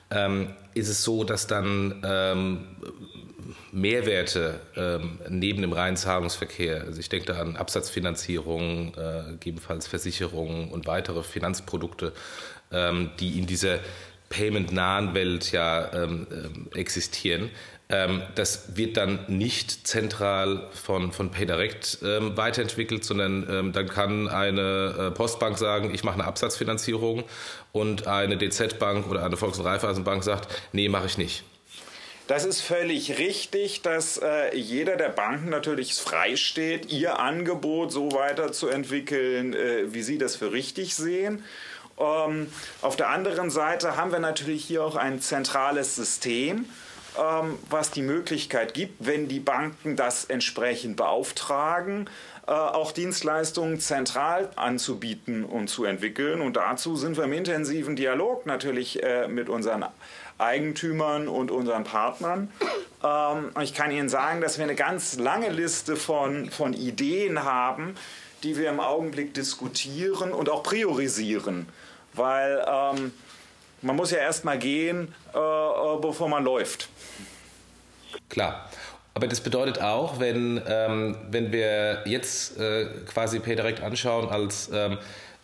ähm, 0.09 0.53
ist 0.73 0.87
es 0.87 1.03
so, 1.03 1.25
dass 1.25 1.47
dann 1.47 2.01
ähm, 2.05 2.77
Mehrwerte 3.73 4.61
ähm, 4.77 5.19
neben 5.27 5.61
dem 5.61 5.73
reinen 5.73 5.97
Zahlungsverkehr, 5.97 6.83
also 6.85 7.01
ich 7.01 7.09
denke 7.09 7.25
da 7.25 7.41
an 7.41 7.57
Absatzfinanzierung, 7.57 8.93
äh, 8.95 9.31
gegebenenfalls 9.31 9.87
Versicherungen 9.87 10.71
und 10.71 10.87
weitere 10.87 11.23
Finanzprodukte, 11.23 12.13
ähm, 12.71 13.11
die 13.19 13.37
in 13.37 13.47
dieser 13.47 13.79
payment-nahen 14.33 15.13
Welt 15.13 15.51
ja 15.51 15.93
ähm, 15.93 16.27
ähm, 16.31 16.67
existieren. 16.73 17.51
Ähm, 17.89 18.23
das 18.35 18.75
wird 18.75 18.97
dann 18.97 19.19
nicht 19.27 19.85
zentral 19.85 20.69
von, 20.71 21.11
von 21.11 21.29
PayDirect 21.29 21.99
ähm, 22.03 22.35
weiterentwickelt, 22.35 23.03
sondern 23.03 23.47
ähm, 23.49 23.73
dann 23.73 23.87
kann 23.87 24.27
eine 24.27 24.95
äh, 24.97 25.11
Postbank 25.11 25.57
sagen, 25.57 25.93
ich 25.93 26.03
mache 26.03 26.15
eine 26.15 26.25
Absatzfinanzierung 26.25 27.23
und 27.71 28.07
eine 28.07 28.37
DZ-Bank 28.37 29.09
oder 29.09 29.23
eine 29.23 29.37
Volks- 29.37 29.59
und 29.59 29.65
Raiffeisenbank 29.65 30.23
sagt, 30.23 30.47
nee, 30.71 30.89
mache 30.89 31.05
ich 31.05 31.17
nicht. 31.17 31.43
Das 32.27 32.45
ist 32.45 32.61
völlig 32.61 33.19
richtig, 33.19 33.81
dass 33.81 34.17
äh, 34.17 34.55
jeder 34.55 34.95
der 34.95 35.09
Banken 35.09 35.49
natürlich 35.49 35.93
frei 35.93 36.37
steht, 36.37 36.91
ihr 36.91 37.19
Angebot 37.19 37.91
so 37.91 38.13
weiterzuentwickeln, 38.13 39.53
äh, 39.53 39.93
wie 39.93 40.01
sie 40.03 40.17
das 40.17 40.37
für 40.37 40.53
richtig 40.53 40.95
sehen. 40.95 41.43
Ähm, 41.99 42.47
auf 42.81 42.95
der 42.95 43.09
anderen 43.09 43.49
Seite 43.49 43.97
haben 43.97 44.11
wir 44.11 44.19
natürlich 44.19 44.65
hier 44.65 44.83
auch 44.83 44.95
ein 44.95 45.21
zentrales 45.21 45.95
System, 45.95 46.65
ähm, 47.17 47.59
was 47.69 47.91
die 47.91 48.01
Möglichkeit 48.01 48.73
gibt, 48.73 49.05
wenn 49.05 49.27
die 49.27 49.39
Banken 49.39 49.95
das 49.95 50.25
entsprechend 50.25 50.97
beauftragen, 50.97 52.09
äh, 52.47 52.51
auch 52.51 52.91
Dienstleistungen 52.91 53.79
zentral 53.79 54.49
anzubieten 54.55 55.45
und 55.45 55.69
zu 55.69 55.85
entwickeln. 55.85 56.41
Und 56.41 56.57
dazu 56.57 56.95
sind 56.95 57.15
wir 57.15 57.25
im 57.25 57.33
intensiven 57.33 57.95
Dialog 57.95 58.45
natürlich 58.45 59.03
äh, 59.03 59.27
mit 59.27 59.47
unseren 59.49 59.85
Eigentümern 60.39 61.27
und 61.27 61.51
unseren 61.51 61.83
Partnern. 61.83 62.51
Ähm, 63.03 63.51
ich 63.61 63.75
kann 63.75 63.91
Ihnen 63.91 64.09
sagen, 64.09 64.41
dass 64.41 64.57
wir 64.57 64.65
eine 64.65 64.75
ganz 64.75 65.17
lange 65.19 65.49
Liste 65.49 65.95
von, 65.95 66.49
von 66.49 66.73
Ideen 66.73 67.43
haben, 67.43 67.95
die 68.41 68.57
wir 68.57 68.69
im 68.69 68.79
Augenblick 68.79 69.33
diskutieren 69.35 70.33
und 70.33 70.49
auch 70.49 70.63
priorisieren 70.63 71.67
weil 72.13 72.63
ähm, 72.67 73.11
man 73.81 73.95
muss 73.95 74.11
ja 74.11 74.17
erst 74.17 74.45
mal 74.45 74.57
gehen, 74.57 75.13
äh, 75.33 75.37
äh, 75.37 75.99
bevor 76.01 76.29
man 76.29 76.43
läuft. 76.43 76.89
Klar. 78.29 78.69
Aber 79.15 79.27
das 79.27 79.41
bedeutet 79.41 79.79
auch, 79.79 80.19
wenn, 80.19 80.59
ähm, 80.67 81.15
wenn 81.29 81.51
wir 81.51 82.01
jetzt 82.05 82.57
äh, 82.57 82.87
quasi 83.05 83.39
PayDirect 83.39 83.81
anschauen 83.81 84.29
als 84.29 84.71
ähm, 84.73 84.97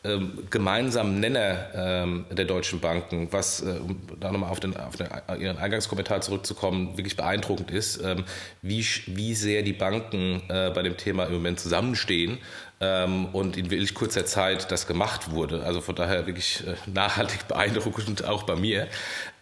ähm, 0.03 0.47
gemeinsamen 0.49 1.19
Nenner 1.19 1.67
ähm, 1.73 2.25
der 2.31 2.45
deutschen 2.45 2.79
Banken, 2.79 3.27
was, 3.31 3.61
äh, 3.61 3.79
um 3.79 4.01
da 4.19 4.31
nochmal 4.31 4.49
auf, 4.49 4.59
den, 4.59 4.75
auf 4.77 4.95
den, 4.95 5.07
Ihren 5.39 5.57
Eingangskommentar 5.57 6.21
zurückzukommen, 6.21 6.97
wirklich 6.97 7.17
beeindruckend 7.17 7.71
ist, 7.71 8.01
ähm, 8.03 8.23
wie, 8.61 8.85
wie 9.07 9.35
sehr 9.35 9.61
die 9.61 9.73
Banken 9.73 10.41
äh, 10.47 10.71
bei 10.73 10.83
dem 10.83 10.95
Thema 10.95 11.25
im 11.25 11.33
Moment 11.33 11.59
zusammenstehen 11.59 12.37
ähm, 12.79 13.25
und 13.33 13.57
in 13.57 13.69
wirklich 13.71 13.93
kurzer 13.93 14.25
Zeit 14.25 14.71
das 14.71 14.87
gemacht 14.87 15.31
wurde. 15.31 15.63
Also 15.63 15.81
von 15.81 15.95
daher 15.95 16.27
wirklich 16.27 16.63
äh, 16.65 16.75
nachhaltig 16.89 17.47
beeindruckend 17.47 18.23
auch 18.23 18.43
bei 18.43 18.55
mir. 18.55 18.87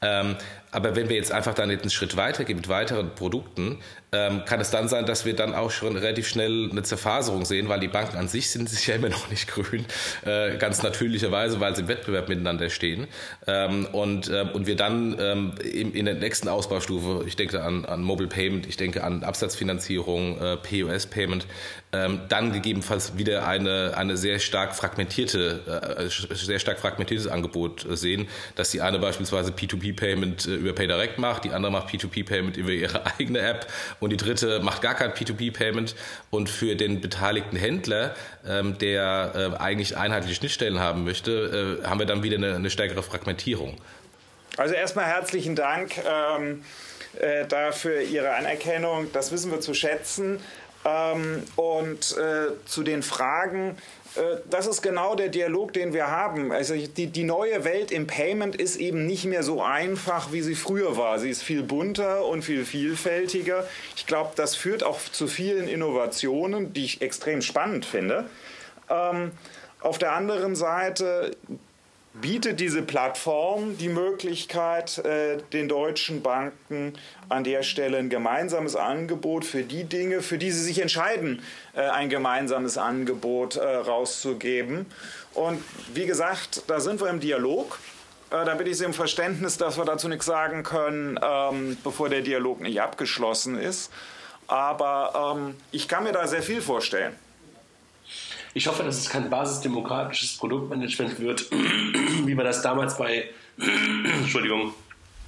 Ähm, 0.01 0.35
aber 0.71 0.95
wenn 0.95 1.09
wir 1.09 1.15
jetzt 1.15 1.31
einfach 1.31 1.53
dann 1.53 1.69
einen 1.69 1.89
Schritt 1.89 2.17
weitergehen 2.17 2.57
mit 2.57 2.67
weiteren 2.67 3.13
Produkten, 3.15 3.79
ähm, 4.13 4.45
kann 4.45 4.61
es 4.61 4.71
dann 4.71 4.87
sein, 4.87 5.05
dass 5.05 5.25
wir 5.25 5.35
dann 5.35 5.53
auch 5.53 5.71
schon 5.71 5.97
relativ 5.97 6.27
schnell 6.27 6.69
eine 6.71 6.83
Zerfaserung 6.83 7.43
sehen, 7.43 7.67
weil 7.67 7.79
die 7.79 7.89
Banken 7.89 8.17
an 8.17 8.27
sich 8.27 8.49
sind 8.49 8.69
sich 8.77 8.87
ja 8.87 8.95
immer 8.95 9.09
noch 9.09 9.29
nicht 9.29 9.47
grün, 9.47 9.85
äh, 10.25 10.57
ganz 10.57 10.81
natürlicherweise, 10.83 11.59
weil 11.59 11.75
sie 11.75 11.81
im 11.81 11.87
Wettbewerb 11.87 12.29
miteinander 12.29 12.69
stehen. 12.69 13.07
Ähm, 13.47 13.85
und, 13.91 14.29
äh, 14.29 14.45
und 14.53 14.65
wir 14.65 14.75
dann 14.75 15.17
ähm, 15.19 15.55
in, 15.61 15.93
in, 15.93 16.05
der 16.05 16.15
nächsten 16.15 16.47
Ausbaustufe, 16.47 17.25
ich 17.27 17.35
denke 17.35 17.61
an, 17.63 17.85
an 17.85 18.01
Mobile 18.01 18.29
Payment, 18.29 18.67
ich 18.67 18.77
denke 18.77 19.03
an 19.03 19.23
Absatzfinanzierung, 19.23 20.39
äh, 20.39 20.57
POS 20.57 21.07
Payment, 21.07 21.45
ähm, 21.93 22.21
dann 22.29 22.51
gegebenenfalls 22.51 23.17
wieder 23.17 23.47
eine, 23.47 23.93
eine 23.95 24.17
sehr 24.17 24.39
stark 24.39 24.75
fragmentierte, 24.75 25.61
äh, 25.97 26.35
sehr 26.35 26.59
stark 26.59 26.79
fragmentiertes 26.79 27.27
Angebot 27.27 27.85
sehen, 27.89 28.27
dass 28.55 28.71
die 28.71 28.81
eine 28.81 28.99
beispielsweise 28.99 29.51
P2P-Payment 29.51 30.47
äh, 30.47 30.55
über 30.55 30.73
PayDirect 30.73 31.17
macht, 31.17 31.45
die 31.45 31.51
andere 31.51 31.71
macht 31.71 31.89
P2P-Payment 31.89 32.57
über 32.57 32.71
ihre 32.71 33.05
eigene 33.19 33.39
App 33.39 33.67
und 33.99 34.11
die 34.11 34.17
dritte 34.17 34.59
macht 34.59 34.81
gar 34.81 34.95
kein 34.95 35.11
P2P-Payment. 35.11 35.95
Und 36.29 36.49
für 36.49 36.75
den 36.75 37.01
beteiligten 37.01 37.57
Händler, 37.57 38.15
ähm, 38.47 38.77
der 38.77 39.53
äh, 39.57 39.61
eigentlich 39.61 39.97
einheitliche 39.97 40.35
Schnittstellen 40.35 40.79
haben 40.79 41.03
möchte, 41.03 41.79
äh, 41.83 41.87
haben 41.87 41.99
wir 41.99 42.05
dann 42.05 42.23
wieder 42.23 42.37
eine, 42.37 42.55
eine 42.55 42.69
stärkere 42.69 43.03
Fragmentierung. 43.03 43.77
Also 44.57 44.73
erstmal 44.73 45.05
herzlichen 45.05 45.55
Dank 45.55 45.93
ähm, 46.05 46.63
äh, 47.19 47.45
dafür 47.45 48.01
Ihre 48.01 48.35
Anerkennung. 48.35 49.11
Das 49.13 49.31
wissen 49.31 49.51
wir 49.51 49.59
zu 49.59 49.73
schätzen. 49.73 50.39
Ähm, 50.85 51.43
und 51.55 52.15
äh, 52.17 52.65
zu 52.65 52.83
den 52.83 53.03
Fragen, 53.03 53.77
das 54.49 54.67
ist 54.67 54.81
genau 54.81 55.15
der 55.15 55.29
Dialog, 55.29 55.73
den 55.73 55.93
wir 55.93 56.07
haben. 56.07 56.51
Also 56.51 56.75
die, 56.75 57.07
die 57.07 57.23
neue 57.23 57.63
Welt 57.63 57.91
im 57.91 58.07
Payment 58.07 58.55
ist 58.55 58.77
eben 58.77 59.05
nicht 59.05 59.25
mehr 59.25 59.43
so 59.43 59.61
einfach, 59.61 60.31
wie 60.31 60.41
sie 60.41 60.55
früher 60.55 60.97
war. 60.97 61.19
Sie 61.19 61.29
ist 61.29 61.43
viel 61.43 61.63
bunter 61.63 62.25
und 62.25 62.43
viel 62.43 62.65
vielfältiger. 62.65 63.65
Ich 63.95 64.05
glaube, 64.05 64.31
das 64.35 64.55
führt 64.55 64.83
auch 64.83 64.99
zu 64.99 65.27
vielen 65.27 65.67
Innovationen, 65.67 66.73
die 66.73 66.85
ich 66.85 67.01
extrem 67.01 67.41
spannend 67.41 67.85
finde. 67.85 68.25
Ähm, 68.89 69.31
auf 69.79 69.97
der 69.97 70.13
anderen 70.13 70.55
Seite 70.55 71.31
bietet 72.21 72.59
diese 72.59 72.81
Plattform 72.81 73.77
die 73.77 73.89
Möglichkeit, 73.89 74.97
äh, 74.99 75.37
den 75.53 75.67
deutschen 75.67 76.21
Banken 76.21 76.93
an 77.29 77.43
der 77.43 77.63
Stelle 77.63 77.97
ein 77.97 78.09
gemeinsames 78.09 78.75
Angebot 78.75 79.45
für 79.45 79.63
die 79.63 79.83
Dinge, 79.83 80.21
für 80.21 80.37
die 80.37 80.51
sie 80.51 80.61
sich 80.61 80.79
entscheiden, 80.79 81.41
äh, 81.75 81.81
ein 81.81 82.09
gemeinsames 82.09 82.77
Angebot 82.77 83.55
äh, 83.55 83.65
rauszugeben. 83.65 84.85
Und 85.33 85.61
wie 85.93 86.05
gesagt, 86.05 86.63
da 86.67 86.79
sind 86.79 87.01
wir 87.01 87.09
im 87.09 87.19
Dialog. 87.19 87.79
Da 88.29 88.55
bitte 88.55 88.71
ich 88.71 88.77
Sie 88.77 88.83
im 88.83 88.93
Verständnis, 88.93 89.57
dass 89.57 89.77
wir 89.77 89.85
dazu 89.85 90.09
nichts 90.09 90.25
sagen 90.25 90.63
können, 90.63 91.17
ähm, 91.23 91.77
bevor 91.81 92.09
der 92.09 92.19
Dialog 92.19 92.59
nicht 92.59 92.81
abgeschlossen 92.81 93.57
ist. 93.57 93.89
Aber 94.47 95.37
ähm, 95.37 95.55
ich 95.71 95.87
kann 95.87 96.03
mir 96.03 96.11
da 96.11 96.27
sehr 96.27 96.43
viel 96.43 96.61
vorstellen. 96.61 97.15
Ich 98.53 98.67
hoffe, 98.67 98.83
dass 98.83 98.97
es 98.97 99.09
kein 99.09 99.29
basisdemokratisches 99.29 100.37
Produktmanagement 100.37 101.19
wird, 101.19 101.51
wie 102.25 102.35
wir 102.35 102.43
das 102.43 102.61
damals 102.61 102.97
bei, 102.97 103.29
Entschuldigung, 104.19 104.73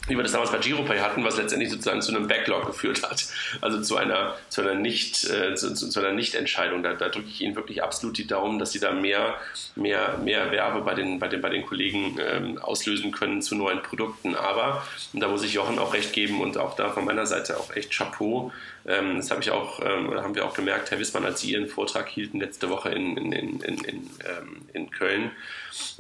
wie 0.10 0.16
wir 0.16 0.24
das 0.24 0.32
damals 0.32 0.52
bei 0.52 0.58
GiroPay 0.58 1.00
hatten, 1.00 1.24
was 1.24 1.38
letztendlich 1.38 1.70
sozusagen 1.70 2.02
zu 2.02 2.14
einem 2.14 2.28
Backlog 2.28 2.66
geführt 2.66 3.04
hat, 3.04 3.28
also 3.62 3.80
zu 3.82 3.96
einer, 3.96 4.36
zu 4.50 4.62
einer 4.62 4.74
Nicht, 4.74 5.30
äh, 5.30 5.56
zu, 5.56 5.74
zu, 5.74 6.00
einer 6.00 6.12
Nichtentscheidung. 6.12 6.84
Da, 6.84 6.94
da 6.94 7.10
drücke 7.10 7.28
ich 7.28 7.42
Ihnen 7.42 7.56
wirklich 7.56 7.84
absolut 7.84 8.18
die 8.18 8.28
Daumen, 8.28 8.60
dass 8.60 8.72
Sie 8.72 8.80
da 8.80 8.92
mehr, 8.92 9.36
mehr, 9.76 10.18
mehr 10.24 10.52
Werbe 10.52 10.82
bei 10.82 10.96
den, 10.96 11.20
bei 11.20 11.28
den, 11.28 11.42
bei 11.42 11.50
den 11.50 11.66
Kollegen 11.66 12.18
ähm, 12.20 12.58
auslösen 12.58 13.12
können 13.12 13.42
zu 13.42 13.56
neuen 13.56 13.82
Produkten. 13.84 14.36
Aber, 14.36 14.84
und 15.14 15.20
da 15.20 15.28
muss 15.28 15.44
ich 15.44 15.54
Jochen 15.54 15.80
auch 15.80 15.94
recht 15.94 16.12
geben 16.12 16.42
und 16.42 16.58
auch 16.58 16.76
da 16.76 16.90
von 16.90 17.06
meiner 17.06 17.28
Seite 17.28 17.58
auch 17.58 17.76
echt 17.76 17.92
Chapeau, 17.96 18.52
ähm, 18.90 19.18
das 19.18 19.30
habe 19.30 19.42
ich 19.42 19.52
auch, 19.52 19.80
ähm, 19.82 20.16
haben 20.16 20.36
wir 20.36 20.46
auch 20.46 20.56
gemerkt, 20.56 20.90
Herr 20.90 21.00
Wissmann, 21.00 21.26
als 21.26 21.42
Sie 21.42 21.52
Ihren 21.52 21.68
Vortrag 21.68 22.08
hielten 22.08 22.40
letzte 22.40 22.70
Woche 22.70 22.90
in, 22.90 23.18
in, 23.18 23.32
in, 23.32 23.62
in, 23.62 24.10
ähm, 24.26 24.62
in 24.74 24.90
Köln, 24.90 25.32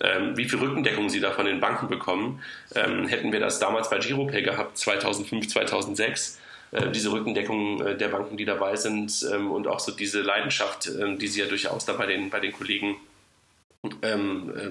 ähm, 0.02 0.38
wie 0.38 0.48
viel 0.48 0.60
Rückendeckung 0.60 1.10
Sie 1.10 1.20
da 1.20 1.32
von 1.32 1.46
den 1.46 1.60
Banken 1.60 1.88
bekommen. 1.88 2.42
Ähm, 2.76 3.08
hätten 3.08 3.32
wir 3.32 3.40
das 3.40 3.60
damals 3.60 3.90
bei 3.90 4.00
Giropay 4.00 4.42
gehabt, 4.42 4.78
2005, 4.78 5.48
2006, 5.48 6.40
äh, 6.72 6.92
diese 6.92 7.12
Rückendeckung 7.12 7.82
äh, 7.82 7.98
der 7.98 8.10
Banken, 8.10 8.38
die 8.38 8.46
dabei 8.46 8.76
sind 8.76 9.26
ähm, 9.34 9.52
und 9.52 9.68
auch 9.68 9.80
so 9.80 9.92
diese 9.92 10.22
Leidenschaft, 10.22 10.88
äh, 10.88 11.16
die 11.16 11.28
Sie 11.28 11.40
ja 11.40 11.48
durchaus 11.48 11.86
da 11.86 11.94
bei 11.94 12.06
den, 12.06 12.30
bei 12.30 12.40
den 12.40 12.52
Kollegen 12.52 12.98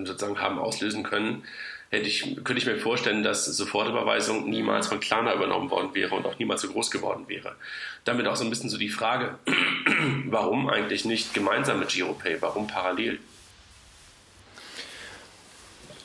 sozusagen 0.05 0.39
haben 0.39 0.59
auslösen 0.59 1.03
können, 1.03 1.43
hätte 1.91 2.07
ich, 2.07 2.23
könnte 2.45 2.59
ich 2.59 2.67
mir 2.67 2.77
vorstellen, 2.77 3.23
dass 3.23 3.47
Sofortüberweisung 3.47 4.49
niemals 4.49 4.89
von 4.89 5.01
Klarna 5.01 5.35
übernommen 5.35 5.71
worden 5.71 5.95
wäre 5.95 6.15
und 6.15 6.27
auch 6.27 6.39
niemals 6.39 6.61
so 6.61 6.69
groß 6.69 6.91
geworden 6.91 7.25
wäre. 7.27 7.57
Damit 8.05 8.27
auch 8.27 8.37
so 8.37 8.45
ein 8.45 8.51
bisschen 8.51 8.69
so 8.69 8.77
die 8.77 8.91
Frage, 8.91 9.39
warum 10.27 10.69
eigentlich 10.69 11.07
nicht 11.07 11.33
gemeinsam 11.33 11.81
mit 11.81 11.89
GiroPay, 11.89 12.37
warum 12.41 12.67
parallel? 12.67 13.19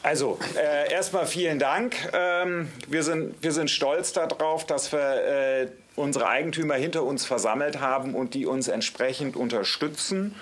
Also, 0.04 0.38
äh, 0.58 0.92
erstmal 0.92 1.26
vielen 1.26 1.60
Dank. 1.60 1.96
Ähm, 2.12 2.68
wir, 2.89 3.04
sind, 3.04 3.42
wir 3.42 3.54
sind 3.54 3.72
stolz 3.72 4.12
darauf, 4.12 4.66
dass 4.66 4.92
wir 4.92 5.00
äh, 5.00 5.68
unsere 5.96 6.28
Eigentümer 6.28 6.74
hinter 6.76 7.04
uns 7.04 7.26
versammelt 7.26 7.80
haben 7.80 8.13
und 8.13 8.34
die 8.34 8.46
uns 8.46 8.68
entsprechend 8.68 9.38
unterstützen. 9.38 10.36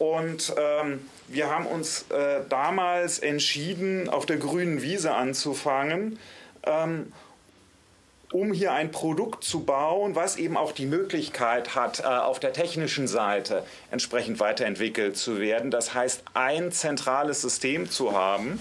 Und 0.00 0.52
ähm, 0.58 1.08
wir 1.28 1.48
haben 1.48 1.66
uns 1.66 2.06
äh, 2.10 2.40
damals 2.48 3.20
entschieden, 3.20 4.08
auf 4.08 4.26
der 4.26 4.38
grünen 4.38 4.82
Wiese 4.82 5.14
anzufangen, 5.14 6.18
ähm, 6.66 7.12
um 8.32 8.52
hier 8.52 8.72
ein 8.72 8.90
Produkt 8.90 9.44
zu 9.44 9.60
bauen, 9.60 10.16
was 10.16 10.38
eben 10.38 10.56
auch 10.56 10.72
die 10.72 10.86
Möglichkeit 10.86 11.76
hat, 11.76 12.00
äh, 12.00 12.02
auf 12.02 12.40
der 12.40 12.52
technischen 12.52 13.06
Seite 13.06 13.62
entsprechend 13.92 14.40
weiterentwickelt 14.40 15.16
zu 15.16 15.38
werden. 15.38 15.70
Das 15.70 15.94
heißt, 15.94 16.24
ein 16.34 16.72
zentrales 16.72 17.42
System 17.42 17.88
zu 17.88 18.12
haben. 18.12 18.58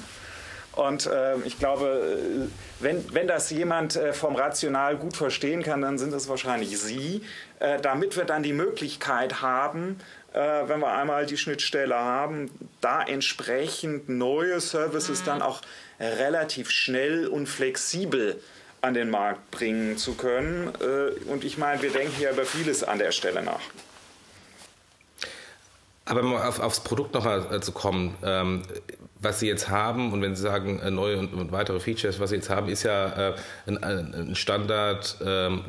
Und 0.76 1.06
äh, 1.06 1.38
ich 1.46 1.60
glaube, 1.60 1.86
äh, 1.86 2.84
wenn, 2.84 3.14
wenn 3.14 3.28
das 3.28 3.50
jemand 3.52 3.96
äh, 3.96 4.14
vom 4.14 4.36
Rational 4.36 4.98
gut 4.98 5.16
verstehen 5.16 5.62
kann, 5.62 5.82
dann 5.82 5.98
sind 5.98 6.14
es 6.14 6.28
wahrscheinlich 6.28 6.80
Sie, 6.80 7.22
äh, 7.60 7.80
damit 7.80 8.18
wir 8.18 8.26
dann 8.26 8.42
die 8.42 8.54
Möglichkeit 8.54 9.42
haben, 9.42 10.00
äh, 10.34 10.40
wenn 10.40 10.80
wir 10.80 10.92
einmal 10.92 11.28
die 11.28 11.38
Schnittstelle 11.38 11.96
haben, 11.96 12.50
da 12.82 13.04
entsprechend 13.04 14.10
neue 14.10 14.60
Services 14.60 15.22
mhm. 15.22 15.26
dann 15.26 15.42
auch 15.44 15.62
relativ 16.00 16.72
schnell 16.72 17.28
und 17.28 17.48
flexibel 17.48 18.42
an 18.82 18.96
den 18.96 19.10
Markt 19.10 19.52
bringen 19.52 19.98
zu 19.98 20.16
können. 20.16 20.74
Äh, 20.82 21.30
und 21.30 21.44
ich 21.44 21.58
meine, 21.58 21.82
wir 21.82 21.92
denken 21.92 22.20
ja 22.20 22.32
über 22.32 22.46
vieles 22.46 22.84
an 22.84 22.98
der 22.98 23.12
Stelle 23.12 23.44
nach. 23.44 23.62
Aber 26.06 26.22
um 26.22 26.36
auf, 26.36 26.60
aufs 26.60 26.82
Produkt 26.82 27.14
nochmal 27.14 27.62
zu 27.62 27.72
kommen, 27.72 28.16
ähm, 28.24 28.64
was 29.24 29.40
Sie 29.40 29.48
jetzt 29.48 29.70
haben 29.70 30.14
und 30.14 30.22
wenn 30.22 30.36
Sie 30.36 30.42
sagen 30.42 30.80
äh, 30.80 30.92
neue 30.92 31.18
und, 31.18 31.34
und, 31.34 31.52
weitere 31.52 31.80
Features, 31.80 32.20
was 32.20 32.30
Sie 32.30 32.38
jetzt 32.38 32.50
haben, 32.50 32.70
ist 32.70 32.84
ja 32.84 33.30
äh, 33.30 33.36
ein, 33.66 33.84
ein, 33.84 34.36
Standard 34.36 35.18
ähm, 35.26 35.64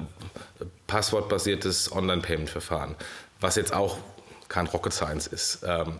passwortbasiertes 0.86 1.92
Online-Payment-Verfahren, 1.92 2.94
was 3.40 3.56
jetzt 3.56 3.72
auch 3.72 3.98
kein 4.48 4.66
Rocket 4.66 4.92
Science 4.92 5.26
ist. 5.26 5.64
Ähm, 5.66 5.94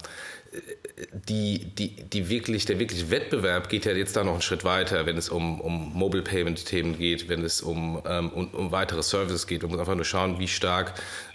die, 1.28 1.58
die, 1.58 1.88
die 1.88 2.28
wirklich, 2.28 2.66
der 2.66 2.78
wirkliche 2.78 3.10
Wettbewerb 3.10 3.68
geht 3.68 3.84
ja 3.84 3.92
jetzt 3.92 4.16
da 4.16 4.22
noch 4.22 4.32
einen 4.32 4.42
Schritt 4.42 4.62
weiter, 4.64 5.06
wenn 5.06 5.16
es 5.16 5.28
um, 5.28 5.60
um 5.60 5.92
Mobile 5.92 6.22
Payment 6.22 6.64
Themen 6.64 6.96
geht, 6.96 7.28
wenn 7.28 7.42
es 7.42 7.60
um, 7.60 8.00
ähm, 8.06 8.30
um, 8.30 8.48
um 8.50 8.72
weitere 8.72 9.02
Services 9.02 9.46
geht. 9.46 9.62
Man 9.62 9.72
muss 9.72 9.80
einfach 9.80 9.96
nur 9.96 10.04
schauen, 10.04 10.38
wie 10.38 10.46
stark 10.46 10.94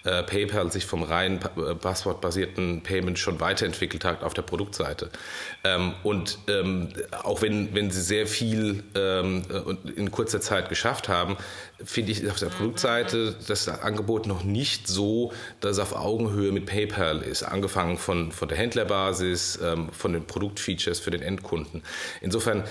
äh, 0.10 0.24
PayPal 0.24 0.72
sich 0.72 0.86
vom 0.88 1.04
rein 1.04 1.40
äh, 1.56 1.76
passwortbasierten 1.76 2.82
Payment 2.82 3.20
schon 3.20 3.40
weiterentwickelt 3.40 4.04
hat 4.04 4.24
auf 4.24 4.34
der 4.34 4.42
Produktseite. 4.42 5.10
Ähm, 5.64 5.94
und 6.02 6.40
ähm, 6.48 6.90
auch 7.24 7.44
wenn, 7.44 7.76
wenn 7.76 7.92
sie 7.92 8.02
sehr 8.02 8.26
viel 8.26 8.84
ähm, 8.96 9.44
in 9.96 10.10
kurzer 10.10 10.42
Zeit 10.42 10.70
geschafft 10.70 11.10
haben, 11.10 11.38
finde 11.84 12.12
ich 12.12 12.28
auf 12.30 12.40
der 12.40 12.48
Produktseite 12.48 13.36
das 13.48 13.68
Angebot 13.70 14.26
noch 14.26 14.44
nicht 14.44 14.88
so, 14.88 15.32
dass 15.60 15.74
es 15.74 15.80
auf 15.80 15.94
Augenhöhe 15.96 16.52
mit 16.52 16.66
PayPal 16.66 17.22
ist. 17.22 17.44
Angefangen 17.44 17.98
von, 17.98 18.32
von 18.32 18.48
der 18.48 18.58
Händlerbasis, 18.58 19.60
ähm, 19.62 19.90
von 19.92 20.14
den 20.14 20.26
Produktfeatures 20.26 21.00
für 21.00 21.12
den 21.12 21.22
Endkunden. 21.22 21.84
Insofern 22.22 22.64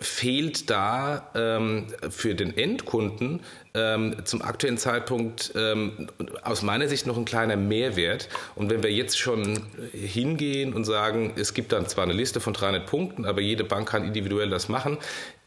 fehlt 0.00 0.70
da 0.70 1.30
ähm, 1.34 1.86
für 2.08 2.34
den 2.34 2.56
Endkunden 2.56 3.40
ähm, 3.74 4.16
zum 4.24 4.42
aktuellen 4.42 4.78
Zeitpunkt 4.78 5.52
ähm, 5.54 6.08
aus 6.42 6.62
meiner 6.62 6.88
Sicht 6.88 7.06
noch 7.06 7.16
ein 7.16 7.24
kleiner 7.24 7.56
Mehrwert. 7.56 8.28
Und 8.56 8.70
wenn 8.70 8.82
wir 8.82 8.92
jetzt 8.92 9.18
schon 9.18 9.60
hingehen 9.92 10.72
und 10.72 10.84
sagen, 10.84 11.32
es 11.36 11.54
gibt 11.54 11.72
dann 11.72 11.86
zwar 11.86 12.04
eine 12.04 12.12
Liste 12.12 12.40
von 12.40 12.52
300 12.52 12.86
Punkten, 12.86 13.24
aber 13.24 13.40
jede 13.40 13.64
Bank 13.64 13.88
kann 13.88 14.04
individuell 14.04 14.50
das 14.50 14.68
machen, 14.68 14.98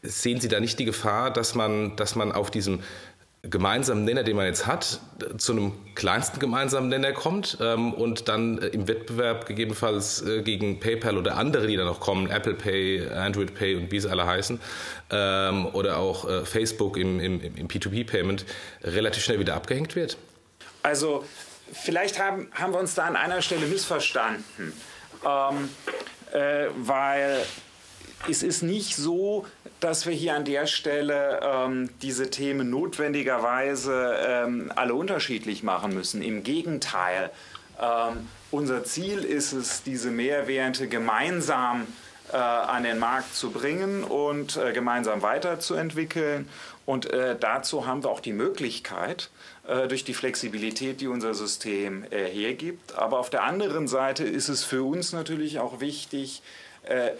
sehen 0.02 0.40
Sie 0.40 0.48
da 0.48 0.60
nicht 0.60 0.78
die 0.78 0.84
Gefahr, 0.84 1.30
dass 1.32 1.54
man, 1.54 1.96
dass 1.96 2.14
man 2.14 2.32
auf 2.32 2.50
diesem 2.50 2.80
gemeinsamen 3.50 4.04
Nenner, 4.04 4.22
den 4.22 4.36
man 4.36 4.46
jetzt 4.46 4.66
hat, 4.66 5.00
zu 5.36 5.52
einem 5.52 5.72
kleinsten 5.94 6.40
gemeinsamen 6.40 6.88
Nenner 6.88 7.12
kommt 7.12 7.58
ähm, 7.60 7.92
und 7.92 8.28
dann 8.28 8.58
äh, 8.58 8.68
im 8.68 8.88
Wettbewerb 8.88 9.46
gegebenenfalls 9.46 10.22
äh, 10.22 10.42
gegen 10.42 10.80
PayPal 10.80 11.18
oder 11.18 11.36
andere, 11.36 11.66
die 11.66 11.76
dann 11.76 11.86
noch 11.86 12.00
kommen, 12.00 12.30
Apple 12.30 12.54
Pay, 12.54 13.08
Android 13.08 13.54
Pay 13.54 13.76
und 13.76 13.92
wie 13.92 14.00
sie 14.00 14.10
alle 14.10 14.26
heißen, 14.26 14.60
ähm, 15.10 15.66
oder 15.66 15.98
auch 15.98 16.28
äh, 16.28 16.44
Facebook 16.44 16.96
im, 16.96 17.20
im, 17.20 17.40
im 17.40 17.68
P2P-Payment, 17.68 18.44
relativ 18.82 19.22
schnell 19.22 19.38
wieder 19.38 19.54
abgehängt 19.54 19.94
wird? 19.94 20.16
Also 20.82 21.24
vielleicht 21.72 22.18
haben, 22.18 22.48
haben 22.52 22.72
wir 22.72 22.80
uns 22.80 22.94
da 22.94 23.04
an 23.04 23.16
einer 23.16 23.42
Stelle 23.42 23.66
missverstanden, 23.66 24.72
ähm, 25.24 25.68
äh, 26.32 26.68
weil 26.76 27.44
es 28.28 28.42
ist 28.42 28.62
nicht 28.62 28.96
so, 28.96 29.46
dass 29.84 30.06
wir 30.06 30.14
hier 30.14 30.34
an 30.34 30.46
der 30.46 30.66
Stelle 30.66 31.40
ähm, 31.42 31.90
diese 32.00 32.30
Themen 32.30 32.70
notwendigerweise 32.70 34.16
ähm, 34.26 34.72
alle 34.74 34.94
unterschiedlich 34.94 35.62
machen 35.62 35.92
müssen. 35.92 36.22
Im 36.22 36.42
Gegenteil, 36.42 37.30
ähm, 37.78 38.26
unser 38.50 38.84
Ziel 38.84 39.18
ist 39.18 39.52
es, 39.52 39.82
diese 39.82 40.10
Mehrwerte 40.10 40.88
gemeinsam 40.88 41.86
äh, 42.32 42.36
an 42.36 42.84
den 42.84 42.98
Markt 42.98 43.34
zu 43.34 43.50
bringen 43.50 44.04
und 44.04 44.56
äh, 44.56 44.72
gemeinsam 44.72 45.20
weiterzuentwickeln. 45.20 46.48
Und 46.86 47.10
äh, 47.10 47.36
dazu 47.38 47.86
haben 47.86 48.02
wir 48.04 48.10
auch 48.10 48.20
die 48.20 48.32
Möglichkeit, 48.32 49.28
äh, 49.68 49.86
durch 49.86 50.04
die 50.04 50.14
Flexibilität, 50.14 51.02
die 51.02 51.08
unser 51.08 51.34
System 51.34 52.04
äh, 52.10 52.24
hergibt. 52.24 52.96
Aber 52.96 53.18
auf 53.18 53.28
der 53.28 53.42
anderen 53.42 53.86
Seite 53.86 54.24
ist 54.24 54.48
es 54.48 54.64
für 54.64 54.82
uns 54.82 55.12
natürlich 55.12 55.58
auch 55.58 55.80
wichtig, 55.80 56.40
äh, 56.84 57.10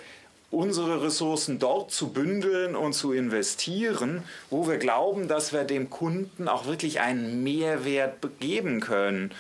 unsere 0.55 1.03
Ressourcen 1.03 1.59
dort 1.59 1.91
zu 1.91 2.13
bündeln 2.13 2.77
und 2.77 2.93
zu 2.93 3.13
investieren, 3.13 4.23
wo 4.51 4.69
wir 4.69 4.79
glauben, 4.79 5.29
dass 5.29 5.53
wir 5.53 5.65
dem 5.65 5.91
Kunden 5.91 6.49
auch 6.49 6.67
wirklich 6.67 7.01
einen 7.01 7.43
Mehrwert 7.43 8.15
geben 8.41 8.81
können. 8.81 9.33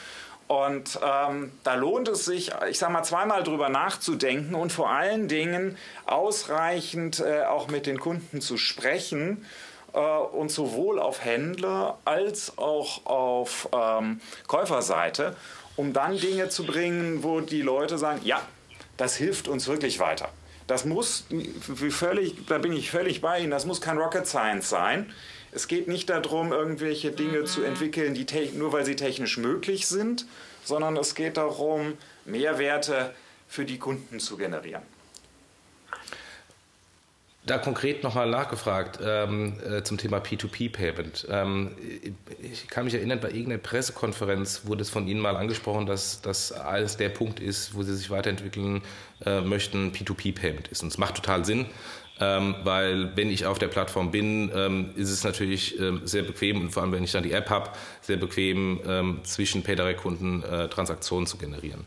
Und 0.46 0.98
ähm, 1.02 1.52
da 1.62 1.74
lohnt 1.74 2.08
es 2.08 2.26
sich, 2.26 2.52
ich 2.68 2.78
sage 2.78 2.92
mal, 2.92 3.02
zweimal 3.02 3.42
drüber 3.42 3.70
nachzudenken 3.70 4.54
und 4.54 4.72
vor 4.72 4.90
allen 4.90 5.26
Dingen 5.26 5.78
ausreichend 6.04 7.20
äh, 7.20 7.44
auch 7.44 7.68
mit 7.68 7.86
den 7.86 7.98
Kunden 7.98 8.42
zu 8.42 8.58
sprechen 8.58 9.46
äh, 9.94 9.98
und 9.98 10.50
sowohl 10.50 10.98
auf 10.98 11.24
Händler 11.24 11.98
als 12.04 12.58
auch 12.58 13.06
auf 13.06 13.68
ähm, 13.72 14.20
Käuferseite, 14.46 15.34
um 15.76 15.94
dann 15.94 16.18
Dinge 16.18 16.50
zu 16.50 16.66
bringen, 16.66 17.22
wo 17.22 17.40
die 17.40 17.62
Leute 17.62 17.96
sagen, 17.96 18.20
ja, 18.22 18.42
das 18.98 19.16
hilft 19.16 19.48
uns 19.48 19.66
wirklich 19.66 19.98
weiter. 19.98 20.28
Das 20.66 20.84
muss, 20.84 21.26
völlig, 21.90 22.46
da 22.46 22.58
bin 22.58 22.72
ich 22.72 22.90
völlig 22.90 23.20
bei 23.20 23.40
Ihnen, 23.40 23.50
das 23.50 23.66
muss 23.66 23.80
kein 23.80 23.98
Rocket 23.98 24.26
Science 24.26 24.70
sein. 24.70 25.12
Es 25.52 25.68
geht 25.68 25.88
nicht 25.88 26.10
darum, 26.10 26.52
irgendwelche 26.52 27.12
Dinge 27.12 27.40
mhm. 27.40 27.46
zu 27.46 27.62
entwickeln, 27.62 28.14
die 28.14 28.26
nur 28.54 28.72
weil 28.72 28.84
sie 28.84 28.96
technisch 28.96 29.36
möglich 29.36 29.86
sind, 29.86 30.26
sondern 30.64 30.96
es 30.96 31.14
geht 31.14 31.36
darum, 31.36 31.94
Mehrwerte 32.24 33.14
für 33.46 33.64
die 33.64 33.78
Kunden 33.78 34.18
zu 34.20 34.36
generieren. 34.36 34.82
Da 37.46 37.58
konkret 37.58 38.02
nochmal 38.02 38.30
nachgefragt 38.30 39.00
ähm, 39.04 39.58
äh, 39.60 39.82
zum 39.82 39.98
Thema 39.98 40.16
P2P-Payment. 40.16 41.26
Ähm, 41.30 41.72
ich 42.40 42.68
kann 42.68 42.86
mich 42.86 42.94
erinnern, 42.94 43.20
bei 43.20 43.28
irgendeiner 43.28 43.58
Pressekonferenz 43.58 44.62
wurde 44.64 44.80
es 44.80 44.88
von 44.88 45.06
Ihnen 45.06 45.20
mal 45.20 45.36
angesprochen, 45.36 45.84
dass 45.84 46.22
das 46.22 46.52
alles 46.52 46.96
der 46.96 47.10
Punkt 47.10 47.40
ist, 47.40 47.74
wo 47.74 47.82
Sie 47.82 47.94
sich 47.94 48.08
weiterentwickeln 48.08 48.80
äh, 49.26 49.42
möchten, 49.42 49.92
P2P-Payment 49.92 50.68
ist. 50.68 50.82
Und 50.82 50.88
es 50.88 50.96
macht 50.96 51.16
total 51.16 51.44
Sinn, 51.44 51.66
ähm, 52.20 52.54
weil 52.62 53.14
wenn 53.16 53.28
ich 53.28 53.44
auf 53.44 53.58
der 53.58 53.68
Plattform 53.68 54.10
bin, 54.10 54.50
ähm, 54.54 54.90
ist 54.94 55.10
es 55.10 55.24
natürlich 55.24 55.78
ähm, 55.80 56.02
sehr 56.04 56.22
bequem 56.22 56.60
und 56.60 56.70
vor 56.70 56.82
allem, 56.82 56.92
wenn 56.92 57.02
ich 57.02 57.12
dann 57.12 57.24
die 57.24 57.32
App 57.32 57.50
habe, 57.50 57.70
sehr 58.00 58.16
bequem, 58.16 58.80
ähm, 58.86 59.20
zwischen 59.24 59.62
PayDirect-Kunden 59.62 60.44
äh, 60.44 60.68
Transaktionen 60.68 61.26
zu 61.26 61.36
generieren. 61.36 61.84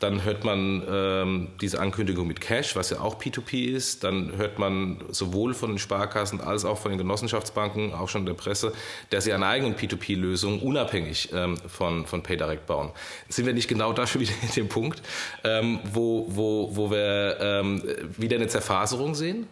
Dann 0.00 0.22
hört 0.22 0.44
man 0.44 0.82
ähm, 0.88 1.48
diese 1.60 1.80
Ankündigung 1.80 2.26
mit 2.26 2.40
Cash, 2.40 2.76
was 2.76 2.90
ja 2.90 3.00
auch 3.00 3.20
P2P 3.20 3.66
ist. 3.74 4.04
Dann 4.04 4.36
hört 4.36 4.58
man 4.58 5.02
sowohl 5.10 5.54
von 5.54 5.70
den 5.70 5.78
Sparkassen 5.78 6.40
als 6.40 6.64
auch 6.64 6.78
von 6.78 6.92
den 6.92 6.98
Genossenschaftsbanken, 6.98 7.92
auch 7.94 8.08
schon 8.08 8.24
der 8.24 8.34
Presse, 8.34 8.72
dass 9.10 9.24
sie 9.24 9.32
eine 9.32 9.46
eigene 9.46 9.74
P2P-Lösung 9.74 10.60
unabhängig 10.62 11.30
ähm, 11.32 11.56
von, 11.56 12.06
von 12.06 12.22
PayDirect 12.22 12.66
bauen. 12.66 12.90
Sind 13.28 13.46
wir 13.46 13.54
nicht 13.54 13.68
genau 13.68 13.92
da 13.92 14.06
schon 14.06 14.20
wieder 14.20 14.32
in 14.42 14.50
dem 14.52 14.68
Punkt, 14.68 15.02
ähm, 15.44 15.80
wo, 15.92 16.26
wo, 16.28 16.70
wo 16.76 16.90
wir 16.90 17.38
ähm, 17.40 17.82
wieder 18.16 18.36
eine 18.36 18.48
Zerfaserung 18.48 19.14
sehen? 19.14 19.48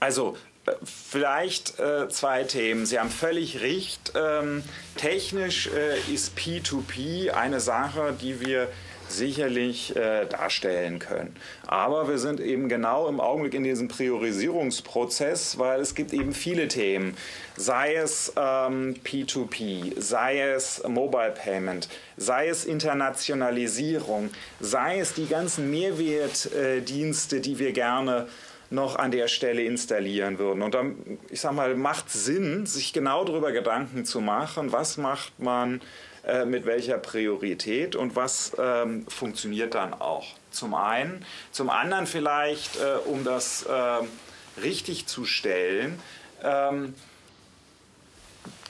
Also 0.00 0.36
äh, 0.66 0.72
Vielleicht 0.82 1.78
äh, 1.78 2.08
zwei 2.08 2.42
Themen. 2.44 2.86
Sie 2.86 2.98
haben 2.98 3.10
völlig 3.10 3.60
recht. 3.60 4.12
Ähm, 4.16 4.62
technisch 4.96 5.68
äh, 5.68 6.12
ist 6.12 6.36
P2P 6.36 7.30
eine 7.30 7.60
Sache, 7.60 8.14
die 8.20 8.44
wir 8.44 8.68
sicherlich 9.08 9.94
äh, 9.96 10.26
darstellen 10.26 10.98
können. 10.98 11.34
Aber 11.66 12.08
wir 12.08 12.18
sind 12.18 12.40
eben 12.40 12.68
genau 12.68 13.08
im 13.08 13.20
Augenblick 13.20 13.54
in 13.54 13.64
diesem 13.64 13.88
Priorisierungsprozess, 13.88 15.58
weil 15.58 15.80
es 15.80 15.94
gibt 15.94 16.12
eben 16.12 16.32
viele 16.32 16.68
Themen, 16.68 17.16
sei 17.56 17.94
es 17.94 18.32
ähm, 18.36 18.96
P2P, 19.04 20.00
sei 20.00 20.40
es 20.40 20.82
Mobile 20.86 21.32
Payment, 21.32 21.88
sei 22.16 22.48
es 22.48 22.64
Internationalisierung, 22.64 24.30
sei 24.60 25.00
es 25.00 25.14
die 25.14 25.26
ganzen 25.26 25.70
Mehrwertdienste, 25.70 27.40
die 27.40 27.58
wir 27.58 27.72
gerne 27.72 28.26
noch 28.70 28.96
an 28.96 29.10
der 29.10 29.28
Stelle 29.28 29.62
installieren 29.62 30.38
würden. 30.38 30.62
Und 30.62 30.74
dann, 30.74 31.18
ich 31.30 31.40
sage 31.40 31.54
mal, 31.54 31.76
macht 31.76 32.10
Sinn, 32.10 32.66
sich 32.66 32.92
genau 32.92 33.24
darüber 33.24 33.52
Gedanken 33.52 34.04
zu 34.04 34.20
machen, 34.20 34.72
was 34.72 34.96
macht 34.96 35.38
man 35.38 35.80
äh, 36.26 36.44
mit 36.44 36.66
welcher 36.66 36.98
Priorität 36.98 37.94
und 37.94 38.16
was 38.16 38.52
ähm, 38.58 39.06
funktioniert 39.08 39.74
dann 39.74 39.94
auch. 39.94 40.26
Zum 40.50 40.74
einen. 40.74 41.24
Zum 41.52 41.70
anderen 41.70 42.06
vielleicht, 42.06 42.76
äh, 42.76 42.96
um 43.04 43.24
das 43.24 43.62
äh, 43.62 44.60
richtig 44.60 45.06
zu 45.06 45.24
stellen, 45.24 46.00
ähm, 46.42 46.94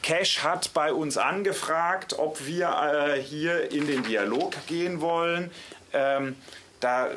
Cash 0.02 0.44
hat 0.44 0.72
bei 0.72 0.92
uns 0.92 1.18
angefragt, 1.18 2.18
ob 2.18 2.46
wir 2.46 2.68
äh, 3.16 3.20
hier 3.20 3.72
in 3.72 3.86
den 3.86 4.04
Dialog 4.04 4.54
gehen 4.68 5.00
wollen. 5.00 5.50
Ähm, 5.92 6.36
da 6.78 7.08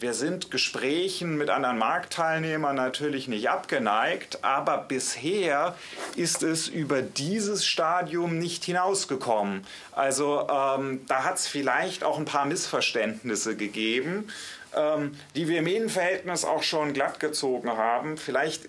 wir 0.00 0.12
sind 0.12 0.50
Gesprächen 0.50 1.36
mit 1.36 1.50
anderen 1.50 1.78
Marktteilnehmern 1.78 2.76
natürlich 2.76 3.28
nicht 3.28 3.48
abgeneigt, 3.48 4.42
aber 4.42 4.78
bisher 4.78 5.74
ist 6.16 6.42
es 6.42 6.68
über 6.68 7.00
dieses 7.02 7.64
Stadium 7.64 8.38
nicht 8.38 8.64
hinausgekommen. 8.64 9.66
Also 9.92 10.48
ähm, 10.50 11.00
da 11.06 11.24
hat 11.24 11.36
es 11.36 11.46
vielleicht 11.46 12.04
auch 12.04 12.18
ein 12.18 12.24
paar 12.24 12.44
Missverständnisse 12.44 13.56
gegeben, 13.56 14.28
ähm, 14.74 15.16
die 15.36 15.48
wir 15.48 15.60
im 15.60 15.66
Innenverhältnis 15.66 16.44
auch 16.44 16.62
schon 16.62 16.92
glatt 16.92 17.20
gezogen 17.20 17.70
haben. 17.70 18.16
Vielleicht 18.16 18.66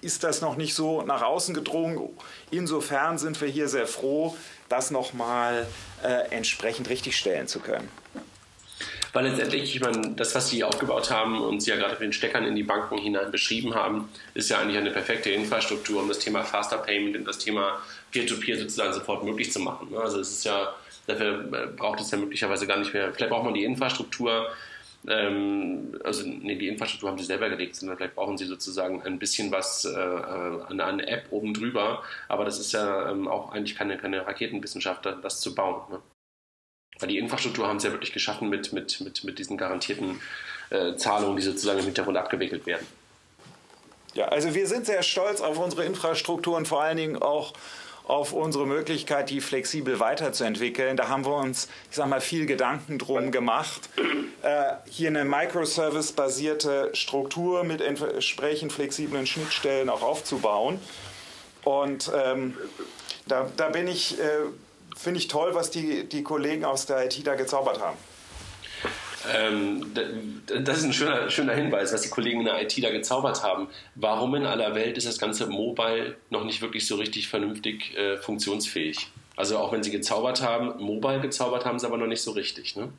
ist 0.00 0.22
das 0.22 0.40
noch 0.40 0.56
nicht 0.56 0.74
so 0.74 1.02
nach 1.02 1.22
außen 1.22 1.54
gedrungen. 1.54 2.10
Insofern 2.50 3.16
sind 3.16 3.40
wir 3.40 3.48
hier 3.48 3.68
sehr 3.68 3.86
froh, 3.86 4.36
das 4.68 4.90
nochmal 4.90 5.66
äh, 6.02 6.30
entsprechend 6.30 6.88
richtigstellen 6.90 7.48
zu 7.48 7.60
können. 7.60 7.88
Weil 9.14 9.28
letztendlich, 9.28 9.76
ich 9.76 9.80
meine, 9.80 10.10
das, 10.16 10.34
was 10.34 10.50
sie 10.50 10.64
aufgebaut 10.64 11.08
haben 11.08 11.40
und 11.40 11.60
sie 11.60 11.70
ja 11.70 11.76
gerade 11.76 11.92
mit 11.92 12.00
den 12.00 12.12
Steckern 12.12 12.44
in 12.44 12.56
die 12.56 12.64
Banken 12.64 12.98
hinein 12.98 13.30
beschrieben 13.30 13.72
haben, 13.76 14.08
ist 14.34 14.50
ja 14.50 14.58
eigentlich 14.58 14.76
eine 14.76 14.90
perfekte 14.90 15.30
Infrastruktur, 15.30 16.02
um 16.02 16.08
das 16.08 16.18
Thema 16.18 16.42
Faster 16.42 16.78
Payment 16.78 17.16
und 17.16 17.24
das 17.24 17.38
Thema 17.38 17.78
Peer-to-Peer 18.10 18.56
-Peer 18.56 18.58
sozusagen 18.58 18.92
sofort 18.92 19.22
möglich 19.22 19.52
zu 19.52 19.60
machen. 19.60 19.92
Ne? 19.92 20.00
Also 20.00 20.18
es 20.18 20.32
ist 20.32 20.44
ja, 20.44 20.74
dafür 21.06 21.44
äh, 21.52 21.66
braucht 21.68 22.00
es 22.00 22.10
ja 22.10 22.18
möglicherweise 22.18 22.66
gar 22.66 22.76
nicht 22.76 22.92
mehr, 22.92 23.14
vielleicht 23.14 23.30
braucht 23.30 23.44
man 23.44 23.54
die 23.54 23.62
Infrastruktur, 23.62 24.48
ähm, 25.06 25.96
also 26.02 26.26
nee, 26.26 26.56
die 26.56 26.66
Infrastruktur 26.66 27.08
haben 27.10 27.18
sie 27.18 27.24
selber 27.24 27.48
gelegt, 27.48 27.76
sondern 27.76 27.96
vielleicht 27.96 28.16
brauchen 28.16 28.36
sie 28.36 28.46
sozusagen 28.46 29.00
ein 29.02 29.20
bisschen 29.20 29.52
was, 29.52 29.84
äh, 29.84 29.96
eine, 29.96 30.86
eine 30.86 31.06
App 31.06 31.26
oben 31.30 31.54
drüber, 31.54 32.02
aber 32.26 32.44
das 32.44 32.58
ist 32.58 32.72
ja 32.72 33.10
ähm, 33.10 33.28
auch 33.28 33.52
eigentlich 33.52 33.76
keine, 33.76 33.96
keine 33.96 34.26
Raketenwissenschaft, 34.26 35.06
das 35.06 35.40
zu 35.40 35.54
bauen. 35.54 35.82
Ne? 35.88 36.00
Weil 37.00 37.08
die 37.08 37.18
Infrastruktur 37.18 37.66
haben 37.66 37.80
sie 37.80 37.88
ja 37.88 37.92
wirklich 37.92 38.12
geschaffen 38.12 38.48
mit, 38.48 38.72
mit, 38.72 39.00
mit, 39.00 39.24
mit 39.24 39.38
diesen 39.38 39.56
garantierten 39.56 40.20
äh, 40.70 40.96
Zahlungen, 40.96 41.36
die 41.36 41.42
sozusagen 41.42 41.80
im 41.80 41.84
Hintergrund 41.86 42.16
abgewickelt 42.16 42.66
werden. 42.66 42.86
Ja, 44.14 44.26
also 44.26 44.54
wir 44.54 44.66
sind 44.68 44.86
sehr 44.86 45.02
stolz 45.02 45.40
auf 45.40 45.58
unsere 45.58 45.84
Infrastruktur 45.84 46.56
und 46.56 46.68
vor 46.68 46.82
allen 46.82 46.96
Dingen 46.96 47.20
auch 47.20 47.52
auf 48.06 48.32
unsere 48.32 48.66
Möglichkeit, 48.66 49.30
die 49.30 49.40
flexibel 49.40 49.98
weiterzuentwickeln. 49.98 50.96
Da 50.96 51.08
haben 51.08 51.24
wir 51.24 51.34
uns, 51.36 51.68
ich 51.90 51.96
sage 51.96 52.10
mal, 52.10 52.20
viel 52.20 52.46
Gedanken 52.46 52.98
drum 52.98 53.32
gemacht, 53.32 53.88
äh, 54.42 54.74
hier 54.90 55.08
eine 55.08 55.24
Microservice-basierte 55.24 56.90
Struktur 56.92 57.64
mit 57.64 57.80
entsprechend 57.80 58.72
flexiblen 58.72 59.26
Schnittstellen 59.26 59.88
auch 59.88 60.02
aufzubauen. 60.02 60.78
Und 61.64 62.10
ähm, 62.14 62.56
da, 63.26 63.50
da 63.56 63.70
bin 63.70 63.88
ich 63.88 64.20
äh, 64.20 64.24
finde 64.94 65.18
ich 65.18 65.28
toll, 65.28 65.54
was 65.54 65.70
die, 65.70 66.08
die 66.08 66.22
Kollegen 66.22 66.64
aus 66.64 66.86
der 66.86 67.04
IT 67.04 67.26
da 67.26 67.34
gezaubert 67.34 67.80
haben. 67.80 67.96
Ähm, 69.32 69.92
das 70.64 70.78
ist 70.78 70.84
ein 70.84 70.92
schöner, 70.92 71.30
schöner 71.30 71.54
Hinweis, 71.54 71.92
was 71.92 72.02
die 72.02 72.10
Kollegen 72.10 72.40
in 72.40 72.46
der 72.46 72.60
IT 72.60 72.82
da 72.82 72.90
gezaubert 72.90 73.42
haben. 73.42 73.68
Warum 73.94 74.34
in 74.34 74.44
aller 74.44 74.74
Welt 74.74 74.98
ist 74.98 75.06
das 75.06 75.18
ganze 75.18 75.46
Mobile 75.46 76.16
noch 76.30 76.44
nicht 76.44 76.60
wirklich 76.60 76.86
so 76.86 76.96
richtig 76.96 77.28
vernünftig 77.28 77.96
äh, 77.96 78.18
funktionsfähig? 78.18 79.08
Also 79.36 79.58
auch 79.58 79.72
wenn 79.72 79.82
sie 79.82 79.90
gezaubert 79.90 80.42
haben, 80.42 80.82
Mobile 80.82 81.20
gezaubert 81.20 81.64
haben 81.64 81.78
sie 81.78 81.86
aber 81.86 81.96
noch 81.96 82.06
nicht 82.06 82.22
so 82.22 82.32
richtig. 82.32 82.76
Ne? 82.76 82.92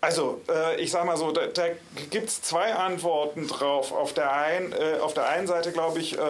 Also, 0.00 0.40
äh, 0.48 0.80
ich 0.80 0.90
sage 0.90 1.06
mal 1.06 1.16
so, 1.16 1.32
da, 1.32 1.46
da 1.46 1.64
gibt 2.10 2.28
es 2.28 2.40
zwei 2.40 2.74
Antworten 2.74 3.48
drauf. 3.48 3.92
Auf 3.92 4.14
der, 4.14 4.32
ein, 4.32 4.72
äh, 4.72 5.00
auf 5.00 5.14
der 5.14 5.28
einen 5.28 5.46
Seite 5.46 5.72
glaube 5.72 5.98
ich, 5.98 6.16
äh, 6.16 6.20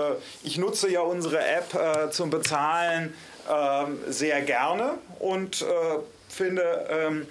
ich 0.42 0.56
nutze 0.56 0.90
ja 0.90 1.02
unsere 1.02 1.44
App 1.44 1.74
äh, 1.74 2.10
zum 2.10 2.30
Bezahlen 2.30 3.12
sehr 4.08 4.42
gerne 4.42 4.98
und 5.18 5.62
äh, 5.62 5.64
finde, 6.28 6.86
ähm, 6.90 7.26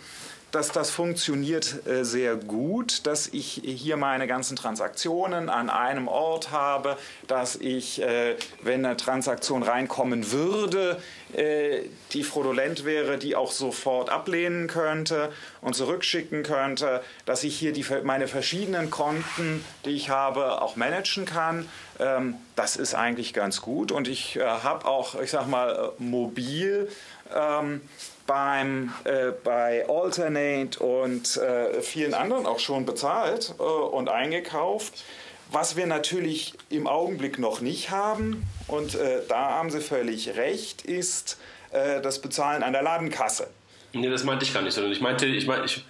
dass 0.55 0.69
das 0.69 0.89
funktioniert 0.89 1.85
äh, 1.85 2.05
sehr 2.05 2.37
gut, 2.37 3.05
dass 3.05 3.27
ich 3.27 3.61
hier 3.65 3.97
meine 3.97 4.25
ganzen 4.25 4.55
Transaktionen 4.55 5.49
an 5.49 5.69
einem 5.69 6.07
Ort 6.07 6.51
habe, 6.51 6.97
dass 7.27 7.57
ich, 7.57 8.01
äh, 8.01 8.37
wenn 8.61 8.85
eine 8.85 8.95
Transaktion 8.95 9.63
reinkommen 9.63 10.31
würde, 10.31 10.97
äh, 11.33 11.81
die 12.13 12.23
fraudulent 12.23 12.85
wäre, 12.85 13.17
die 13.17 13.35
auch 13.35 13.51
sofort 13.51 14.09
ablehnen 14.09 14.67
könnte 14.67 15.29
und 15.59 15.75
zurückschicken 15.75 16.43
könnte, 16.43 17.03
dass 17.25 17.43
ich 17.43 17.59
hier 17.59 17.73
die, 17.73 17.85
meine 18.03 18.29
verschiedenen 18.29 18.89
Konten, 18.89 19.61
die 19.83 19.89
ich 19.89 20.09
habe, 20.09 20.61
auch 20.61 20.77
managen 20.77 21.25
kann. 21.25 21.67
Ähm, 21.99 22.35
das 22.55 22.77
ist 22.77 22.95
eigentlich 22.95 23.33
ganz 23.33 23.61
gut 23.61 23.91
und 23.91 24.07
ich 24.07 24.37
habe 24.37 24.85
auch, 24.85 25.19
ich 25.19 25.31
sag 25.31 25.47
mal, 25.47 25.91
mobil 25.97 26.87
ähm, 27.33 27.81
beim, 28.27 28.93
äh, 29.03 29.31
bei 29.43 29.85
Alternate 29.87 30.79
und 30.79 31.37
äh, 31.37 31.81
vielen 31.81 32.13
anderen 32.13 32.45
auch 32.45 32.59
schon 32.59 32.85
bezahlt 32.85 33.53
äh, 33.59 33.63
und 33.63 34.09
eingekauft. 34.09 35.03
Was 35.51 35.75
wir 35.75 35.85
natürlich 35.85 36.53
im 36.69 36.87
Augenblick 36.87 37.37
noch 37.37 37.61
nicht 37.61 37.91
haben, 37.91 38.43
und 38.67 38.95
äh, 38.95 39.21
da 39.29 39.51
haben 39.51 39.69
Sie 39.69 39.79
völlig 39.79 40.35
recht, 40.35 40.81
ist 40.81 41.37
äh, 41.71 42.01
das 42.01 42.19
Bezahlen 42.19 42.63
an 42.63 42.73
der 42.73 42.81
Ladenkasse. 42.81 43.47
Nee, 43.93 44.09
das 44.09 44.23
meinte 44.23 44.43
ich 44.43 44.53
gar 44.53 44.63
nicht, 44.63 44.73
sondern 44.73 44.91
ich 44.91 45.01
meinte, 45.01 45.27
ich, 45.27 45.45
meinte, 45.45 45.65
ich, 45.65 45.85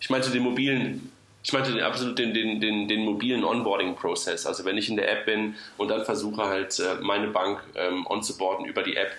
ich 0.00 0.10
meinte 0.10 0.30
den 0.30 0.42
mobilen 0.42 1.10
ich 1.44 1.52
meinte 1.52 1.84
absolut 1.84 2.18
den, 2.18 2.32
den, 2.32 2.58
den, 2.58 2.88
den 2.88 3.00
mobilen 3.04 3.44
Onboarding-Prozess. 3.44 4.46
Also 4.46 4.64
wenn 4.64 4.78
ich 4.78 4.88
in 4.88 4.96
der 4.96 5.12
App 5.12 5.26
bin 5.26 5.54
und 5.76 5.88
dann 5.88 6.02
versuche 6.04 6.42
halt 6.42 6.78
äh, 6.78 6.94
meine 7.02 7.28
Bank 7.28 7.60
ähm, 7.74 8.06
onzuboarden 8.06 8.64
über 8.64 8.82
die 8.82 8.96
App, 8.96 9.12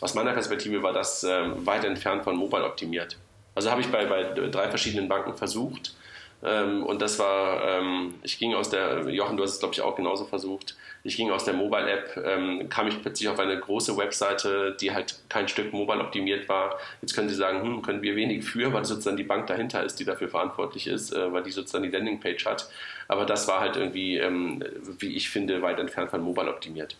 aus 0.00 0.14
meiner 0.14 0.32
Perspektive 0.32 0.82
war 0.82 0.92
das 0.92 1.24
ähm, 1.24 1.66
weit 1.66 1.84
entfernt 1.84 2.24
von 2.24 2.36
mobile 2.36 2.64
optimiert. 2.64 3.16
Also 3.54 3.70
habe 3.70 3.80
ich 3.80 3.88
bei, 3.88 4.06
bei 4.06 4.24
drei 4.24 4.68
verschiedenen 4.68 5.08
Banken 5.08 5.34
versucht. 5.34 5.94
Ähm, 6.42 6.84
und 6.84 7.02
das 7.02 7.18
war, 7.18 7.80
ähm, 7.80 8.14
ich 8.22 8.38
ging 8.38 8.54
aus 8.54 8.70
der, 8.70 9.08
Jochen, 9.08 9.36
du 9.36 9.42
hast 9.42 9.54
es 9.54 9.58
glaube 9.58 9.74
ich 9.74 9.80
auch 9.80 9.96
genauso 9.96 10.24
versucht, 10.24 10.76
ich 11.02 11.16
ging 11.16 11.30
aus 11.30 11.44
der 11.44 11.54
Mobile-App, 11.54 12.22
ähm, 12.24 12.68
kam 12.68 12.86
ich 12.86 13.00
plötzlich 13.00 13.28
auf 13.28 13.38
eine 13.38 13.58
große 13.58 13.96
Webseite, 13.96 14.76
die 14.80 14.92
halt 14.92 15.16
kein 15.28 15.48
Stück 15.48 15.72
mobile 15.72 16.00
optimiert 16.00 16.48
war. 16.48 16.78
Jetzt 17.00 17.14
können 17.14 17.28
Sie 17.28 17.34
sagen, 17.34 17.62
hm, 17.62 17.82
können 17.82 18.02
wir 18.02 18.14
wenig 18.14 18.44
für, 18.44 18.72
weil 18.72 18.84
sozusagen 18.84 19.16
die 19.16 19.24
Bank 19.24 19.46
dahinter 19.46 19.82
ist, 19.82 19.98
die 19.98 20.04
dafür 20.04 20.28
verantwortlich 20.28 20.86
ist, 20.86 21.12
äh, 21.12 21.32
weil 21.32 21.42
die 21.42 21.50
sozusagen 21.50 21.84
die 21.84 21.90
Landingpage 21.90 22.46
hat. 22.46 22.68
Aber 23.08 23.24
das 23.24 23.48
war 23.48 23.60
halt 23.60 23.76
irgendwie, 23.76 24.18
ähm, 24.18 24.62
wie 24.98 25.16
ich 25.16 25.30
finde, 25.30 25.62
weit 25.62 25.78
entfernt 25.78 26.10
von 26.10 26.20
mobile 26.20 26.50
optimiert. 26.50 26.96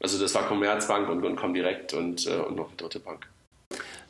Also 0.00 0.18
das 0.18 0.34
war 0.34 0.46
Commerzbank 0.46 1.08
und, 1.08 1.24
und 1.24 1.36
Comdirect 1.36 1.92
und, 1.94 2.26
äh, 2.26 2.36
und 2.36 2.56
noch 2.56 2.68
eine 2.68 2.76
dritte 2.76 3.00
Bank. 3.00 3.26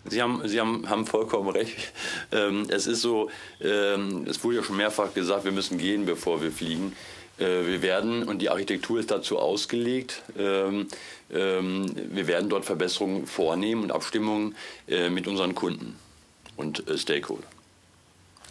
Sie 0.05 0.22
haben, 0.22 0.46
Sie 0.46 0.61
haben, 0.61 0.88
haben 0.88 1.07
vollkommen 1.07 1.51
recht. 1.51 1.92
Ähm, 2.33 2.66
es 2.70 2.87
ist 2.87 3.01
so, 3.01 3.31
ähm, 3.61 4.27
es 4.29 4.42
wurde 4.44 4.57
ja 4.57 4.62
schon 4.62 4.77
mehrfach 4.77 5.12
gesagt, 5.12 5.44
wir 5.44 5.53
müssen 5.53 5.79
gehen, 5.79 6.07
bevor 6.07 6.40
wir 6.42 6.53
fliegen. 6.53 6.94
Äh, 7.38 7.66
wir 7.66 7.83
werden, 7.83 8.22
und 8.24 8.40
die 8.40 8.51
Architektur 8.51 9.01
ist 9.01 9.11
dazu 9.11 9.38
ausgelegt, 9.38 10.22
ähm, 10.38 10.88
ähm 11.31 11.87
wir 12.11 12.27
werden 12.27 12.48
dort 12.48 12.64
Verbesserungen 12.64 13.27
vornehmen 13.27 13.83
und 13.83 13.92
Abstimmungen 13.92 14.55
äh, 14.88 15.11
mit 15.11 15.27
unseren 15.27 15.55
Kunden 15.55 15.98
und 16.57 16.88
äh, 16.88 16.96
Stakeholdern. 16.96 17.51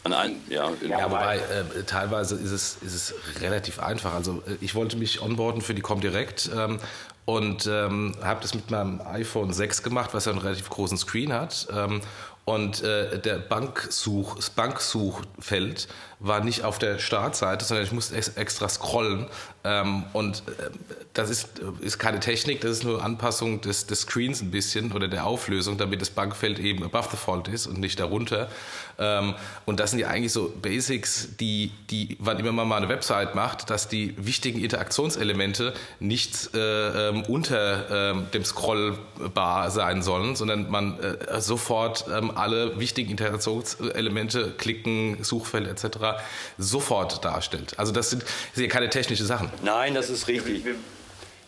Ein, 0.03 0.41
ja, 0.47 0.71
ja, 0.87 1.11
wobei 1.11 1.37
äh, 1.37 1.83
teilweise 1.85 2.35
ist 2.35 2.51
es, 2.51 2.77
ist 2.81 2.93
es 2.93 3.41
relativ 3.41 3.79
einfach. 3.79 4.13
Also 4.13 4.41
äh, 4.47 4.55
ich 4.61 4.73
wollte 4.73 4.95
mich 4.95 5.21
onboarden 5.21 5.61
für 5.61 5.73
die 5.73 5.81
Comdirect 5.81 6.49
ähm, 6.55 6.79
und 7.27 7.67
ähm, 7.67 8.13
habe 8.23 8.39
das 8.41 8.53
mit 8.53 8.71
meinem 8.71 9.01
iPhone 9.01 9.51
6 9.51 9.83
gemacht, 9.83 10.13
was 10.13 10.23
ja 10.25 10.31
einen 10.31 10.39
relativ 10.39 10.69
großen 10.69 10.97
Screen 10.97 11.33
hat. 11.33 11.67
Ähm, 11.75 11.99
und 12.47 12.81
äh, 12.81 13.19
der 13.19 13.39
Banksuch, 13.39 14.37
das 14.37 14.49
Banksuchfeld 14.49 15.89
war 16.19 16.43
nicht 16.43 16.63
auf 16.63 16.79
der 16.79 16.97
Startseite, 16.97 17.65
sondern 17.65 17.85
ich 17.85 17.91
musste 17.91 18.15
extra 18.15 18.69
scrollen. 18.69 19.27
Ähm, 19.65 20.05
und 20.13 20.43
äh, 20.47 20.69
das 21.13 21.29
ist, 21.29 21.59
ist 21.81 21.99
keine 21.99 22.21
Technik, 22.21 22.61
das 22.61 22.71
ist 22.71 22.83
nur 22.85 23.03
Anpassung 23.03 23.59
des, 23.59 23.85
des 23.85 24.01
Screens 24.01 24.41
ein 24.41 24.49
bisschen 24.49 24.93
oder 24.93 25.09
der 25.09 25.25
Auflösung, 25.25 25.77
damit 25.77 25.99
das 25.99 26.09
Bankfeld 26.09 26.57
eben 26.59 26.83
above 26.83 27.09
the 27.11 27.17
fold 27.17 27.49
ist 27.49 27.67
und 27.67 27.79
nicht 27.79 27.99
darunter. 27.99 28.49
Ähm, 28.97 29.35
und 29.65 29.79
das 29.79 29.91
sind 29.91 29.99
ja 29.99 30.07
eigentlich 30.07 30.31
so 30.31 30.53
Basics, 30.61 31.35
die, 31.39 31.71
die, 31.89 32.15
wann 32.19 32.39
immer 32.39 32.51
man 32.51 32.67
mal 32.67 32.77
eine 32.77 32.89
Website 32.89 33.35
macht, 33.35 33.69
dass 33.69 33.87
die 33.87 34.15
wichtigen 34.17 34.59
Interaktionselemente 34.63 35.73
nicht 35.99 36.55
äh, 36.55 37.09
ähm, 37.09 37.23
unter 37.23 38.11
ähm, 38.11 38.27
dem 38.33 38.45
Scrollbar 38.45 39.69
sein 39.69 40.01
sollen, 40.01 40.35
sondern 40.35 40.69
man 40.71 40.99
äh, 40.99 41.41
sofort 41.41 42.05
ähm, 42.11 42.36
alle 42.37 42.79
wichtigen 42.79 43.11
Interaktionselemente, 43.11 44.53
Klicken, 44.57 45.23
Suchfeld 45.23 45.67
etc. 45.67 46.21
sofort 46.57 47.23
darstellt. 47.23 47.77
Also 47.77 47.91
das 47.91 48.09
sind, 48.09 48.23
das 48.23 48.31
sind 48.53 48.63
ja 48.63 48.69
keine 48.69 48.89
technischen 48.89 49.25
Sachen. 49.25 49.51
Nein, 49.63 49.93
das 49.93 50.09
ist 50.09 50.27
richtig. 50.27 50.63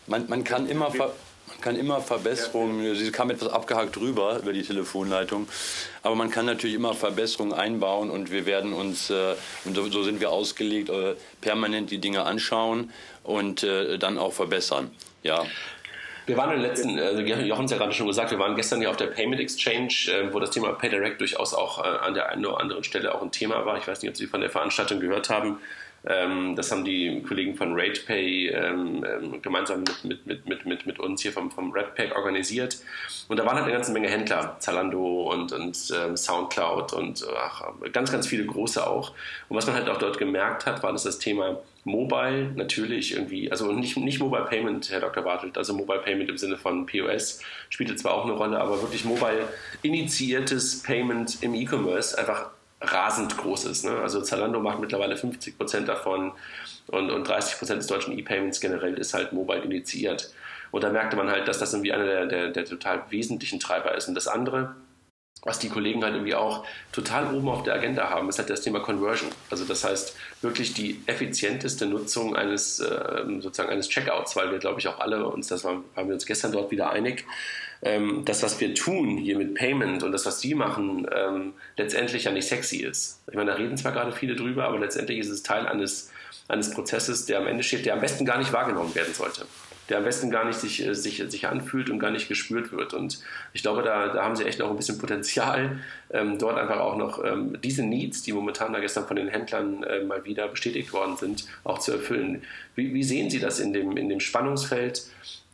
Man, 0.06 0.28
man 0.28 0.44
kann 0.44 0.68
immer... 0.68 0.90
Ver 0.90 1.12
kann 1.60 1.76
immer 1.76 2.00
Verbesserungen, 2.00 2.94
sie 2.94 3.10
kam 3.10 3.30
etwas 3.30 3.52
abgehakt 3.52 3.96
drüber 3.96 4.38
über 4.38 4.52
die 4.52 4.62
Telefonleitung, 4.62 5.48
aber 6.02 6.14
man 6.14 6.30
kann 6.30 6.46
natürlich 6.46 6.74
immer 6.74 6.94
Verbesserungen 6.94 7.52
einbauen 7.52 8.10
und 8.10 8.30
wir 8.30 8.46
werden 8.46 8.72
uns, 8.72 9.10
äh, 9.10 9.34
und 9.64 9.74
so, 9.74 9.90
so, 9.90 10.02
sind 10.02 10.20
wir 10.20 10.30
ausgelegt, 10.30 10.88
äh, 10.88 11.14
permanent 11.40 11.90
die 11.90 11.98
Dinge 11.98 12.22
anschauen 12.22 12.90
und 13.24 13.62
äh, 13.62 13.98
dann 13.98 14.18
auch 14.18 14.32
verbessern. 14.32 14.90
Ja. 15.22 15.44
Wir 16.26 16.36
waren 16.36 16.50
in 16.50 16.60
den 16.60 16.68
letzten, 16.68 16.98
also 16.98 17.22
Jochen 17.22 17.64
hat 17.64 17.70
ja 17.70 17.76
gerade 17.78 17.92
schon 17.92 18.06
gesagt, 18.06 18.30
wir 18.30 18.38
waren 18.38 18.54
gestern 18.56 18.80
hier 18.80 18.90
auf 18.90 18.96
der 18.96 19.06
Payment 19.06 19.40
Exchange, 19.40 19.94
äh, 20.08 20.32
wo 20.32 20.38
das 20.38 20.50
Thema 20.50 20.72
PayDirect 20.72 21.20
durchaus 21.20 21.54
auch 21.54 21.78
äh, 21.78 21.88
an 21.88 22.14
der 22.14 22.30
einen 22.30 22.44
oder 22.46 22.60
anderen 22.60 22.84
Stelle 22.84 23.14
auch 23.14 23.22
ein 23.22 23.30
Thema 23.32 23.64
war. 23.66 23.78
Ich 23.78 23.88
weiß 23.88 24.02
nicht, 24.02 24.10
ob 24.10 24.16
Sie 24.16 24.26
von 24.26 24.40
der 24.40 24.50
Veranstaltung 24.50 25.00
gehört 25.00 25.30
haben. 25.30 25.58
Ähm, 26.06 26.56
das 26.56 26.72
haben 26.72 26.84
die 26.84 27.22
Kollegen 27.22 27.56
von 27.56 27.78
RatePay 27.78 28.48
ähm, 28.48 29.04
ähm, 29.04 29.42
gemeinsam 29.42 29.84
mit, 30.02 30.24
mit, 30.26 30.46
mit, 30.46 30.66
mit, 30.66 30.86
mit 30.86 30.98
uns 30.98 31.20
hier 31.20 31.32
vom, 31.32 31.50
vom 31.50 31.72
RedPack 31.72 32.16
organisiert. 32.16 32.78
Und 33.28 33.38
da 33.38 33.44
waren 33.44 33.56
halt 33.56 33.64
eine 33.64 33.74
ganze 33.74 33.92
Menge 33.92 34.08
Händler, 34.08 34.56
Zalando 34.60 35.30
und, 35.30 35.52
und 35.52 35.76
ähm, 35.94 36.16
Soundcloud 36.16 36.94
und 36.94 37.26
ach, 37.36 37.64
ganz, 37.92 38.10
ganz 38.10 38.26
viele 38.26 38.46
große 38.46 38.86
auch. 38.86 39.10
Und 39.48 39.56
was 39.56 39.66
man 39.66 39.76
halt 39.76 39.88
auch 39.90 39.98
dort 39.98 40.16
gemerkt 40.16 40.64
hat, 40.64 40.82
war, 40.82 40.92
dass 40.92 41.02
das 41.02 41.18
Thema 41.18 41.58
Mobile 41.84 42.52
natürlich 42.56 43.14
irgendwie, 43.14 43.50
also 43.50 43.72
nicht, 43.72 43.96
nicht 43.96 44.20
Mobile 44.20 44.44
Payment, 44.44 44.90
Herr 44.90 45.00
Dr. 45.00 45.22
Bartelt, 45.22 45.56
also 45.56 45.74
Mobile 45.74 46.00
Payment 46.00 46.28
im 46.28 46.36
Sinne 46.36 46.58
von 46.58 46.86
POS 46.86 47.40
spielte 47.70 47.96
zwar 47.96 48.14
auch 48.14 48.24
eine 48.24 48.34
Rolle, 48.34 48.60
aber 48.60 48.82
wirklich 48.82 49.04
mobile 49.04 49.48
initiiertes 49.82 50.82
Payment 50.82 51.42
im 51.42 51.54
E-Commerce 51.54 52.18
einfach 52.18 52.50
rasend 52.82 53.36
groß 53.36 53.66
ist. 53.66 53.84
Ne? 53.84 53.92
Also 53.92 54.20
Zalando 54.22 54.60
macht 54.60 54.80
mittlerweile 54.80 55.16
50 55.16 55.56
Prozent 55.56 55.88
davon 55.88 56.32
und, 56.88 57.10
und 57.10 57.26
30 57.26 57.58
Prozent 57.58 57.80
des 57.80 57.86
deutschen 57.86 58.18
E-Payments 58.18 58.60
generell 58.60 58.94
ist 58.94 59.14
halt 59.14 59.32
mobile 59.32 59.62
initiiert. 59.62 60.32
Und 60.70 60.84
da 60.84 60.90
merkte 60.90 61.16
man 61.16 61.30
halt, 61.30 61.48
dass 61.48 61.58
das 61.58 61.72
irgendwie 61.72 61.92
einer 61.92 62.04
der, 62.04 62.26
der, 62.26 62.48
der 62.48 62.64
total 62.64 63.02
wesentlichen 63.10 63.58
Treiber 63.58 63.94
ist. 63.94 64.08
Und 64.08 64.14
das 64.14 64.28
andere, 64.28 64.76
was 65.42 65.58
die 65.58 65.68
Kollegen 65.68 66.04
halt 66.04 66.14
irgendwie 66.14 66.34
auch 66.34 66.64
total 66.92 67.34
oben 67.34 67.48
auf 67.48 67.62
der 67.62 67.74
Agenda 67.74 68.10
haben, 68.10 68.28
ist 68.28 68.38
halt 68.38 68.50
das 68.50 68.60
Thema 68.60 68.80
Conversion. 68.80 69.30
Also 69.50 69.64
das 69.64 69.84
heißt 69.84 70.14
wirklich 70.42 70.74
die 70.74 71.00
effizienteste 71.06 71.86
Nutzung 71.86 72.36
eines 72.36 72.80
äh, 72.80 73.24
sozusagen 73.40 73.70
eines 73.70 73.88
Checkouts, 73.88 74.36
weil 74.36 74.50
wir 74.50 74.58
glaube 74.58 74.80
ich 74.80 74.88
auch 74.88 75.00
alle 75.00 75.26
uns, 75.26 75.48
das 75.48 75.64
waren, 75.64 75.84
waren 75.94 76.08
wir 76.08 76.14
uns 76.14 76.26
gestern 76.26 76.52
dort 76.52 76.70
wieder 76.70 76.90
einig, 76.90 77.24
ähm, 77.82 78.24
das, 78.24 78.42
was 78.42 78.60
wir 78.60 78.74
tun 78.74 79.16
hier 79.16 79.38
mit 79.38 79.54
Payment 79.54 80.02
und 80.02 80.12
das, 80.12 80.26
was 80.26 80.40
Sie 80.40 80.54
machen, 80.54 81.06
ähm, 81.14 81.54
letztendlich 81.76 82.24
ja 82.24 82.30
nicht 82.30 82.46
sexy 82.46 82.78
ist. 82.78 83.20
Ich 83.26 83.34
meine, 83.34 83.52
da 83.52 83.56
reden 83.56 83.76
zwar 83.76 83.92
gerade 83.92 84.12
viele 84.12 84.36
drüber, 84.36 84.64
aber 84.64 84.78
letztendlich 84.78 85.18
ist 85.18 85.30
es 85.30 85.42
Teil 85.42 85.66
eines, 85.66 86.10
eines 86.48 86.70
Prozesses, 86.72 87.24
der 87.24 87.38
am 87.38 87.46
Ende 87.46 87.62
steht, 87.62 87.86
der 87.86 87.94
am 87.94 88.00
besten 88.00 88.26
gar 88.26 88.38
nicht 88.38 88.52
wahrgenommen 88.52 88.94
werden 88.94 89.14
sollte. 89.14 89.46
Der 89.90 89.98
am 89.98 90.04
besten 90.04 90.30
gar 90.30 90.44
nicht 90.44 90.58
sich, 90.58 90.86
äh, 90.86 90.94
sich, 90.94 91.22
sich 91.28 91.46
anfühlt 91.48 91.90
und 91.90 91.98
gar 91.98 92.10
nicht 92.10 92.28
gespürt 92.28 92.72
wird. 92.72 92.94
Und 92.94 93.20
ich 93.52 93.62
glaube, 93.62 93.82
da, 93.82 94.08
da 94.08 94.22
haben 94.22 94.36
Sie 94.36 94.44
echt 94.44 94.60
noch 94.60 94.70
ein 94.70 94.76
bisschen 94.76 94.98
Potenzial, 94.98 95.80
ähm, 96.10 96.38
dort 96.38 96.56
einfach 96.56 96.78
auch 96.78 96.96
noch 96.96 97.22
ähm, 97.24 97.58
diese 97.62 97.82
Needs, 97.82 98.22
die 98.22 98.32
momentan 98.32 98.72
da 98.72 98.80
gestern 98.80 99.06
von 99.06 99.16
den 99.16 99.28
Händlern 99.28 99.82
äh, 99.82 100.02
mal 100.04 100.24
wieder 100.24 100.48
bestätigt 100.48 100.92
worden 100.92 101.16
sind, 101.16 101.46
auch 101.64 101.78
zu 101.80 101.92
erfüllen. 101.92 102.42
Wie, 102.74 102.94
wie 102.94 103.04
sehen 103.04 103.28
Sie 103.28 103.40
das 103.40 103.60
in 103.60 103.72
dem, 103.72 103.96
in 103.96 104.08
dem 104.08 104.20
Spannungsfeld? 104.20 105.02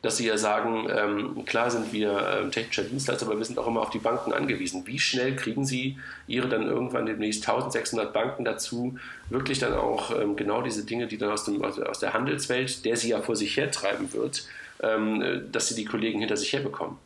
Dass 0.06 0.18
Sie 0.18 0.26
ja 0.26 0.38
sagen, 0.38 0.88
ähm, 0.88 1.44
klar 1.46 1.68
sind 1.68 1.92
wir 1.92 2.38
ähm, 2.40 2.52
technischer 2.52 2.84
Dienstleister, 2.84 3.26
aber 3.26 3.36
wir 3.36 3.44
sind 3.44 3.58
auch 3.58 3.66
immer 3.66 3.80
auf 3.80 3.90
die 3.90 3.98
Banken 3.98 4.32
angewiesen. 4.32 4.86
Wie 4.86 5.00
schnell 5.00 5.34
kriegen 5.34 5.66
Sie 5.66 5.98
Ihre 6.28 6.48
dann 6.48 6.68
irgendwann 6.68 7.06
demnächst 7.06 7.46
1600 7.48 8.12
Banken 8.12 8.44
dazu, 8.44 8.96
wirklich 9.30 9.58
dann 9.58 9.74
auch 9.74 10.16
ähm, 10.16 10.36
genau 10.36 10.62
diese 10.62 10.84
Dinge, 10.84 11.08
die 11.08 11.18
dann 11.18 11.32
aus, 11.32 11.44
dem, 11.44 11.62
aus, 11.64 11.98
der 11.98 12.14
Handelswelt, 12.14 12.84
der 12.84 12.96
sie 12.96 13.08
ja 13.08 13.20
vor 13.20 13.34
sich 13.34 13.56
hertreiben 13.56 14.12
wird, 14.12 14.46
ähm, 14.80 15.42
dass 15.50 15.68
Sie 15.68 15.74
die 15.74 15.84
Kollegen 15.84 16.20
hinter 16.20 16.36
sich 16.36 16.52
herbekommen? 16.52 16.98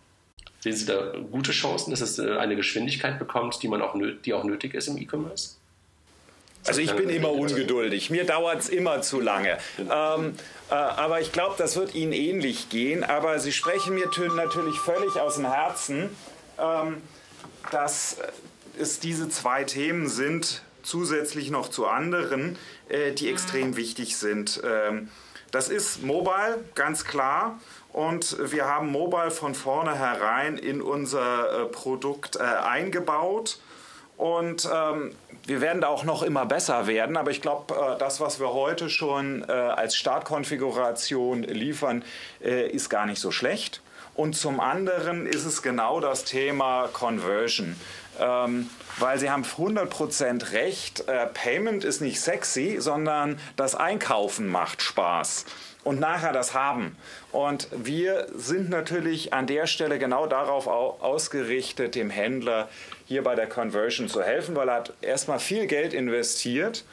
Sehen 0.59 0.77
Sie 0.77 0.85
da 0.85 1.15
gute 1.31 1.53
Chancen, 1.53 1.93
dass 1.93 2.03
es 2.03 2.19
äh, 2.19 2.37
eine 2.37 2.55
Geschwindigkeit 2.55 3.19
bekommt, 3.19 3.63
die, 3.63 3.69
man 3.69 3.81
auch, 3.81 3.97
die 4.25 4.35
auch 4.35 4.45
nötig 4.45 4.75
ist 4.75 4.89
im 4.89 4.99
E-Commerce? 4.99 5.57
Also 6.67 6.81
ich 6.81 6.93
bin 6.95 7.09
immer 7.09 7.33
ungeduldig. 7.33 8.11
Mir 8.11 8.25
dauert 8.25 8.61
es 8.61 8.69
immer 8.69 9.03
zu 9.03 9.21
lange. 9.21 9.59
Ähm, 9.79 10.35
äh, 10.71 10.75
aber 10.75 11.21
ich 11.21 11.33
glaube, 11.33 11.55
das 11.59 11.77
wird 11.77 11.95
Ihnen 11.95 12.13
ähnlich 12.13 12.69
gehen. 12.69 13.03
Aber 13.03 13.39
Sie 13.39 13.53
sprechen 13.53 13.95
mir 13.95 14.09
natürlich 14.35 14.79
völlig 14.79 15.17
aus 15.17 15.37
dem 15.37 15.51
Herzen, 15.51 16.15
ähm, 16.59 17.03
dass 17.71 18.19
es 18.79 19.01
diese 19.01 19.29
zwei 19.29 19.65
Themen 19.65 20.09
sind, 20.09 20.63
zusätzlich 20.83 21.51
noch 21.51 21.69
zu 21.69 21.87
anderen, 21.87 22.59
äh, 22.89 23.13
die 23.13 23.31
extrem 23.31 23.77
wichtig 23.77 24.17
sind. 24.17 24.61
Ähm, 24.65 25.09
das 25.51 25.69
ist 25.69 26.03
Mobile, 26.03 26.65
ganz 26.75 27.05
klar. 27.05 27.59
Und 27.93 28.37
wir 28.53 28.67
haben 28.67 28.91
Mobile 28.91 29.33
von 29.33 29.55
vornherein 29.55 30.57
in 30.57 30.81
unser 30.81 31.63
äh, 31.63 31.67
Produkt 31.67 32.37
äh, 32.37 32.43
eingebaut. 32.43 33.59
Und 34.21 34.69
ähm, 34.71 35.15
wir 35.47 35.63
werden 35.63 35.81
da 35.81 35.89
auch 35.89 36.05
noch 36.05 36.23
immer 36.23 36.45
besser 36.45 36.87
werden, 36.87 37.17
aber 37.17 37.31
ich 37.31 37.41
glaube, 37.41 37.75
äh, 37.75 37.99
das, 37.99 38.21
was 38.21 38.39
wir 38.39 38.53
heute 38.53 38.91
schon 38.91 39.43
äh, 39.49 39.53
als 39.53 39.97
Startkonfiguration 39.97 41.43
liefern, 41.43 42.05
äh, 42.45 42.69
ist 42.69 42.91
gar 42.91 43.07
nicht 43.07 43.19
so 43.19 43.31
schlecht. 43.31 43.81
Und 44.15 44.37
zum 44.37 44.61
anderen 44.61 45.25
ist 45.25 45.47
es 45.47 45.63
genau 45.63 46.01
das 46.01 46.25
Thema 46.25 46.91
Conversion. 46.93 47.77
Ähm, 48.21 48.69
weil 48.99 49.19
Sie 49.19 49.31
haben 49.31 49.45
100% 49.45 50.53
recht, 50.53 51.09
äh, 51.09 51.25
Payment 51.25 51.83
ist 51.85 52.03
nicht 52.03 52.21
sexy, 52.21 52.77
sondern 52.79 53.41
das 53.57 53.75
Einkaufen 53.75 54.49
macht 54.49 54.83
Spaß 54.83 55.47
und 55.83 55.99
nachher 55.99 56.33
das 56.33 56.53
haben. 56.53 56.97
Und 57.33 57.69
wir 57.73 58.27
sind 58.35 58.69
natürlich 58.69 59.33
an 59.33 59.47
der 59.47 59.67
Stelle 59.67 59.99
genau 59.99 60.27
darauf 60.27 60.67
ausgerichtet, 60.67 61.95
dem 61.95 62.11
Händler 62.11 62.69
hier 63.11 63.25
bei 63.25 63.35
der 63.35 63.49
Conversion 63.49 64.09
zu 64.09 64.23
helfen, 64.23 64.55
weil 64.55 64.69
er 64.69 64.77
hat 64.77 64.93
erstmal 65.03 65.41
viel 65.41 65.67
Geld 65.67 65.95
investiert, 65.95 66.85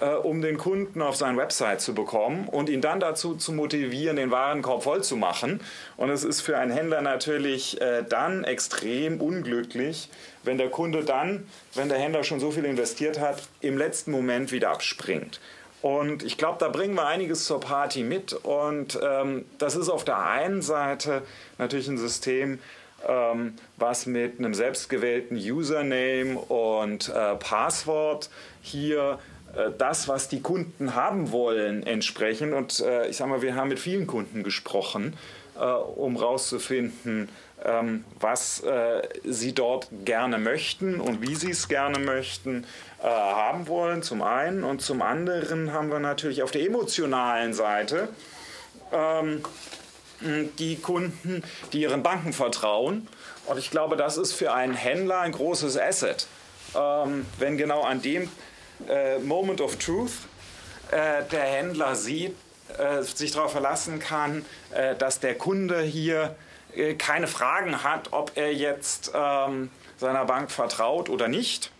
äh, 0.00 0.06
um 0.06 0.40
den 0.40 0.56
Kunden 0.56 1.02
auf 1.02 1.16
seine 1.16 1.36
Website 1.36 1.82
zu 1.82 1.94
bekommen 1.94 2.48
und 2.48 2.70
ihn 2.70 2.80
dann 2.80 2.98
dazu 2.98 3.34
zu 3.34 3.52
motivieren, 3.52 4.16
den 4.16 4.30
Warenkorb 4.30 4.84
voll 4.84 5.04
zu 5.04 5.16
machen. 5.16 5.60
Und 5.98 6.08
es 6.08 6.24
ist 6.24 6.40
für 6.40 6.56
einen 6.56 6.72
Händler 6.72 7.02
natürlich 7.02 7.78
äh, 7.82 8.02
dann 8.08 8.42
extrem 8.44 9.20
unglücklich, 9.20 10.08
wenn 10.44 10.56
der 10.56 10.70
Kunde 10.70 11.04
dann, 11.04 11.46
wenn 11.74 11.90
der 11.90 11.98
Händler 11.98 12.24
schon 12.24 12.40
so 12.40 12.52
viel 12.52 12.64
investiert 12.64 13.20
hat, 13.20 13.42
im 13.60 13.76
letzten 13.76 14.12
Moment 14.12 14.52
wieder 14.52 14.70
abspringt. 14.70 15.40
Und 15.82 16.22
ich 16.22 16.38
glaube, 16.38 16.56
da 16.58 16.68
bringen 16.68 16.94
wir 16.94 17.06
einiges 17.06 17.44
zur 17.44 17.60
Party 17.60 18.02
mit. 18.02 18.32
Und 18.32 18.98
ähm, 19.02 19.44
das 19.58 19.76
ist 19.76 19.90
auf 19.90 20.06
der 20.06 20.24
einen 20.24 20.62
Seite 20.62 21.20
natürlich 21.58 21.88
ein 21.88 21.98
System, 21.98 22.60
was 23.76 24.06
mit 24.06 24.38
einem 24.38 24.54
selbstgewählten 24.54 25.36
Username 25.36 26.38
und 26.38 27.08
äh, 27.08 27.36
Passwort 27.36 28.30
hier 28.62 29.18
äh, 29.54 29.70
das, 29.76 30.08
was 30.08 30.28
die 30.28 30.40
Kunden 30.40 30.94
haben 30.94 31.32
wollen, 31.32 31.86
entsprechen. 31.86 32.52
Und 32.52 32.80
äh, 32.80 33.08
ich 33.08 33.16
sage 33.16 33.30
mal, 33.30 33.42
wir 33.42 33.54
haben 33.54 33.68
mit 33.68 33.78
vielen 33.78 34.06
Kunden 34.06 34.42
gesprochen, 34.42 35.14
äh, 35.58 35.64
um 35.64 36.16
herauszufinden, 36.16 37.28
ähm, 37.64 38.04
was 38.20 38.62
äh, 38.64 39.02
sie 39.24 39.54
dort 39.54 39.88
gerne 40.04 40.38
möchten 40.38 41.00
und 41.00 41.22
wie 41.22 41.34
sie 41.34 41.50
es 41.50 41.68
gerne 41.68 41.98
möchten 41.98 42.64
äh, 43.02 43.06
haben 43.06 43.66
wollen, 43.66 44.02
zum 44.02 44.22
einen. 44.22 44.62
Und 44.62 44.82
zum 44.82 45.02
anderen 45.02 45.72
haben 45.72 45.90
wir 45.90 46.00
natürlich 46.00 46.42
auf 46.42 46.50
der 46.50 46.62
emotionalen 46.62 47.54
Seite 47.54 48.08
ähm, 48.92 49.42
die 50.20 50.76
Kunden, 50.76 51.42
die 51.72 51.82
ihren 51.82 52.02
Banken 52.02 52.32
vertrauen. 52.32 53.08
Und 53.46 53.58
ich 53.58 53.70
glaube, 53.70 53.96
das 53.96 54.16
ist 54.16 54.32
für 54.32 54.52
einen 54.52 54.74
Händler 54.74 55.20
ein 55.20 55.32
großes 55.32 55.78
Asset. 55.78 56.26
Ähm, 56.74 57.26
wenn 57.38 57.56
genau 57.56 57.82
an 57.82 58.02
dem 58.02 58.28
äh, 58.88 59.18
Moment 59.18 59.60
of 59.60 59.76
Truth 59.76 60.12
äh, 60.90 61.22
der 61.30 61.44
Händler 61.44 61.94
sieht, 61.94 62.34
äh, 62.78 63.02
sich 63.02 63.32
darauf 63.32 63.52
verlassen 63.52 63.98
kann, 63.98 64.44
dass 64.98 65.20
der 65.20 65.36
Kunde 65.36 65.80
hier 65.80 66.34
keine 66.98 67.26
Fragen 67.28 67.82
hat, 67.82 68.12
ob 68.12 68.32
er 68.34 68.52
jetzt 68.52 69.12
ähm, 69.14 69.70
seiner 69.96 70.24
Bank 70.26 70.50
vertraut 70.50 71.08
oder 71.08 71.28
nicht. 71.28 71.70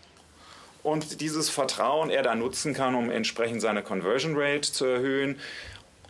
Und 0.82 1.20
dieses 1.20 1.50
Vertrauen 1.50 2.10
er 2.10 2.22
dann 2.22 2.38
nutzen 2.38 2.72
kann, 2.72 2.94
um 2.94 3.10
entsprechend 3.10 3.60
seine 3.60 3.82
Conversion 3.82 4.34
Rate 4.36 4.72
zu 4.72 4.86
erhöhen 4.86 5.38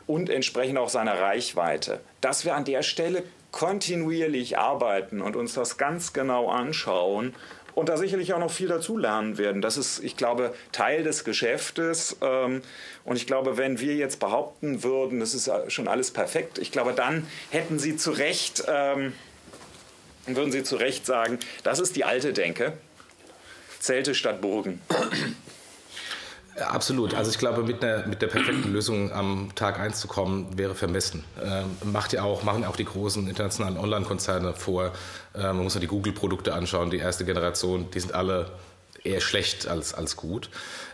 und 0.07 0.31
entsprechend 0.31 0.79
auch 0.79 0.89
seine 0.89 1.19
Reichweite. 1.19 2.01
Dass 2.21 2.45
wir 2.45 2.55
an 2.55 2.65
der 2.65 2.83
Stelle 2.83 3.23
kontinuierlich 3.53 4.59
arbeiten 4.59 5.23
und 5.23 5.37
uns 5.37 5.55
das 5.55 5.79
ganz 5.79 6.13
genau 6.13 6.49
anschauen 6.49 7.35
und 7.77 7.91
da 7.91 7.99
sicherlich 7.99 8.33
auch 8.33 8.39
noch 8.39 8.51
viel 8.51 8.69
dazulernen 8.69 9.37
werden. 9.37 9.61
Das 9.61 9.77
ist, 9.77 10.03
ich 10.03 10.17
glaube, 10.17 10.55
Teil 10.73 11.05
des 11.05 11.25
Geschäftes. 11.25 12.17
Ähm, 12.23 12.63
und 13.05 13.17
ich 13.17 13.27
glaube, 13.27 13.59
wenn 13.59 13.79
wir 13.79 13.95
jetzt 13.95 14.19
behaupten 14.19 14.83
würden, 14.83 15.21
das 15.21 15.35
ist 15.35 15.51
schon 15.69 15.87
alles 15.87 16.11
perfekt, 16.11 16.59
ich 16.59 16.73
glaube, 16.73 16.95
dann 16.95 17.27
hätten 17.51 17.79
Sie 17.79 17.97
zu 17.97 18.13
Recht, 18.13 18.65
ähm, 18.67 19.13
würden 20.27 20.53
Sie 20.53 20.65
zu 20.65 20.77
Recht 20.77 21.05
sagen, 21.05 21.39
das 21.65 21.79
ist 21.79 21.97
die 21.97 22.05
alte 22.05 22.33
Denke. 22.33 22.73
Zelte 23.79 24.15
statt 24.15 24.41
Burgen. 24.41 24.81
Absolut. 26.61 27.15
Also 27.15 27.31
ich 27.31 27.39
glaube, 27.39 27.63
mit, 27.63 27.85
einer, 27.85 28.07
mit 28.07 28.23
der 28.23 28.29
perfekten 28.29 28.73
Lösung 28.73 29.13
am 29.13 29.51
Tag 29.55 29.79
1 29.79 30.01
zu 30.01 30.09
kommen, 30.09 30.57
wäre 30.57 30.75
vermessen. 30.75 31.25
Ähm, 31.43 31.77
macht 31.85 32.13
ja 32.13 32.23
auch, 32.23 32.45
machen 32.45 32.65
auch 32.65 32.77
die 32.77 32.85
großen 32.85 33.29
internationalen 33.29 33.77
Online-Konzerne 33.77 34.55
vor. 34.55 34.93
Ähm, 35.35 35.43
man 35.43 35.65
muss 35.65 35.75
ja 35.75 35.81
die 35.81 35.87
Google-Produkte 35.87 36.55
anschauen, 36.55 36.91
die 36.91 36.99
erste 36.99 37.25
Generation, 37.25 37.91
die 37.91 38.01
sind 38.01 38.15
alle 38.15 38.51
eher 39.05 39.21
schlecht 39.21 39.69
als, 39.69 39.93
als 39.93 40.17
gut. 40.17 40.51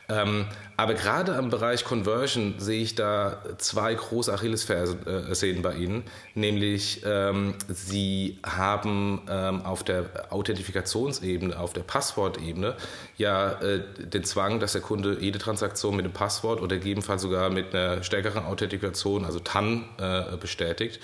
Ähm, 0.08 0.46
aber 0.76 0.94
gerade 0.94 1.32
im 1.32 1.48
Bereich 1.48 1.84
Conversion 1.84 2.54
sehe 2.58 2.82
ich 2.82 2.94
da 2.94 3.38
zwei 3.58 3.94
große 3.94 4.32
Achillesfersen 4.32 5.06
äh, 5.06 5.62
bei 5.62 5.74
Ihnen. 5.74 6.02
Nämlich, 6.34 7.02
ähm, 7.06 7.54
Sie 7.68 8.38
haben 8.44 9.22
ähm, 9.30 9.62
auf 9.62 9.84
der 9.84 10.06
Authentifikationsebene, 10.30 11.58
auf 11.58 11.72
der 11.72 11.82
Passwortebene 11.82 12.76
ja 13.16 13.52
äh, 13.60 13.80
den 13.98 14.24
Zwang, 14.24 14.60
dass 14.60 14.72
der 14.72 14.80
Kunde 14.80 15.18
jede 15.20 15.38
Transaktion 15.38 15.94
mit 15.96 16.04
dem 16.04 16.12
Passwort 16.12 16.60
oder 16.60 16.76
gegebenenfalls 16.76 17.22
sogar 17.22 17.48
mit 17.50 17.74
einer 17.74 18.02
stärkeren 18.02 18.44
Authentifikation, 18.44 19.24
also 19.24 19.38
TAN, 19.38 19.84
äh, 19.98 20.36
bestätigt 20.36 21.00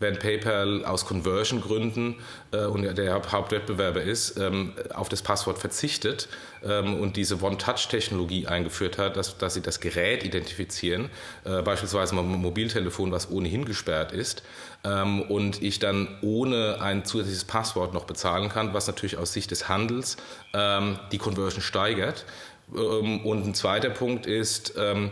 während 0.00 0.18
PayPal 0.18 0.84
aus 0.84 1.04
Conversion-Gründen 1.04 2.16
äh, 2.52 2.64
und 2.64 2.82
der 2.82 3.22
Hauptwettbewerber 3.30 4.02
ist, 4.02 4.38
ähm, 4.38 4.72
auf 4.92 5.08
das 5.08 5.22
Passwort 5.22 5.58
verzichtet 5.58 6.28
ähm, 6.64 6.98
und 6.98 7.16
diese 7.16 7.40
One-Touch-Technologie 7.40 8.46
eingeführt 8.46 8.98
hat, 8.98 9.16
dass, 9.16 9.38
dass 9.38 9.54
sie 9.54 9.60
das 9.60 9.78
Gerät 9.80 10.24
identifizieren, 10.24 11.10
äh, 11.44 11.62
beispielsweise 11.62 12.16
ein 12.16 12.26
Mobiltelefon, 12.26 13.12
was 13.12 13.30
ohnehin 13.30 13.64
gesperrt 13.66 14.12
ist, 14.12 14.42
ähm, 14.84 15.22
und 15.22 15.62
ich 15.62 15.78
dann 15.78 16.08
ohne 16.22 16.80
ein 16.80 17.04
zusätzliches 17.04 17.44
Passwort 17.44 17.92
noch 17.92 18.04
bezahlen 18.04 18.48
kann, 18.48 18.72
was 18.72 18.86
natürlich 18.86 19.18
aus 19.18 19.32
Sicht 19.32 19.50
des 19.50 19.68
Handels 19.68 20.16
ähm, 20.54 20.98
die 21.12 21.18
Conversion 21.18 21.62
steigert. 21.62 22.24
Ähm, 22.74 23.24
und 23.26 23.46
ein 23.46 23.54
zweiter 23.54 23.90
Punkt 23.90 24.26
ist, 24.26 24.74
ähm, 24.78 25.10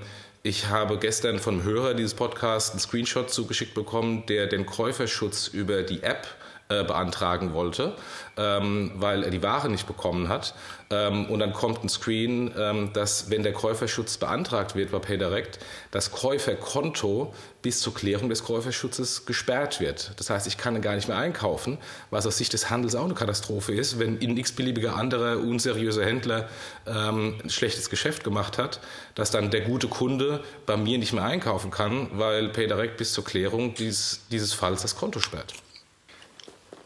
ich 0.48 0.68
habe 0.68 0.96
gestern 0.96 1.38
vom 1.38 1.62
Hörer 1.62 1.92
dieses 1.92 2.14
Podcasts 2.14 2.70
einen 2.70 2.80
Screenshot 2.80 3.30
zugeschickt 3.30 3.74
bekommen, 3.74 4.24
der 4.24 4.46
den 4.46 4.64
Käuferschutz 4.64 5.48
über 5.48 5.82
die 5.82 6.02
App 6.02 6.26
äh, 6.70 6.84
beantragen 6.84 7.54
wollte, 7.54 7.94
ähm, 8.36 8.92
weil 8.96 9.24
er 9.24 9.30
die 9.30 9.42
Ware 9.42 9.70
nicht 9.70 9.86
bekommen 9.86 10.28
hat. 10.28 10.54
Ähm, 10.90 11.24
und 11.26 11.40
dann 11.40 11.54
kommt 11.54 11.82
ein 11.82 11.88
Screen, 11.88 12.52
ähm, 12.58 12.92
dass 12.92 13.30
wenn 13.30 13.42
der 13.42 13.54
Käuferschutz 13.54 14.18
beantragt 14.18 14.74
wird 14.74 14.90
bei 14.90 14.98
PayDirect, 14.98 15.58
das 15.90 16.12
Käuferkonto 16.12 17.32
bis 17.62 17.80
zur 17.80 17.94
Klärung 17.94 18.28
des 18.28 18.44
Käuferschutzes 18.44 19.24
gesperrt 19.24 19.80
wird. 19.80 20.12
Das 20.16 20.28
heißt, 20.28 20.46
ich 20.46 20.58
kann 20.58 20.80
gar 20.82 20.94
nicht 20.94 21.08
mehr 21.08 21.16
einkaufen, 21.16 21.78
was 22.10 22.26
aus 22.26 22.36
Sicht 22.36 22.52
des 22.52 22.68
Handels 22.68 22.94
auch 22.94 23.04
eine 23.04 23.14
Katastrophe 23.14 23.72
ist, 23.72 23.98
wenn 23.98 24.20
ein 24.20 24.36
x-beliebiger 24.36 24.94
anderer 24.94 25.38
unseriöser 25.38 26.04
Händler 26.04 26.50
ähm, 26.86 27.38
ein 27.42 27.48
schlechtes 27.48 27.88
Geschäft 27.88 28.24
gemacht 28.24 28.58
hat, 28.58 28.80
dass 29.14 29.30
dann 29.30 29.50
der 29.50 29.62
gute 29.62 29.88
Kunde 29.88 30.44
bei 30.66 30.76
mir 30.76 30.98
nicht 30.98 31.14
mehr 31.14 31.24
einkaufen 31.24 31.70
kann, 31.70 32.10
weil 32.12 32.50
PayDirect 32.50 32.98
bis 32.98 33.14
zur 33.14 33.24
Klärung 33.24 33.74
dieses, 33.74 34.20
dieses 34.30 34.52
Falls 34.52 34.82
das 34.82 34.96
Konto 34.96 35.20
sperrt. 35.20 35.54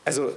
Also 0.04 0.32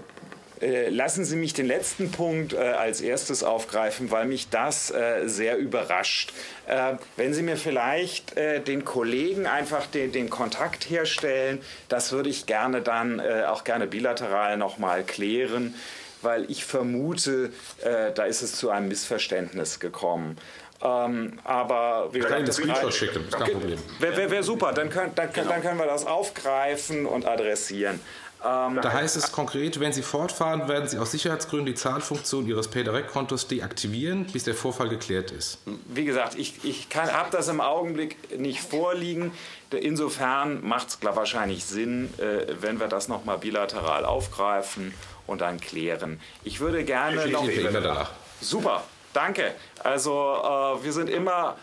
äh, 0.61 0.89
lassen 0.89 1.25
Sie 1.25 1.35
mich 1.35 1.53
den 1.53 1.65
letzten 1.65 2.11
Punkt 2.11 2.53
äh, 2.53 2.57
als 2.57 3.01
erstes 3.01 3.43
aufgreifen, 3.43 4.09
weil 4.11 4.25
mich 4.25 4.49
das 4.49 4.89
äh, 4.89 5.27
sehr 5.27 5.57
überrascht. 5.57 6.33
Äh, 6.67 6.93
wenn 7.17 7.33
Sie 7.33 7.43
mir 7.43 7.57
vielleicht 7.57 8.35
den 8.35 8.85
Kollegen 8.85 9.47
einfach 9.47 9.85
den, 9.85 10.11
den, 10.11 10.29
Kontakt 10.29 10.89
herstellen, 10.89 11.61
das 11.89 12.11
würde 12.11 12.29
ich 12.29 12.45
gerne 12.45 12.81
dann 12.81 13.19
auch 13.19 13.63
gerne 13.63 13.87
bilateral 13.87 14.57
nochmal 14.57 15.03
klären, 15.03 15.75
weil 16.21 16.49
ich 16.49 16.65
vermute, 16.65 17.51
da 17.83 18.23
ist 18.25 18.41
es 18.41 18.55
zu 18.55 18.69
einem 18.69 18.87
Missverständnis 18.87 19.79
gekommen. 19.79 20.37
Ähm, 20.81 21.39
aber 21.43 22.09
wie 22.11 22.19
Ihnen 22.19 22.45
das 22.45 22.57
Screenshot 22.57 22.93
schicken, 22.93 23.27
ist 23.27 23.37
kein 23.37 23.51
Problem. 23.51 23.79
Wäre 23.99 24.17
wär, 24.17 24.31
wär 24.31 24.43
super, 24.43 24.73
dann, 24.73 24.89
können, 24.89 25.13
dann, 25.15 25.31
genau. 25.31 25.49
dann 25.49 25.61
können 25.61 25.79
wir 25.79 25.85
das 25.85 26.05
aufgreifen 26.05 27.05
und 27.05 27.25
adressieren. 27.25 27.99
Ähm, 28.43 28.79
da 28.81 28.93
heißt 28.93 29.15
es 29.15 29.31
konkret, 29.31 29.79
wenn 29.79 29.91
Sie 29.91 30.03
fortfahren, 30.03 30.67
werden 30.67 30.87
Sie 30.87 30.99
aus 30.99 31.11
Sicherheitsgründen 31.11 31.65
die 31.65 31.75
Zahlfunktion 31.75 32.45
Ihres 32.45 32.67
PayDirect-Kontos 32.67 33.47
deaktivieren, 33.47 34.25
bis 34.25 34.43
der 34.43 34.53
Vorfall 34.53 34.89
geklärt 34.89 35.31
ist. 35.31 35.59
Wie 35.87 36.05
gesagt, 36.05 36.35
ich, 36.37 36.63
ich 36.63 36.87
habe 36.93 37.29
das 37.31 37.47
im 37.47 37.61
Augenblick 37.61 38.39
nicht 38.39 38.61
vorliegen. 38.61 39.31
Insofern 39.71 40.65
macht 40.65 40.89
es 40.89 40.99
wahrscheinlich 41.01 41.65
Sinn, 41.65 42.13
äh, 42.17 42.53
wenn 42.61 42.79
wir 42.79 42.87
das 42.87 43.07
nochmal 43.07 43.39
bilateral 43.39 44.05
aufgreifen 44.05 44.93
und 45.27 45.41
dann 45.41 45.59
klären. 45.59 46.19
Ich 46.43 46.59
würde 46.59 46.83
gerne 46.83 47.25
ich 47.25 47.31
noch... 47.31 47.47
E 47.47 47.67
danach. 47.71 48.11
Super, 48.41 48.83
danke. 49.13 49.53
Also 49.83 50.11
äh, 50.11 50.83
wir 50.83 50.93
sind 50.93 51.09
immer 51.09 51.55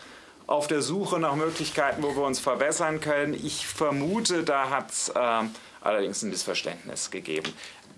auf 0.47 0.67
der 0.67 0.81
Suche 0.81 1.19
nach 1.19 1.35
Möglichkeiten, 1.35 2.03
wo 2.03 2.13
wir 2.15 2.23
uns 2.23 2.39
verbessern 2.39 2.99
können. 2.99 3.33
Ich 3.33 3.67
vermute, 3.67 4.43
da 4.43 4.69
hat 4.69 4.91
es... 4.91 5.09
Äh, 5.09 5.43
allerdings 5.83 6.21
ein 6.23 6.29
Missverständnis 6.29 7.11
gegeben. 7.11 7.53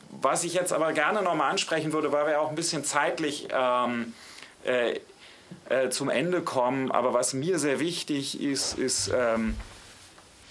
Was 0.09 0.43
ich 0.43 0.53
jetzt 0.53 0.73
aber 0.73 0.93
gerne 0.93 1.21
nochmal 1.21 1.51
ansprechen 1.51 1.93
würde, 1.93 2.11
weil 2.11 2.27
wir 2.27 2.41
auch 2.41 2.49
ein 2.49 2.55
bisschen 2.55 2.83
zeitlich 2.83 3.47
ähm, 3.51 4.13
äh, 4.63 4.99
äh, 5.69 5.89
zum 5.89 6.09
Ende 6.09 6.41
kommen, 6.41 6.91
aber 6.91 7.13
was 7.13 7.33
mir 7.33 7.59
sehr 7.59 7.79
wichtig 7.79 8.41
ist, 8.41 8.77
ist, 8.77 9.11
ähm, 9.15 9.55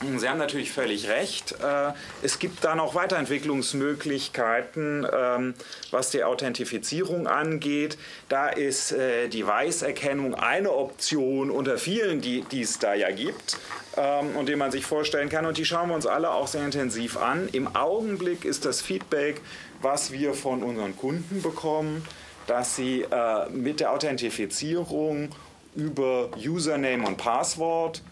Sie 0.01 0.29
haben 0.29 0.39
natürlich 0.39 0.73
völlig 0.73 1.09
recht. 1.09 1.55
Äh, 1.63 1.93
es 2.23 2.39
gibt 2.39 2.63
da 2.65 2.75
noch 2.75 2.95
Weiterentwicklungsmöglichkeiten, 2.95 5.07
ähm, 5.11 5.55
was 5.91 6.11
die 6.11 6.25
Authentifizierung 6.25 7.27
angeht. 7.27 7.97
Da 8.29 8.49
ist 8.49 8.93
äh, 8.93 9.29
die 9.29 9.47
Weißerkennung 9.47 10.35
eine 10.35 10.73
Option 10.73 11.51
unter 11.51 11.79
vielen, 11.79 12.21
die, 12.21 12.43
die 12.43 12.61
es 12.63 12.79
da 12.79 12.93
ja 12.95 13.11
gibt 13.13 13.57
ähm, 13.97 14.37
und 14.37 14.49
die 14.49 14.57
man 14.57 14.73
sich 14.73 14.85
vorstellen 14.85 15.31
kann. 15.31 15.47
Und 15.47 15.59
die 15.59 15.65
schauen 15.65 15.89
wir 15.89 15.95
uns 15.95 16.07
alle 16.07 16.33
auch 16.33 16.49
sehr 16.49 16.65
intensiv 16.65 17.17
an. 17.17 17.49
Im 17.53 17.75
Augenblick 17.75 18.45
ist 18.45 18.67
das 18.67 18.83
Feedback, 18.83 19.41
was 19.81 20.13
wir 20.13 20.35
von 20.35 20.63
unseren 20.63 20.95
Kunden 20.97 21.41
bekommen, 21.41 22.05
dass 22.47 22.77
sie 22.77 23.01
äh, 23.03 23.49
mit 23.49 23.81
der 23.81 23.93
Authentifizierung 23.93 25.31
über 25.75 26.29
Username 26.37 27.07
und 27.07 27.17
Passwort 27.17 28.03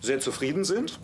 sehr 0.00 0.18
zufrieden 0.18 0.64
sind 0.64 0.98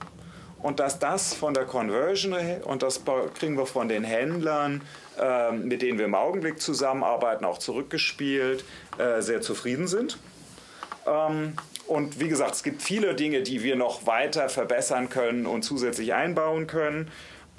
und 0.63 0.81
dass 0.81 0.99
das 0.99 1.35
von 1.35 1.55
der 1.55 1.65
Conversion 1.65 2.35
und 2.65 2.83
das 2.83 3.03
kriegen 3.35 3.57
wir 3.57 3.67
von 3.67 3.89
den 3.89 4.05
Händlern, 4.05 4.83
äh, 5.21 5.53
mit 5.53 5.83
denen 5.83 5.99
wir 5.99 6.07
im 6.07 6.15
Augenblick 6.15 6.61
zusammenarbeiten, 6.61 7.45
auch 7.45 7.59
zurückgespielt, 7.59 8.65
äh, 8.99 9.21
sehr 9.21 9.41
zufrieden 9.41 9.89
sind. 9.89 10.19
Ähm, 11.07 11.55
und 11.89 12.21
wie 12.21 12.29
gesagt, 12.29 12.55
es 12.55 12.63
gibt 12.63 12.83
viele 12.83 13.15
Dinge, 13.15 13.43
die 13.43 13.63
wir 13.63 13.77
noch 13.77 14.07
weiter 14.07 14.49
verbessern 14.49 15.09
können 15.09 15.47
und 15.47 15.63
zusätzlich 15.63 16.15
einbauen 16.15 16.67
können. 16.67 17.11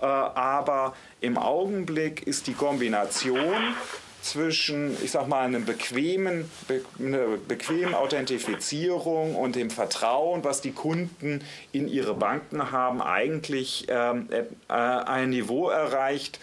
Äh, 0.02 0.06
aber 0.06 0.96
im 1.20 1.38
Augenblick 1.38 2.26
ist 2.26 2.48
die 2.48 2.54
Kombination 2.54 3.76
zwischen, 4.24 4.96
ich 5.04 5.12
sag 5.12 5.28
mal, 5.28 5.42
einem 5.42 5.66
bequemen, 5.66 6.50
be, 6.68 6.82
einer 6.98 7.38
bequemen 7.48 7.94
Authentifizierung 7.94 9.36
und 9.36 9.56
dem 9.56 9.70
Vertrauen, 9.70 10.44
was 10.44 10.62
die 10.62 10.72
Kunden 10.72 11.42
in 11.74 11.88
ihre 11.88 12.14
Banken 12.14 12.72
haben, 12.72 13.02
eigentlich 13.02 13.86
ähm, 13.90 14.30
äh, 14.32 14.74
ein 14.74 15.30
Niveau 15.30 15.70
erreicht, 15.70 16.40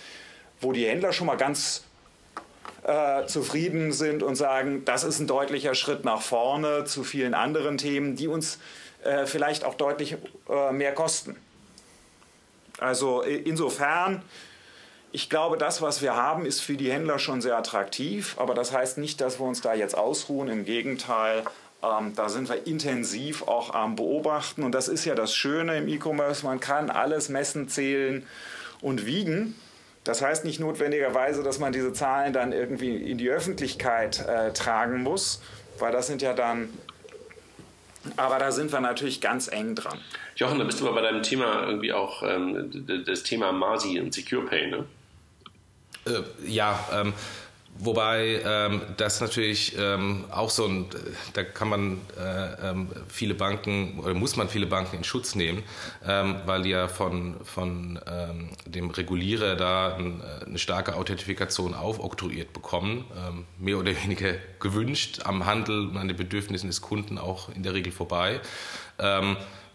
wo 0.61 0.73
die 0.73 0.87
Händler 0.87 1.13
schon 1.13 1.27
mal 1.27 1.37
ganz 1.37 1.85
äh, 2.83 3.25
zufrieden 3.27 3.93
sind 3.93 4.23
und 4.23 4.37
sagen, 4.37 4.85
das 4.85 5.03
ist 5.03 5.19
ein 5.19 5.27
deutlicher 5.27 5.75
Schritt 5.75 6.05
nach 6.05 6.21
vorne 6.21 6.85
zu 6.85 7.03
vielen 7.03 7.33
anderen 7.33 7.79
Themen, 7.79 8.15
die 8.15 8.29
uns 8.29 8.59
äh, 9.05 9.25
vielleicht 9.25 9.65
auch 9.65 9.75
deutlich 9.75 10.17
äh, 10.49 10.73
mehr 10.73 10.93
kosten. 10.93 11.37
Also 12.79 13.23
insofern 13.23 14.23
ich 15.13 15.29
glaube, 15.29 15.57
das, 15.57 15.83
was 15.83 16.03
wir 16.03 16.15
haben, 16.15 16.47
ist 16.47 16.61
für 16.61 16.75
die 16.75 16.91
Händler 16.91 17.19
schon 17.19 17.41
sehr 17.41 17.57
attraktiv, 17.57 18.37
aber 18.39 18.55
das 18.55 18.73
heißt 18.73 18.99
nicht, 18.99 19.21
dass 19.21 19.41
wir 19.41 19.47
uns 19.47 19.61
da 19.61 19.75
jetzt 19.75 19.97
ausruhen. 19.97 20.49
Im 20.49 20.65
Gegenteil, 20.65 21.43
ähm, 21.83 22.15
da 22.15 22.29
sind 22.29 22.49
wir 22.49 22.67
intensiv 22.67 23.43
auch 23.43 23.75
am 23.75 23.97
Beobachten. 23.97 24.63
Und 24.63 24.73
das 24.73 24.89
ist 24.89 25.05
ja 25.05 25.15
das 25.15 25.35
Schöne 25.35 25.79
im 25.79 25.89
E-Commerce, 25.89 26.45
man 26.47 26.61
kann 26.61 26.91
alles 26.91 27.29
messen, 27.29 27.69
zählen 27.69 28.25
und 28.81 29.05
wiegen. 29.05 29.57
Das 30.05 30.23
heißt 30.23 30.45
nicht 30.45 30.61
notwendigerweise, 30.61 31.43
dass 31.43 31.59
man 31.59 31.73
diese 31.73 31.93
Zahlen 31.93 32.33
dann 32.33 32.53
irgendwie 32.53 32.97
in 32.97 33.19
die 33.19 33.29
Öffentlichkeit 33.29 34.25
äh, 34.27 34.53
tragen 34.53 35.03
muss, 35.03 35.43
weil 35.79 35.93
das 35.93 36.07
sind 36.07 36.23
ja 36.23 36.33
dann 36.35 36.71
aber 38.17 38.39
da 38.39 38.51
sind 38.51 38.73
wir 38.73 38.81
natürlich 38.81 39.21
ganz 39.21 39.49
eng 39.49 39.75
dran. 39.75 39.99
Jochen, 40.35 40.59
da 40.59 40.65
bist 40.65 40.81
du 40.81 40.87
aber 40.87 40.97
bei 40.97 41.03
deinem 41.03 41.23
Thema 41.23 41.67
irgendwie 41.67 41.93
auch 41.93 42.23
ähm, 42.23 43.05
das 43.07 43.25
Thema 43.25 43.53
Marsi 43.53 44.01
und 44.01 44.15
Secure 44.15 44.47
Pay, 44.47 44.71
ne? 44.71 44.87
Äh, 46.07 46.23
ja, 46.47 46.79
ähm, 46.93 47.13
wobei 47.79 48.43
ähm, 48.45 48.83
das 48.97 49.21
natürlich 49.21 49.77
ähm, 49.79 50.25
auch 50.31 50.51
so 50.51 50.67
ein, 50.67 50.87
da 51.33 51.45
kann 51.45 51.69
man 51.69 52.01
äh, 52.19 52.71
ähm, 52.71 52.89
viele 53.09 53.35
Banken 53.35 53.99
oder 54.01 54.15
muss 54.15 54.37
man 54.37 54.49
viele 54.49 54.67
Banken 54.67 54.97
in 54.97 55.05
Schutz 55.05 55.35
nehmen, 55.35 55.63
ähm, 56.07 56.37
weil 56.47 56.67
ja 56.67 56.89
von, 56.89 57.37
von 57.45 58.01
ähm, 58.07 58.51
dem 58.67 58.91
Regulierer 58.91 59.57
da 59.57 59.95
ein, 59.95 60.21
äh, 60.21 60.47
eine 60.47 60.59
starke 60.59 60.97
Authentifikation 60.97 61.75
aufoktroyiert 61.75 62.53
bekommen, 62.53 63.05
mehr 63.59 63.79
oder 63.79 63.93
weniger 64.03 64.35
gewünscht, 64.59 65.21
am 65.25 65.47
Handel 65.47 65.89
und 65.89 65.97
an 65.97 66.09
den 66.09 66.17
Bedürfnissen 66.17 66.69
des 66.69 66.81
Kunden 66.81 67.19
auch 67.19 67.49
in 67.51 67.63
der 67.63 67.75
Regel 67.75 67.93
vorbei 67.93 68.41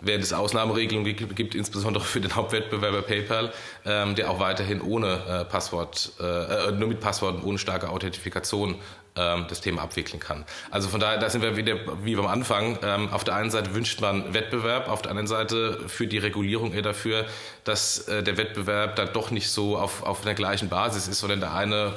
während 0.02 0.24
es 0.24 0.34
Ausnahmeregelungen 0.34 1.16
gibt, 1.16 1.56
insbesondere 1.56 2.04
für 2.04 2.22
den 2.22 2.36
Hauptwettbewerber 2.36 3.02
PayPal, 3.02 3.52
ähm, 3.86 4.16
der 4.16 4.30
auch 4.30 4.40
weiterhin 4.40 4.82
ohne 4.82 5.22
äh, 5.28 5.46
Passwort, 5.46 6.12
äh, 6.20 6.72
nur 6.72 6.90
mit 6.90 7.00
Passworten 7.00 7.44
ohne 7.44 7.58
starke 7.58 7.90
Authentifikation 7.90 8.76
ähm, 9.16 9.46
das 9.48 9.62
Thema 9.62 9.82
abwickeln 9.82 10.20
kann. 10.20 10.46
Also 10.72 10.90
von 10.90 11.00
daher, 11.00 11.18
da 11.18 11.30
sind 11.30 11.42
wir 11.42 11.56
wieder 11.56 11.78
wie 12.04 12.16
beim 12.16 12.28
Anfang. 12.28 12.78
Ähm, 12.84 13.10
auf 13.14 13.24
der 13.24 13.36
einen 13.36 13.50
Seite 13.50 13.74
wünscht 13.74 14.02
man 14.02 14.34
Wettbewerb, 14.34 14.90
auf 14.90 15.02
der 15.02 15.12
anderen 15.12 15.28
Seite 15.28 15.88
führt 15.88 16.12
die 16.12 16.18
Regulierung 16.18 16.74
eher 16.74 16.82
dafür, 16.82 17.26
dass 17.64 18.08
äh, 18.08 18.24
der 18.24 18.38
Wettbewerb 18.38 18.96
dann 18.98 19.14
doch 19.14 19.32
nicht 19.32 19.50
so 19.50 19.78
auf, 19.78 20.04
auf 20.04 20.24
einer 20.24 20.34
gleichen 20.34 20.70
Basis 20.70 21.08
ist, 21.08 21.20
sondern 21.20 21.40
der 21.40 21.54
eine 21.54 21.94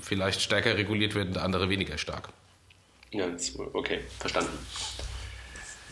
vielleicht 0.00 0.40
stärker 0.40 0.76
reguliert 0.76 1.14
wird 1.14 1.28
und 1.28 1.34
der 1.34 1.44
andere 1.44 1.68
weniger 1.68 1.98
stark. 1.98 2.30
Ja, 3.10 3.26
okay, 3.74 4.00
verstanden. 4.18 4.58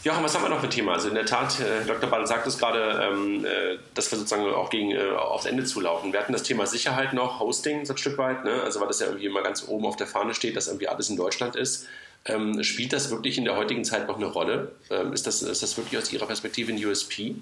Jochen, 0.03 0.24
was 0.24 0.34
haben 0.34 0.44
wir 0.44 0.48
noch 0.48 0.62
für 0.62 0.68
Thema? 0.70 0.94
Also 0.94 1.09
in 1.09 1.14
der 1.14 1.26
Tat, 1.26 1.61
äh, 1.61 1.84
Dr. 1.86 2.09
Ball 2.09 2.26
sagt 2.26 2.46
es 2.46 2.57
gerade, 2.57 3.11
ähm, 3.12 3.44
äh, 3.44 3.76
dass 3.92 4.11
wir 4.11 4.16
sozusagen 4.16 4.46
auch 4.46 4.70
gegen 4.70 4.92
äh, 4.92 5.11
aufs 5.11 5.44
Ende 5.44 5.64
zulaufen. 5.64 6.14
Wir 6.14 6.20
hatten 6.20 6.32
das 6.32 6.42
Thema 6.42 6.66
Sicherheit 6.66 7.12
noch, 7.12 7.38
Hosting 7.38 7.84
so 7.84 7.92
ein 7.92 7.98
Stück 7.98 8.16
weit, 8.16 8.44
ne? 8.44 8.62
also 8.62 8.80
weil 8.80 8.88
das 8.88 9.01
ja 9.01 9.07
irgendwie 9.07 9.26
immer 9.26 9.42
ganz 9.42 9.68
oben 9.68 9.84
auf 9.84 9.96
der 9.96 10.07
Fahne 10.07 10.32
steht, 10.32 10.57
dass 10.57 10.68
irgendwie 10.68 10.88
alles 10.88 11.11
in 11.11 11.16
Deutschland 11.16 11.55
ist. 11.55 11.86
Ähm, 12.24 12.62
spielt 12.64 12.94
das 12.94 13.11
wirklich 13.11 13.36
in 13.36 13.44
der 13.44 13.57
heutigen 13.57 13.84
Zeit 13.84 14.09
noch 14.09 14.16
eine 14.16 14.26
Rolle? 14.26 14.72
Ähm, 14.88 15.12
ist, 15.12 15.26
das, 15.26 15.42
ist 15.42 15.62
das 15.62 15.76
wirklich 15.76 16.01
aus 16.01 16.11
Ihrer 16.11 16.26
Perspektive 16.26 16.72
ein 16.72 16.82
USP? 16.82 17.34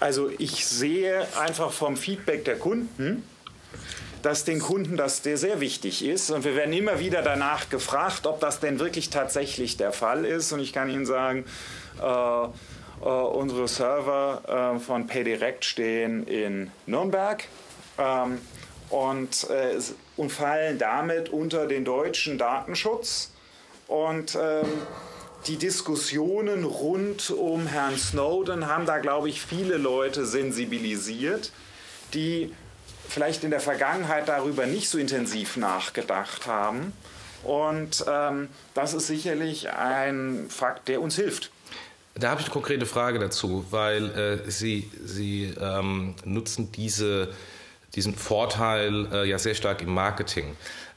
Also 0.00 0.30
ich 0.38 0.66
sehe 0.66 1.24
einfach 1.38 1.70
vom 1.70 1.96
Feedback 1.96 2.44
der 2.44 2.58
Kunden, 2.58 3.22
dass 4.24 4.44
den 4.44 4.58
Kunden 4.58 4.96
das 4.96 5.22
sehr 5.22 5.60
wichtig 5.60 6.02
ist. 6.02 6.30
Und 6.30 6.44
wir 6.44 6.56
werden 6.56 6.72
immer 6.72 6.98
wieder 6.98 7.20
danach 7.20 7.68
gefragt, 7.68 8.26
ob 8.26 8.40
das 8.40 8.58
denn 8.58 8.78
wirklich 8.78 9.10
tatsächlich 9.10 9.76
der 9.76 9.92
Fall 9.92 10.24
ist. 10.24 10.50
Und 10.52 10.60
ich 10.60 10.72
kann 10.72 10.88
Ihnen 10.88 11.04
sagen, 11.04 11.44
äh, 12.02 12.44
äh, 12.44 13.06
unsere 13.06 13.68
Server 13.68 14.74
äh, 14.76 14.80
von 14.80 15.06
PayDirect 15.06 15.66
stehen 15.66 16.26
in 16.26 16.70
Nürnberg 16.86 17.44
ähm, 17.98 18.40
und, 18.88 19.50
äh, 19.50 19.78
und 20.16 20.32
fallen 20.32 20.78
damit 20.78 21.28
unter 21.28 21.66
den 21.66 21.84
deutschen 21.84 22.38
Datenschutz. 22.38 23.30
Und 23.88 24.38
ähm, 24.40 24.66
die 25.48 25.58
Diskussionen 25.58 26.64
rund 26.64 27.28
um 27.30 27.66
Herrn 27.66 27.98
Snowden 27.98 28.68
haben 28.68 28.86
da, 28.86 29.00
glaube 29.00 29.28
ich, 29.28 29.42
viele 29.42 29.76
Leute 29.76 30.24
sensibilisiert, 30.24 31.52
die 32.14 32.54
vielleicht 33.08 33.44
in 33.44 33.50
der 33.50 33.60
Vergangenheit 33.60 34.28
darüber 34.28 34.66
nicht 34.66 34.88
so 34.88 34.98
intensiv 34.98 35.56
nachgedacht 35.56 36.46
haben. 36.46 36.92
Und 37.42 38.04
ähm, 38.08 38.48
das 38.72 38.94
ist 38.94 39.06
sicherlich 39.06 39.70
ein 39.70 40.46
Fakt, 40.48 40.88
der 40.88 41.02
uns 41.02 41.16
hilft. 41.16 41.50
Da 42.14 42.30
habe 42.30 42.40
ich 42.40 42.46
eine 42.46 42.52
konkrete 42.52 42.86
Frage 42.86 43.18
dazu, 43.18 43.66
weil 43.70 44.10
äh, 44.46 44.50
Sie, 44.50 44.90
Sie 45.04 45.52
ähm, 45.60 46.14
nutzen 46.24 46.72
diese 46.72 47.30
diesen 47.94 48.14
Vorteil 48.14 49.06
äh, 49.12 49.28
ja 49.28 49.38
sehr 49.38 49.54
stark 49.54 49.82
im 49.82 49.94
Marketing. 49.94 50.56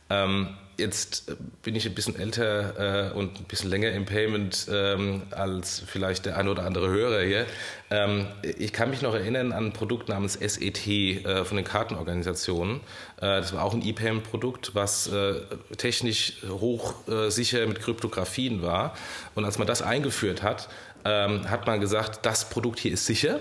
Ähm, 0.09 0.49
Jetzt 0.77 1.31
bin 1.63 1.75
ich 1.75 1.87
ein 1.87 1.95
bisschen 1.95 2.19
älter 2.19 3.09
äh, 3.09 3.13
und 3.13 3.39
ein 3.39 3.45
bisschen 3.45 3.69
länger 3.69 3.91
im 3.91 4.05
Payment 4.05 4.67
ähm, 4.71 5.23
als 5.31 5.81
vielleicht 5.85 6.27
der 6.27 6.37
ein 6.37 6.47
oder 6.47 6.63
andere 6.63 6.87
Hörer 6.89 7.23
hier. 7.23 7.47
Ähm, 7.89 8.27
ich 8.43 8.73
kann 8.73 8.91
mich 8.91 9.01
noch 9.01 9.15
erinnern 9.15 9.53
an 9.53 9.67
ein 9.67 9.73
Produkt 9.73 10.07
namens 10.07 10.33
SET 10.33 10.87
äh, 10.87 11.43
von 11.45 11.57
den 11.57 11.65
Kartenorganisationen. 11.65 12.81
Äh, 13.17 13.41
das 13.41 13.53
war 13.53 13.63
auch 13.63 13.73
ein 13.73 13.83
E-Payment-Produkt, 13.83 14.75
was 14.75 15.07
äh, 15.07 15.41
technisch 15.77 16.43
hochsicher 16.47 17.65
mit 17.65 17.79
Kryptografien 17.79 18.61
war. 18.61 18.95
Und 19.33 19.45
als 19.45 19.57
man 19.57 19.65
das 19.65 19.81
eingeführt 19.81 20.43
hat, 20.43 20.69
ähm, 21.05 21.49
hat 21.49 21.65
man 21.65 21.81
gesagt, 21.81 22.25
das 22.25 22.49
Produkt 22.49 22.77
hier 22.79 22.91
ist 22.93 23.07
sicher. 23.07 23.39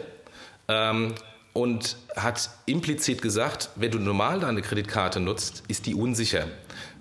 Und 1.56 1.96
hat 2.14 2.50
implizit 2.66 3.22
gesagt, 3.22 3.70
wenn 3.76 3.90
du 3.90 3.98
normal 3.98 4.40
deine 4.40 4.60
Kreditkarte 4.60 5.20
nutzt, 5.20 5.62
ist 5.68 5.86
die 5.86 5.94
unsicher 5.94 6.46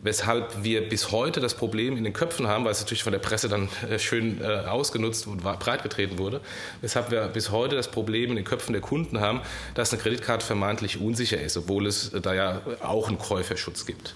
weshalb 0.06 0.64
wir 0.64 0.88
bis 0.88 1.12
heute 1.12 1.40
das 1.40 1.56
Problem 1.56 1.98
in 1.98 2.04
den 2.04 2.14
Köpfen 2.14 2.48
haben, 2.48 2.64
weil 2.64 2.72
es 2.72 2.80
natürlich 2.80 3.04
von 3.04 3.12
der 3.12 3.20
Presse 3.20 3.50
dann 3.50 3.68
äh, 3.90 3.98
schön 3.98 4.40
äh, 4.40 4.46
ausgenutzt 4.46 5.26
und 5.26 5.42
breitgetreten 5.42 6.20
wurde, 6.20 6.42
weshalb 6.82 7.10
wir 7.10 7.28
bis 7.28 7.50
heute 7.50 7.76
das 7.76 7.90
Problem 7.90 8.30
in 8.30 8.36
den 8.36 8.46
Köpfen 8.46 8.74
der 8.74 8.84
Kunden 8.84 9.20
haben, 9.20 9.42
dass 9.74 9.92
eine 9.92 10.02
Kreditkarte 10.02 10.46
vermeintlich 10.46 11.02
unsicher 11.02 11.42
ist, 11.42 11.58
obwohl 11.58 11.88
es 11.88 12.12
da 12.22 12.36
ja 12.36 12.62
auch 12.82 13.08
einen 13.08 13.18
Käuferschutz 13.18 13.88
gibt. 13.88 14.14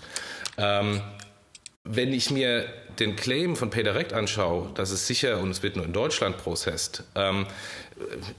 Ähm, 0.57 1.01
wenn 1.83 2.13
ich 2.13 2.29
mir 2.29 2.65
den 2.99 3.15
Claim 3.15 3.55
von 3.55 3.71
PayDirect 3.71 4.13
anschaue, 4.13 4.69
dass 4.75 4.91
es 4.91 5.07
sicher 5.07 5.39
und 5.39 5.49
es 5.49 5.63
wird 5.63 5.75
nur 5.75 5.85
in 5.85 5.93
Deutschland 5.93 6.37
processed, 6.37 7.03
ähm, 7.15 7.47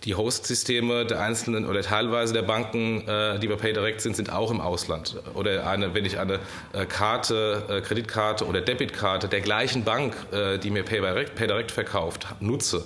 die 0.05 0.15
Host-Systeme 0.15 1.05
der 1.05 1.21
einzelnen 1.21 1.67
oder 1.67 1.83
teilweise 1.83 2.33
der 2.33 2.43
Banken, 2.43 3.07
äh, 3.07 3.39
die 3.39 3.49
bei 3.49 3.57
PayDirect 3.57 4.01
sind, 4.01 4.17
sind 4.17 4.33
auch 4.33 4.51
im 4.51 4.61
Ausland. 4.61 5.17
Oder 5.35 5.67
eine, 5.67 5.95
wenn 5.95 6.05
ich 6.05 6.19
eine 6.19 6.41
äh, 6.73 6.87
Karte, 6.87 7.63
äh, 7.69 7.81
Kreditkarte 7.81 8.47
oder 8.47 8.61
Debitkarte 8.61 9.29
der 9.29 9.41
gleichen 9.41 9.85
Bank, 9.85 10.15
die 10.63 10.71
mir 10.71 10.83
PayDirect, 10.83 11.35
PayDirect 11.35 11.71
verkauft, 11.71 12.27
nutze, 12.41 12.85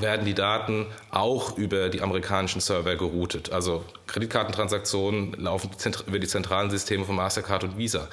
werden 0.00 0.24
die 0.26 0.34
Daten 0.34 0.86
auch 1.10 1.56
über 1.56 1.88
die 1.88 2.00
amerikanischen 2.00 2.60
Server 2.60 2.96
geroutet. 2.96 3.52
Also 3.52 3.84
Kreditkartentransaktionen 4.06 5.32
laufen 5.34 5.70
über 6.06 6.18
die 6.18 6.26
zentralen 6.26 6.70
Systeme 6.70 7.04
von 7.04 7.16
Mastercard 7.16 7.64
und 7.64 7.78
Visa. 7.78 8.08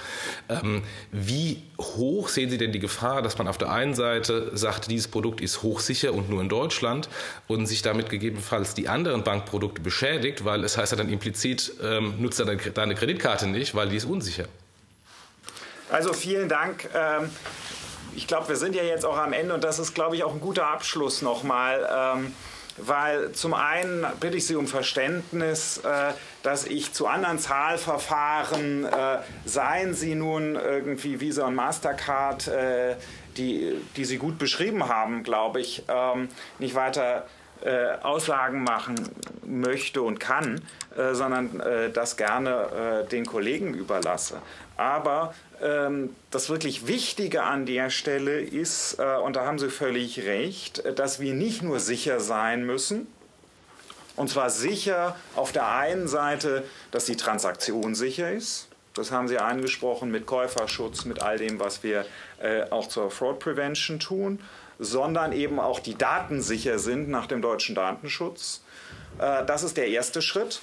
Ähm, 0.49 0.83
wie 1.11 1.61
hoch 1.79 2.29
sehen 2.29 2.49
Sie 2.49 2.57
denn 2.57 2.71
die 2.71 2.79
Gefahr, 2.79 3.21
dass 3.21 3.37
man 3.37 3.47
auf 3.47 3.57
der 3.57 3.71
einen 3.71 3.93
Seite 3.93 4.55
sagt, 4.55 4.89
dieses 4.89 5.07
Produkt 5.07 5.41
ist 5.41 5.63
hochsicher 5.63 6.13
und 6.13 6.29
nur 6.29 6.41
in 6.41 6.49
Deutschland 6.49 7.09
und 7.47 7.65
sich 7.65 7.81
damit 7.81 8.09
gegebenenfalls 8.09 8.73
die 8.73 8.89
anderen 8.89 9.23
Bankprodukte 9.23 9.81
beschädigt, 9.81 10.45
weil 10.45 10.63
es 10.63 10.77
heißt 10.77 10.91
ja 10.93 10.97
dann 10.97 11.09
implizit, 11.09 11.73
ähm, 11.83 12.15
nutzt 12.19 12.39
deine, 12.39 12.95
Kreditkarte 12.95 13.47
nicht, 13.47 13.75
weil 13.75 13.89
die 13.89 13.97
ist 13.97 14.05
unsicher. 14.05 14.45
Also 15.89 16.13
vielen 16.13 16.49
Dank. 16.49 16.89
Ähm 16.93 17.29
ich 18.15 18.27
glaube, 18.27 18.49
wir 18.49 18.55
sind 18.55 18.75
ja 18.75 18.83
jetzt 18.83 19.05
auch 19.05 19.17
am 19.17 19.33
Ende 19.33 19.53
und 19.53 19.63
das 19.63 19.79
ist, 19.79 19.93
glaube 19.93 20.15
ich, 20.15 20.23
auch 20.23 20.33
ein 20.33 20.41
guter 20.41 20.67
Abschluss 20.67 21.21
nochmal. 21.21 21.87
Ähm, 21.91 22.33
weil 22.77 23.33
zum 23.33 23.53
einen 23.53 24.05
bitte 24.19 24.37
ich 24.37 24.47
Sie 24.47 24.55
um 24.55 24.67
Verständnis, 24.67 25.77
äh, 25.77 26.13
dass 26.41 26.65
ich 26.65 26.91
zu 26.91 27.07
anderen 27.07 27.37
Zahlverfahren, 27.37 28.85
äh, 28.85 29.19
seien 29.45 29.93
sie 29.93 30.15
nun 30.15 30.55
irgendwie 30.55 31.19
Visa 31.19 31.45
und 31.45 31.55
Mastercard, 31.55 32.47
äh, 32.47 32.95
die, 33.37 33.75
die 33.95 34.05
Sie 34.05 34.17
gut 34.17 34.37
beschrieben 34.37 34.87
haben, 34.89 35.23
glaube 35.23 35.61
ich, 35.61 35.83
ähm, 35.87 36.29
nicht 36.59 36.75
weiter 36.75 37.27
äh, 37.63 37.93
Aussagen 38.01 38.63
machen 38.63 38.95
möchte 39.45 40.01
und 40.01 40.19
kann, 40.19 40.61
äh, 40.97 41.13
sondern 41.13 41.59
äh, 41.59 41.89
das 41.89 42.17
gerne 42.17 43.05
den 43.11 43.25
Kollegen 43.25 43.73
überlasse. 43.73 44.41
Aber 44.77 45.33
ähm, 45.61 46.15
das 46.31 46.49
wirklich 46.49 46.87
Wichtige 46.87 47.43
an 47.43 47.65
der 47.65 47.89
Stelle 47.89 48.41
ist, 48.41 48.99
äh, 48.99 49.15
und 49.17 49.35
da 49.35 49.45
haben 49.45 49.59
Sie 49.59 49.69
völlig 49.69 50.25
recht, 50.25 50.79
äh, 50.79 50.93
dass 50.93 51.19
wir 51.19 51.33
nicht 51.33 51.61
nur 51.61 51.79
sicher 51.79 52.19
sein 52.19 52.65
müssen, 52.65 53.07
und 54.15 54.29
zwar 54.29 54.49
sicher 54.49 55.15
auf 55.35 55.51
der 55.51 55.67
einen 55.69 56.07
Seite, 56.07 56.63
dass 56.91 57.05
die 57.05 57.15
Transaktion 57.15 57.95
sicher 57.95 58.31
ist. 58.31 58.67
Das 58.93 59.11
haben 59.11 59.27
Sie 59.27 59.39
angesprochen 59.39 60.11
mit 60.11 60.27
Käuferschutz, 60.27 61.05
mit 61.05 61.21
all 61.23 61.37
dem, 61.37 61.59
was 61.59 61.81
wir 61.81 62.05
äh, 62.39 62.63
auch 62.69 62.87
zur 62.87 63.09
Fraud 63.09 63.39
Prevention 63.39 63.99
tun, 63.99 64.39
sondern 64.79 65.31
eben 65.33 65.59
auch 65.59 65.79
die 65.79 65.95
Daten 65.95 66.41
sicher 66.41 66.79
sind 66.79 67.09
nach 67.09 67.27
dem 67.27 67.41
deutschen 67.41 67.75
Datenschutz. 67.75 68.61
das 69.17 69.63
ist 69.63 69.77
der 69.77 69.87
erste 69.87 70.21
Schritt. 70.21 70.61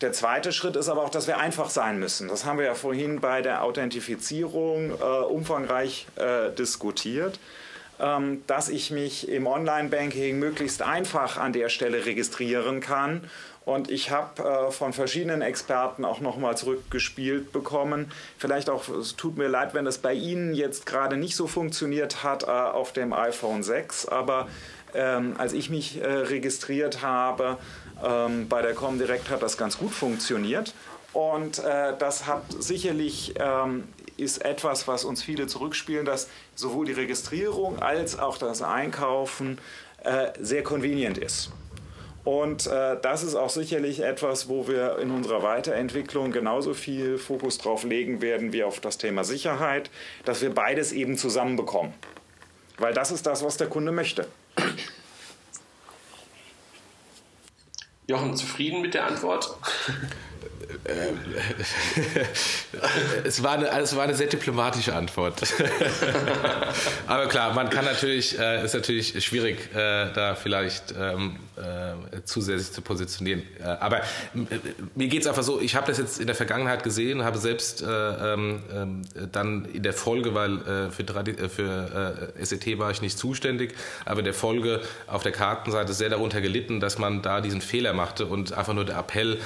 Der 0.00 0.12
zweite 0.12 0.52
Schritt 0.52 0.76
ist 0.76 0.88
aber 0.88 1.02
auch, 1.02 1.08
dass 1.08 1.28
wir 1.28 1.38
einfach 1.38 1.70
sein 1.70 1.98
müssen. 1.98 2.28
Das 2.28 2.44
haben 2.44 2.58
wir 2.58 2.66
ja 2.66 2.74
vorhin 2.74 3.20
bei 3.20 3.42
der 3.42 3.62
Authentifizierung 3.62 4.90
äh, 4.90 5.02
umfangreich 5.02 6.06
äh, 6.16 6.50
diskutiert, 6.50 7.38
ähm, 8.00 8.42
dass 8.46 8.68
ich 8.68 8.90
mich 8.90 9.28
im 9.28 9.46
Online-Banking 9.46 10.38
möglichst 10.38 10.82
einfach 10.82 11.38
an 11.38 11.52
der 11.52 11.68
Stelle 11.68 12.04
registrieren 12.04 12.80
kann. 12.80 13.30
Und 13.64 13.90
ich 13.90 14.10
habe 14.10 14.42
äh, 14.42 14.70
von 14.70 14.92
verschiedenen 14.92 15.40
Experten 15.40 16.04
auch 16.04 16.20
nochmal 16.20 16.56
zurückgespielt 16.56 17.52
bekommen. 17.52 18.12
Vielleicht 18.36 18.68
auch, 18.68 18.88
es 18.88 19.16
tut 19.16 19.38
mir 19.38 19.48
leid, 19.48 19.72
wenn 19.72 19.86
es 19.86 19.98
bei 19.98 20.12
Ihnen 20.12 20.54
jetzt 20.54 20.84
gerade 20.84 21.16
nicht 21.16 21.34
so 21.34 21.46
funktioniert 21.46 22.22
hat 22.22 22.42
äh, 22.42 22.50
auf 22.50 22.92
dem 22.92 23.12
iPhone 23.12 23.62
6, 23.62 24.06
aber 24.08 24.48
ähm, 24.94 25.34
als 25.38 25.54
ich 25.54 25.70
mich 25.70 26.00
äh, 26.00 26.06
registriert 26.06 27.02
habe, 27.02 27.56
ähm, 28.04 28.48
bei 28.48 28.60
der 28.60 28.74
Comdirect 28.74 29.30
hat 29.30 29.42
das 29.42 29.56
ganz 29.56 29.78
gut 29.78 29.92
funktioniert. 29.92 30.74
Und 31.14 31.60
äh, 31.60 31.96
das 31.98 32.26
hat 32.26 32.42
sicherlich 32.58 33.34
ähm, 33.38 33.84
ist 34.16 34.44
etwas, 34.44 34.86
was 34.86 35.04
uns 35.04 35.22
viele 35.22 35.46
zurückspielen, 35.46 36.04
dass 36.04 36.28
sowohl 36.54 36.86
die 36.86 36.92
Registrierung 36.92 37.80
als 37.80 38.18
auch 38.18 38.36
das 38.36 38.62
Einkaufen 38.62 39.58
äh, 40.02 40.28
sehr 40.40 40.62
convenient 40.62 41.18
ist. 41.18 41.50
Und 42.24 42.66
äh, 42.66 42.96
das 43.00 43.22
ist 43.22 43.34
auch 43.34 43.50
sicherlich 43.50 44.00
etwas, 44.00 44.48
wo 44.48 44.66
wir 44.66 44.98
in 44.98 45.10
unserer 45.10 45.42
Weiterentwicklung 45.42 46.32
genauso 46.32 46.72
viel 46.72 47.18
Fokus 47.18 47.58
drauf 47.58 47.84
legen 47.84 48.22
werden 48.22 48.52
wie 48.54 48.64
auf 48.64 48.80
das 48.80 48.96
Thema 48.96 49.24
Sicherheit, 49.24 49.90
dass 50.24 50.40
wir 50.40 50.50
beides 50.50 50.92
eben 50.92 51.18
zusammenbekommen. 51.18 51.92
Weil 52.78 52.94
das 52.94 53.10
ist 53.10 53.26
das, 53.26 53.44
was 53.44 53.58
der 53.58 53.68
Kunde 53.68 53.92
möchte. 53.92 54.26
Jochen, 58.06 58.36
zufrieden 58.36 58.82
mit 58.82 58.94
der 58.94 59.06
Antwort? 59.06 59.56
es, 63.24 63.42
war 63.42 63.52
eine, 63.52 63.68
es 63.68 63.96
war 63.96 64.04
eine 64.04 64.14
sehr 64.14 64.26
diplomatische 64.26 64.94
Antwort. 64.94 65.40
Aber 67.06 67.26
klar, 67.26 67.54
man 67.54 67.70
kann 67.70 67.84
natürlich, 67.84 68.38
äh, 68.38 68.64
ist 68.64 68.74
natürlich 68.74 69.24
schwierig, 69.24 69.74
äh, 69.74 70.12
da 70.12 70.34
vielleicht 70.34 70.94
ähm, 70.98 71.36
äh, 71.56 72.20
zusätzlich 72.24 72.72
zu 72.72 72.82
positionieren. 72.82 73.42
Äh, 73.60 73.64
aber 73.64 74.00
äh, 74.00 74.02
mir 74.94 75.08
geht 75.08 75.22
es 75.22 75.26
einfach 75.26 75.42
so, 75.42 75.60
ich 75.60 75.76
habe 75.76 75.86
das 75.86 75.98
jetzt 75.98 76.20
in 76.20 76.26
der 76.26 76.34
Vergangenheit 76.34 76.82
gesehen, 76.82 77.24
habe 77.24 77.38
selbst 77.38 77.82
äh, 77.82 77.86
ähm, 77.86 79.02
dann 79.32 79.64
in 79.66 79.82
der 79.82 79.92
Folge, 79.92 80.34
weil 80.34 80.90
für, 80.90 81.48
für 81.48 82.32
SET 82.40 82.78
war 82.78 82.90
ich 82.90 83.00
nicht 83.00 83.18
zuständig, 83.18 83.74
aber 84.04 84.20
in 84.20 84.24
der 84.24 84.34
Folge 84.34 84.80
auf 85.06 85.22
der 85.22 85.32
Kartenseite 85.32 85.92
sehr 85.92 86.10
darunter 86.10 86.40
gelitten, 86.40 86.80
dass 86.80 86.98
man 86.98 87.22
da 87.22 87.40
diesen 87.40 87.60
Fehler 87.60 87.92
machte 87.94 88.26
und 88.26 88.52
einfach 88.52 88.74
nur 88.74 88.84
der 88.84 88.98
Appell, 88.98 89.40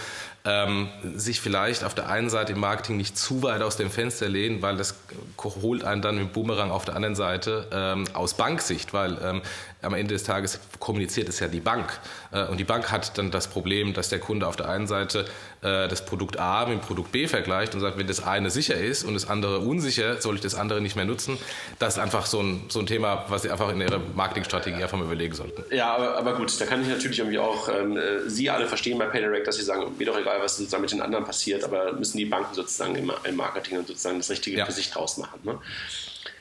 ähm, 0.44 0.88
sich 1.14 1.40
vielleicht 1.40 1.84
auf 1.84 1.94
der 1.94 2.08
einen 2.08 2.30
Seite 2.30 2.52
im 2.52 2.60
Marketing 2.60 2.96
nicht 2.96 3.18
zu 3.18 3.42
weit 3.42 3.62
aus 3.62 3.76
dem 3.76 3.90
Fenster 3.90 4.28
lehnen, 4.28 4.62
weil 4.62 4.76
das 4.76 4.94
holt 5.42 5.84
einen 5.84 6.02
dann 6.02 6.16
mit 6.16 6.32
Boomerang 6.32 6.70
auf 6.70 6.84
der 6.84 6.96
anderen 6.96 7.16
Seite 7.16 7.66
ähm, 7.72 8.04
aus 8.14 8.34
Banksicht, 8.34 8.92
weil 8.92 9.18
ähm, 9.22 9.42
am 9.82 9.94
Ende 9.94 10.14
des 10.14 10.24
Tages 10.24 10.60
kommuniziert 10.80 11.28
es 11.28 11.40
ja 11.40 11.48
die 11.48 11.60
Bank. 11.60 11.98
Äh, 12.32 12.44
und 12.46 12.58
die 12.58 12.64
Bank 12.64 12.90
hat 12.90 13.16
dann 13.18 13.30
das 13.30 13.48
Problem, 13.48 13.94
dass 13.94 14.08
der 14.08 14.18
Kunde 14.18 14.46
auf 14.46 14.56
der 14.56 14.68
einen 14.68 14.86
Seite 14.86 15.24
äh, 15.60 15.88
das 15.88 16.04
Produkt 16.04 16.38
A 16.38 16.66
mit 16.66 16.78
dem 16.78 16.80
Produkt 16.80 17.12
B 17.12 17.26
vergleicht 17.26 17.74
und 17.74 17.80
sagt, 17.80 17.98
wenn 17.98 18.06
das 18.06 18.24
eine 18.24 18.50
sicher 18.50 18.74
ist 18.74 19.04
und 19.04 19.14
das 19.14 19.28
andere 19.28 19.60
unsicher, 19.60 20.20
soll 20.20 20.36
ich 20.36 20.40
das 20.40 20.54
andere 20.54 20.80
nicht 20.80 20.96
mehr 20.96 21.04
nutzen. 21.04 21.38
Das 21.78 21.96
ist 21.96 22.00
einfach 22.00 22.26
so 22.26 22.40
ein, 22.40 22.64
so 22.68 22.80
ein 22.80 22.86
Thema, 22.86 23.24
was 23.28 23.42
Sie 23.42 23.50
einfach 23.50 23.70
in 23.70 23.80
Ihrer 23.80 24.00
Marketingstrategie 24.14 24.82
einfach 24.82 24.98
mal 24.98 25.04
überlegen 25.04 25.34
sollten. 25.34 25.64
Ja, 25.74 25.94
aber, 25.94 26.16
aber 26.16 26.34
gut, 26.34 26.60
da 26.60 26.66
kann 26.66 26.82
ich 26.82 26.88
natürlich 26.88 27.18
irgendwie 27.18 27.38
auch 27.38 27.68
ähm, 27.68 27.96
äh, 27.96 28.28
Sie 28.28 28.50
alle 28.50 28.66
verstehen 28.66 28.98
bei 28.98 29.06
PayDirect, 29.06 29.46
dass 29.46 29.56
Sie 29.56 29.64
sagen, 29.64 29.92
mir 29.98 30.06
doch 30.06 30.18
egal, 30.18 30.27
was 30.42 30.56
sozusagen 30.56 30.82
mit 30.82 30.92
den 30.92 31.00
anderen 31.00 31.24
passiert, 31.24 31.64
aber 31.64 31.92
müssen 31.92 32.18
die 32.18 32.24
Banken 32.24 32.54
sozusagen 32.54 32.94
im, 32.96 33.12
im 33.24 33.36
Marketing 33.36 33.78
und 33.78 33.86
sozusagen 33.86 34.18
das 34.18 34.30
richtige 34.30 34.58
ja. 34.58 34.66
Gesicht 34.66 34.94
draus 34.94 35.16
machen. 35.16 35.40
Ne? 35.42 35.58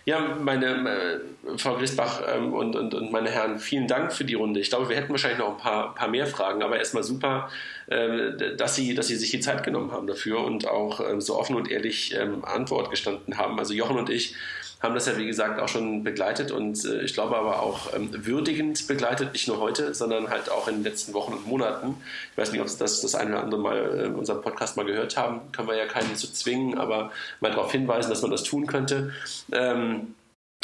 Ja, 0.07 0.37
meine 0.39 0.89
äh, 0.89 1.57
Frau 1.57 1.75
Griesbach 1.75 2.21
ähm, 2.33 2.53
und, 2.53 2.77
und, 2.77 2.93
und 2.93 3.11
meine 3.11 3.29
Herren, 3.29 3.59
vielen 3.59 3.89
Dank 3.89 4.13
für 4.13 4.23
die 4.23 4.35
Runde. 4.35 4.61
Ich 4.61 4.69
glaube, 4.69 4.87
wir 4.87 4.95
hätten 4.95 5.09
wahrscheinlich 5.09 5.39
noch 5.39 5.49
ein 5.49 5.57
paar, 5.57 5.93
paar 5.95 6.07
mehr 6.07 6.27
Fragen, 6.27 6.63
aber 6.63 6.77
erstmal 6.77 7.03
super, 7.03 7.49
äh, 7.87 8.55
dass, 8.55 8.75
Sie, 8.75 8.95
dass 8.95 9.07
Sie 9.07 9.17
sich 9.17 9.31
die 9.31 9.41
Zeit 9.41 9.65
genommen 9.65 9.91
haben 9.91 10.07
dafür 10.07 10.45
und 10.45 10.65
auch 10.65 11.01
ähm, 11.01 11.19
so 11.19 11.37
offen 11.37 11.57
und 11.57 11.69
ehrlich 11.69 12.15
ähm, 12.15 12.45
Antwort 12.45 12.89
gestanden 12.89 13.37
haben. 13.37 13.59
Also 13.59 13.73
Jochen 13.73 13.97
und 13.97 14.09
ich 14.09 14.33
haben 14.81 14.93
das 14.93 15.07
ja 15.07 15.17
wie 15.17 15.25
gesagt 15.25 15.59
auch 15.59 15.67
schon 15.67 16.03
begleitet 16.03 16.51
und 16.51 16.85
äh, 16.85 17.01
ich 17.01 17.13
glaube 17.13 17.35
aber 17.35 17.61
auch 17.61 17.93
ähm, 17.95 18.09
würdigend 18.25 18.87
begleitet, 18.87 19.33
nicht 19.33 19.47
nur 19.47 19.59
heute, 19.59 19.93
sondern 19.93 20.29
halt 20.29 20.51
auch 20.51 20.67
in 20.67 20.75
den 20.75 20.83
letzten 20.83 21.13
Wochen 21.13 21.33
und 21.33 21.47
Monaten. 21.47 21.95
Ich 22.31 22.37
weiß 22.37 22.51
nicht, 22.51 22.61
ob 22.61 22.69
Sie 22.69 22.77
das 22.77 23.01
das 23.01 23.15
eine 23.15 23.31
oder 23.31 23.43
andere 23.43 23.61
Mal 23.61 24.05
äh, 24.05 24.07
unseren 24.07 24.41
Podcast 24.41 24.77
mal 24.77 24.85
gehört 24.85 25.17
haben, 25.17 25.51
können 25.51 25.67
wir 25.67 25.75
ja 25.75 25.87
keinen 25.87 26.15
zu 26.15 26.31
zwingen, 26.31 26.77
aber 26.77 27.11
mal 27.39 27.51
darauf 27.51 27.71
hinweisen, 27.71 28.09
dass 28.09 28.21
man 28.21 28.31
das 28.31 28.43
tun 28.43 28.67
könnte. 28.67 29.13
Ähm, 29.51 30.13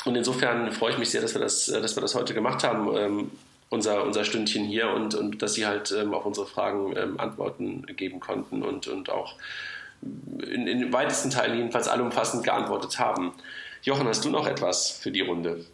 und 0.06 0.16
insofern 0.16 0.72
freue 0.72 0.92
ich 0.92 0.98
mich 0.98 1.10
sehr, 1.10 1.22
dass 1.22 1.34
wir 1.34 1.42
das, 1.42 1.70
äh, 1.70 1.82
dass 1.82 1.96
wir 1.96 2.02
das 2.02 2.14
heute 2.14 2.34
gemacht 2.34 2.64
haben. 2.64 2.96
Ähm, 2.96 3.32
unser, 3.70 4.04
unser 4.04 4.24
Stündchen 4.24 4.66
hier 4.66 4.90
und, 4.90 5.16
und 5.16 5.42
dass 5.42 5.56
Sie 5.56 5.66
halt 5.66 5.92
ähm, 5.92 6.14
auf 6.14 6.26
unsere 6.26 6.46
Fragen 6.46 6.96
ähm, 6.96 7.20
Antworten 7.20 7.86
geben 7.96 8.20
konnten 8.20 8.62
und, 8.62 8.88
und 8.88 9.10
auch 9.10 9.36
in, 10.02 10.68
in 10.68 10.94
weitesten 10.94 11.32
Teilen 11.32 11.58
jedenfalls 11.58 11.88
allumfassend 11.88 12.44
geantwortet 12.44 13.00
haben. 13.00 13.34
Jochen, 13.84 14.08
hast 14.08 14.24
du 14.24 14.30
noch 14.30 14.48
etwas 14.48 14.92
für 14.92 15.12
die 15.12 15.22
Runde? 15.22 15.66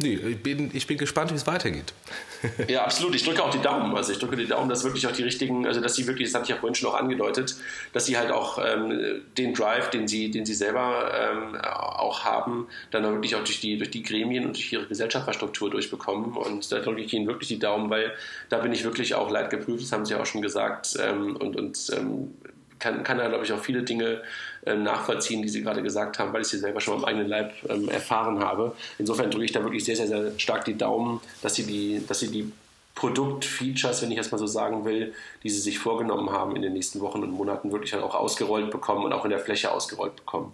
Nee, 0.00 0.14
ich 0.14 0.42
bin, 0.42 0.70
ich 0.72 0.86
bin 0.86 0.96
gespannt, 0.96 1.32
wie 1.32 1.34
es 1.34 1.46
weitergeht. 1.48 1.92
ja, 2.68 2.84
absolut. 2.84 3.16
Ich 3.16 3.24
drücke 3.24 3.42
auch 3.42 3.50
die 3.50 3.60
Daumen. 3.60 3.96
Also 3.96 4.12
ich 4.12 4.18
drücke 4.20 4.36
die 4.36 4.46
Daumen, 4.46 4.68
dass 4.68 4.84
wirklich 4.84 5.04
auch 5.08 5.12
die 5.12 5.24
richtigen, 5.24 5.66
also 5.66 5.80
dass 5.80 5.96
sie 5.96 6.06
wirklich, 6.06 6.28
das 6.28 6.34
hatte 6.34 6.44
ich 6.44 6.50
ja 6.50 6.56
vorhin 6.56 6.76
schon 6.76 6.90
auch 6.90 6.94
angedeutet, 6.94 7.56
dass 7.92 8.06
sie 8.06 8.16
halt 8.16 8.30
auch 8.30 8.64
ähm, 8.64 9.22
den 9.36 9.54
Drive, 9.54 9.90
den 9.90 10.06
sie, 10.06 10.30
den 10.30 10.46
sie 10.46 10.54
selber 10.54 11.10
ähm, 11.12 11.56
auch 11.56 12.24
haben, 12.24 12.68
dann 12.92 13.04
auch 13.04 13.10
wirklich 13.10 13.34
auch 13.34 13.42
durch 13.42 13.60
die, 13.60 13.76
durch 13.76 13.90
die 13.90 14.04
Gremien 14.04 14.46
und 14.46 14.54
durch 14.54 14.72
ihre 14.72 14.86
Gesellschaftsstruktur 14.86 15.68
durchbekommen. 15.68 16.36
Und 16.36 16.70
da 16.70 16.78
drücke 16.78 17.00
ich 17.00 17.12
ihnen 17.12 17.26
wirklich 17.26 17.48
die 17.48 17.58
Daumen, 17.58 17.90
weil 17.90 18.12
da 18.50 18.58
bin 18.58 18.72
ich 18.72 18.84
wirklich 18.84 19.16
auch 19.16 19.30
leidgeprüft, 19.30 19.82
das 19.82 19.90
haben 19.90 20.06
sie 20.06 20.14
auch 20.14 20.26
schon 20.26 20.42
gesagt. 20.42 20.96
Ähm, 21.02 21.34
und 21.34 21.56
und 21.56 21.90
ähm, 21.96 22.34
kann, 22.78 23.02
kann 23.02 23.18
da, 23.18 23.28
glaube 23.28 23.44
ich, 23.44 23.52
auch 23.52 23.60
viele 23.60 23.82
Dinge 23.82 24.22
äh, 24.64 24.74
nachvollziehen, 24.74 25.42
die 25.42 25.48
Sie 25.48 25.62
gerade 25.62 25.82
gesagt 25.82 26.18
haben, 26.18 26.32
weil 26.32 26.42
ich 26.42 26.48
sie 26.48 26.58
selber 26.58 26.80
schon 26.80 26.94
am 26.94 27.04
eigenen 27.04 27.28
Leib 27.28 27.52
ähm, 27.68 27.88
erfahren 27.88 28.40
habe. 28.40 28.74
Insofern 28.98 29.30
drücke 29.30 29.44
ich 29.44 29.52
da 29.52 29.62
wirklich 29.62 29.84
sehr, 29.84 29.96
sehr, 29.96 30.06
sehr 30.06 30.38
stark 30.38 30.64
die 30.64 30.76
Daumen, 30.76 31.20
dass 31.42 31.54
Sie 31.54 31.64
die, 31.64 32.04
dass 32.06 32.20
Sie 32.20 32.30
die 32.30 32.52
Produktfeatures, 32.94 34.02
wenn 34.02 34.10
ich 34.10 34.16
das 34.16 34.32
mal 34.32 34.38
so 34.38 34.46
sagen 34.46 34.84
will, 34.84 35.14
die 35.44 35.50
Sie 35.50 35.60
sich 35.60 35.78
vorgenommen 35.78 36.30
haben 36.32 36.56
in 36.56 36.62
den 36.62 36.72
nächsten 36.72 37.00
Wochen 37.00 37.22
und 37.22 37.30
Monaten 37.30 37.70
wirklich 37.70 37.92
halt 37.92 38.02
auch 38.02 38.14
ausgerollt 38.14 38.70
bekommen 38.70 39.04
und 39.04 39.12
auch 39.12 39.24
in 39.24 39.30
der 39.30 39.38
Fläche 39.38 39.70
ausgerollt 39.70 40.16
bekommen. 40.16 40.52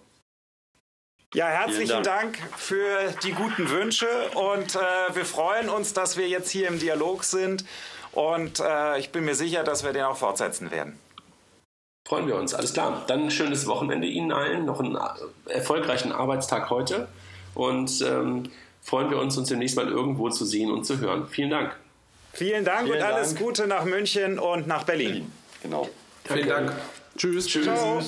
Ja, 1.33 1.47
herzlichen 1.47 2.03
Dank. 2.03 2.37
Dank. 2.37 2.39
für 2.55 3.13
die 3.23 3.31
guten 3.31 3.69
Wünsche 3.69 4.07
und 4.35 4.75
äh, 4.75 4.79
wir 5.15 5.25
freuen 5.25 5.69
uns, 5.69 5.93
dass 5.93 6.17
wir 6.17 6.29
jetzt 6.29 6.49
hier 6.49 6.67
im 6.67 6.79
Dialog 6.79 7.23
sind 7.23 7.65
und 8.13 8.61
äh, 8.61 8.99
ich 8.99 9.09
bin 9.11 9.25
mir 9.25 9.35
sicher, 9.35 9.63
dass 9.63 9.83
wir 9.83 9.91
den 9.91 10.03
auch 10.03 10.15
fortsetzen 10.15 10.71
werden. 10.71 10.97
Freuen 12.07 12.27
wir 12.27 12.35
uns, 12.35 12.53
alles 12.53 12.73
klar. 12.73 13.03
Dann 13.07 13.23
ein 13.23 13.31
schönes 13.31 13.65
Wochenende 13.65 14.07
Ihnen 14.07 14.31
allen, 14.31 14.65
noch 14.65 14.79
einen 14.79 14.95
äh, 14.95 15.51
erfolgreichen 15.51 16.11
Arbeitstag 16.11 16.69
heute 16.69 17.07
und 17.55 18.01
ähm, 18.01 18.43
freuen 18.83 19.09
wir 19.09 19.17
uns, 19.17 19.37
uns 19.37 19.49
demnächst 19.49 19.75
mal 19.75 19.87
irgendwo 19.87 20.29
zu 20.29 20.45
sehen 20.45 20.69
und 20.71 20.85
zu 20.85 20.99
hören. 20.99 21.27
Vielen 21.27 21.49
Dank. 21.49 21.75
Vielen 22.33 22.63
Dank 22.63 22.87
Vielen 22.87 22.97
und 22.97 23.03
alles 23.03 23.29
Dank. 23.29 23.39
Gute 23.39 23.65
nach 23.67 23.85
München 23.85 24.37
und 24.37 24.67
nach 24.67 24.83
Berlin. 24.83 25.07
Berlin. 25.07 25.31
Genau. 25.63 25.89
Vielen 26.25 26.47
Dank. 26.47 26.73
Tschüss. 27.17 27.47
Tschüss. 27.47 27.63
Ciao. 27.63 28.01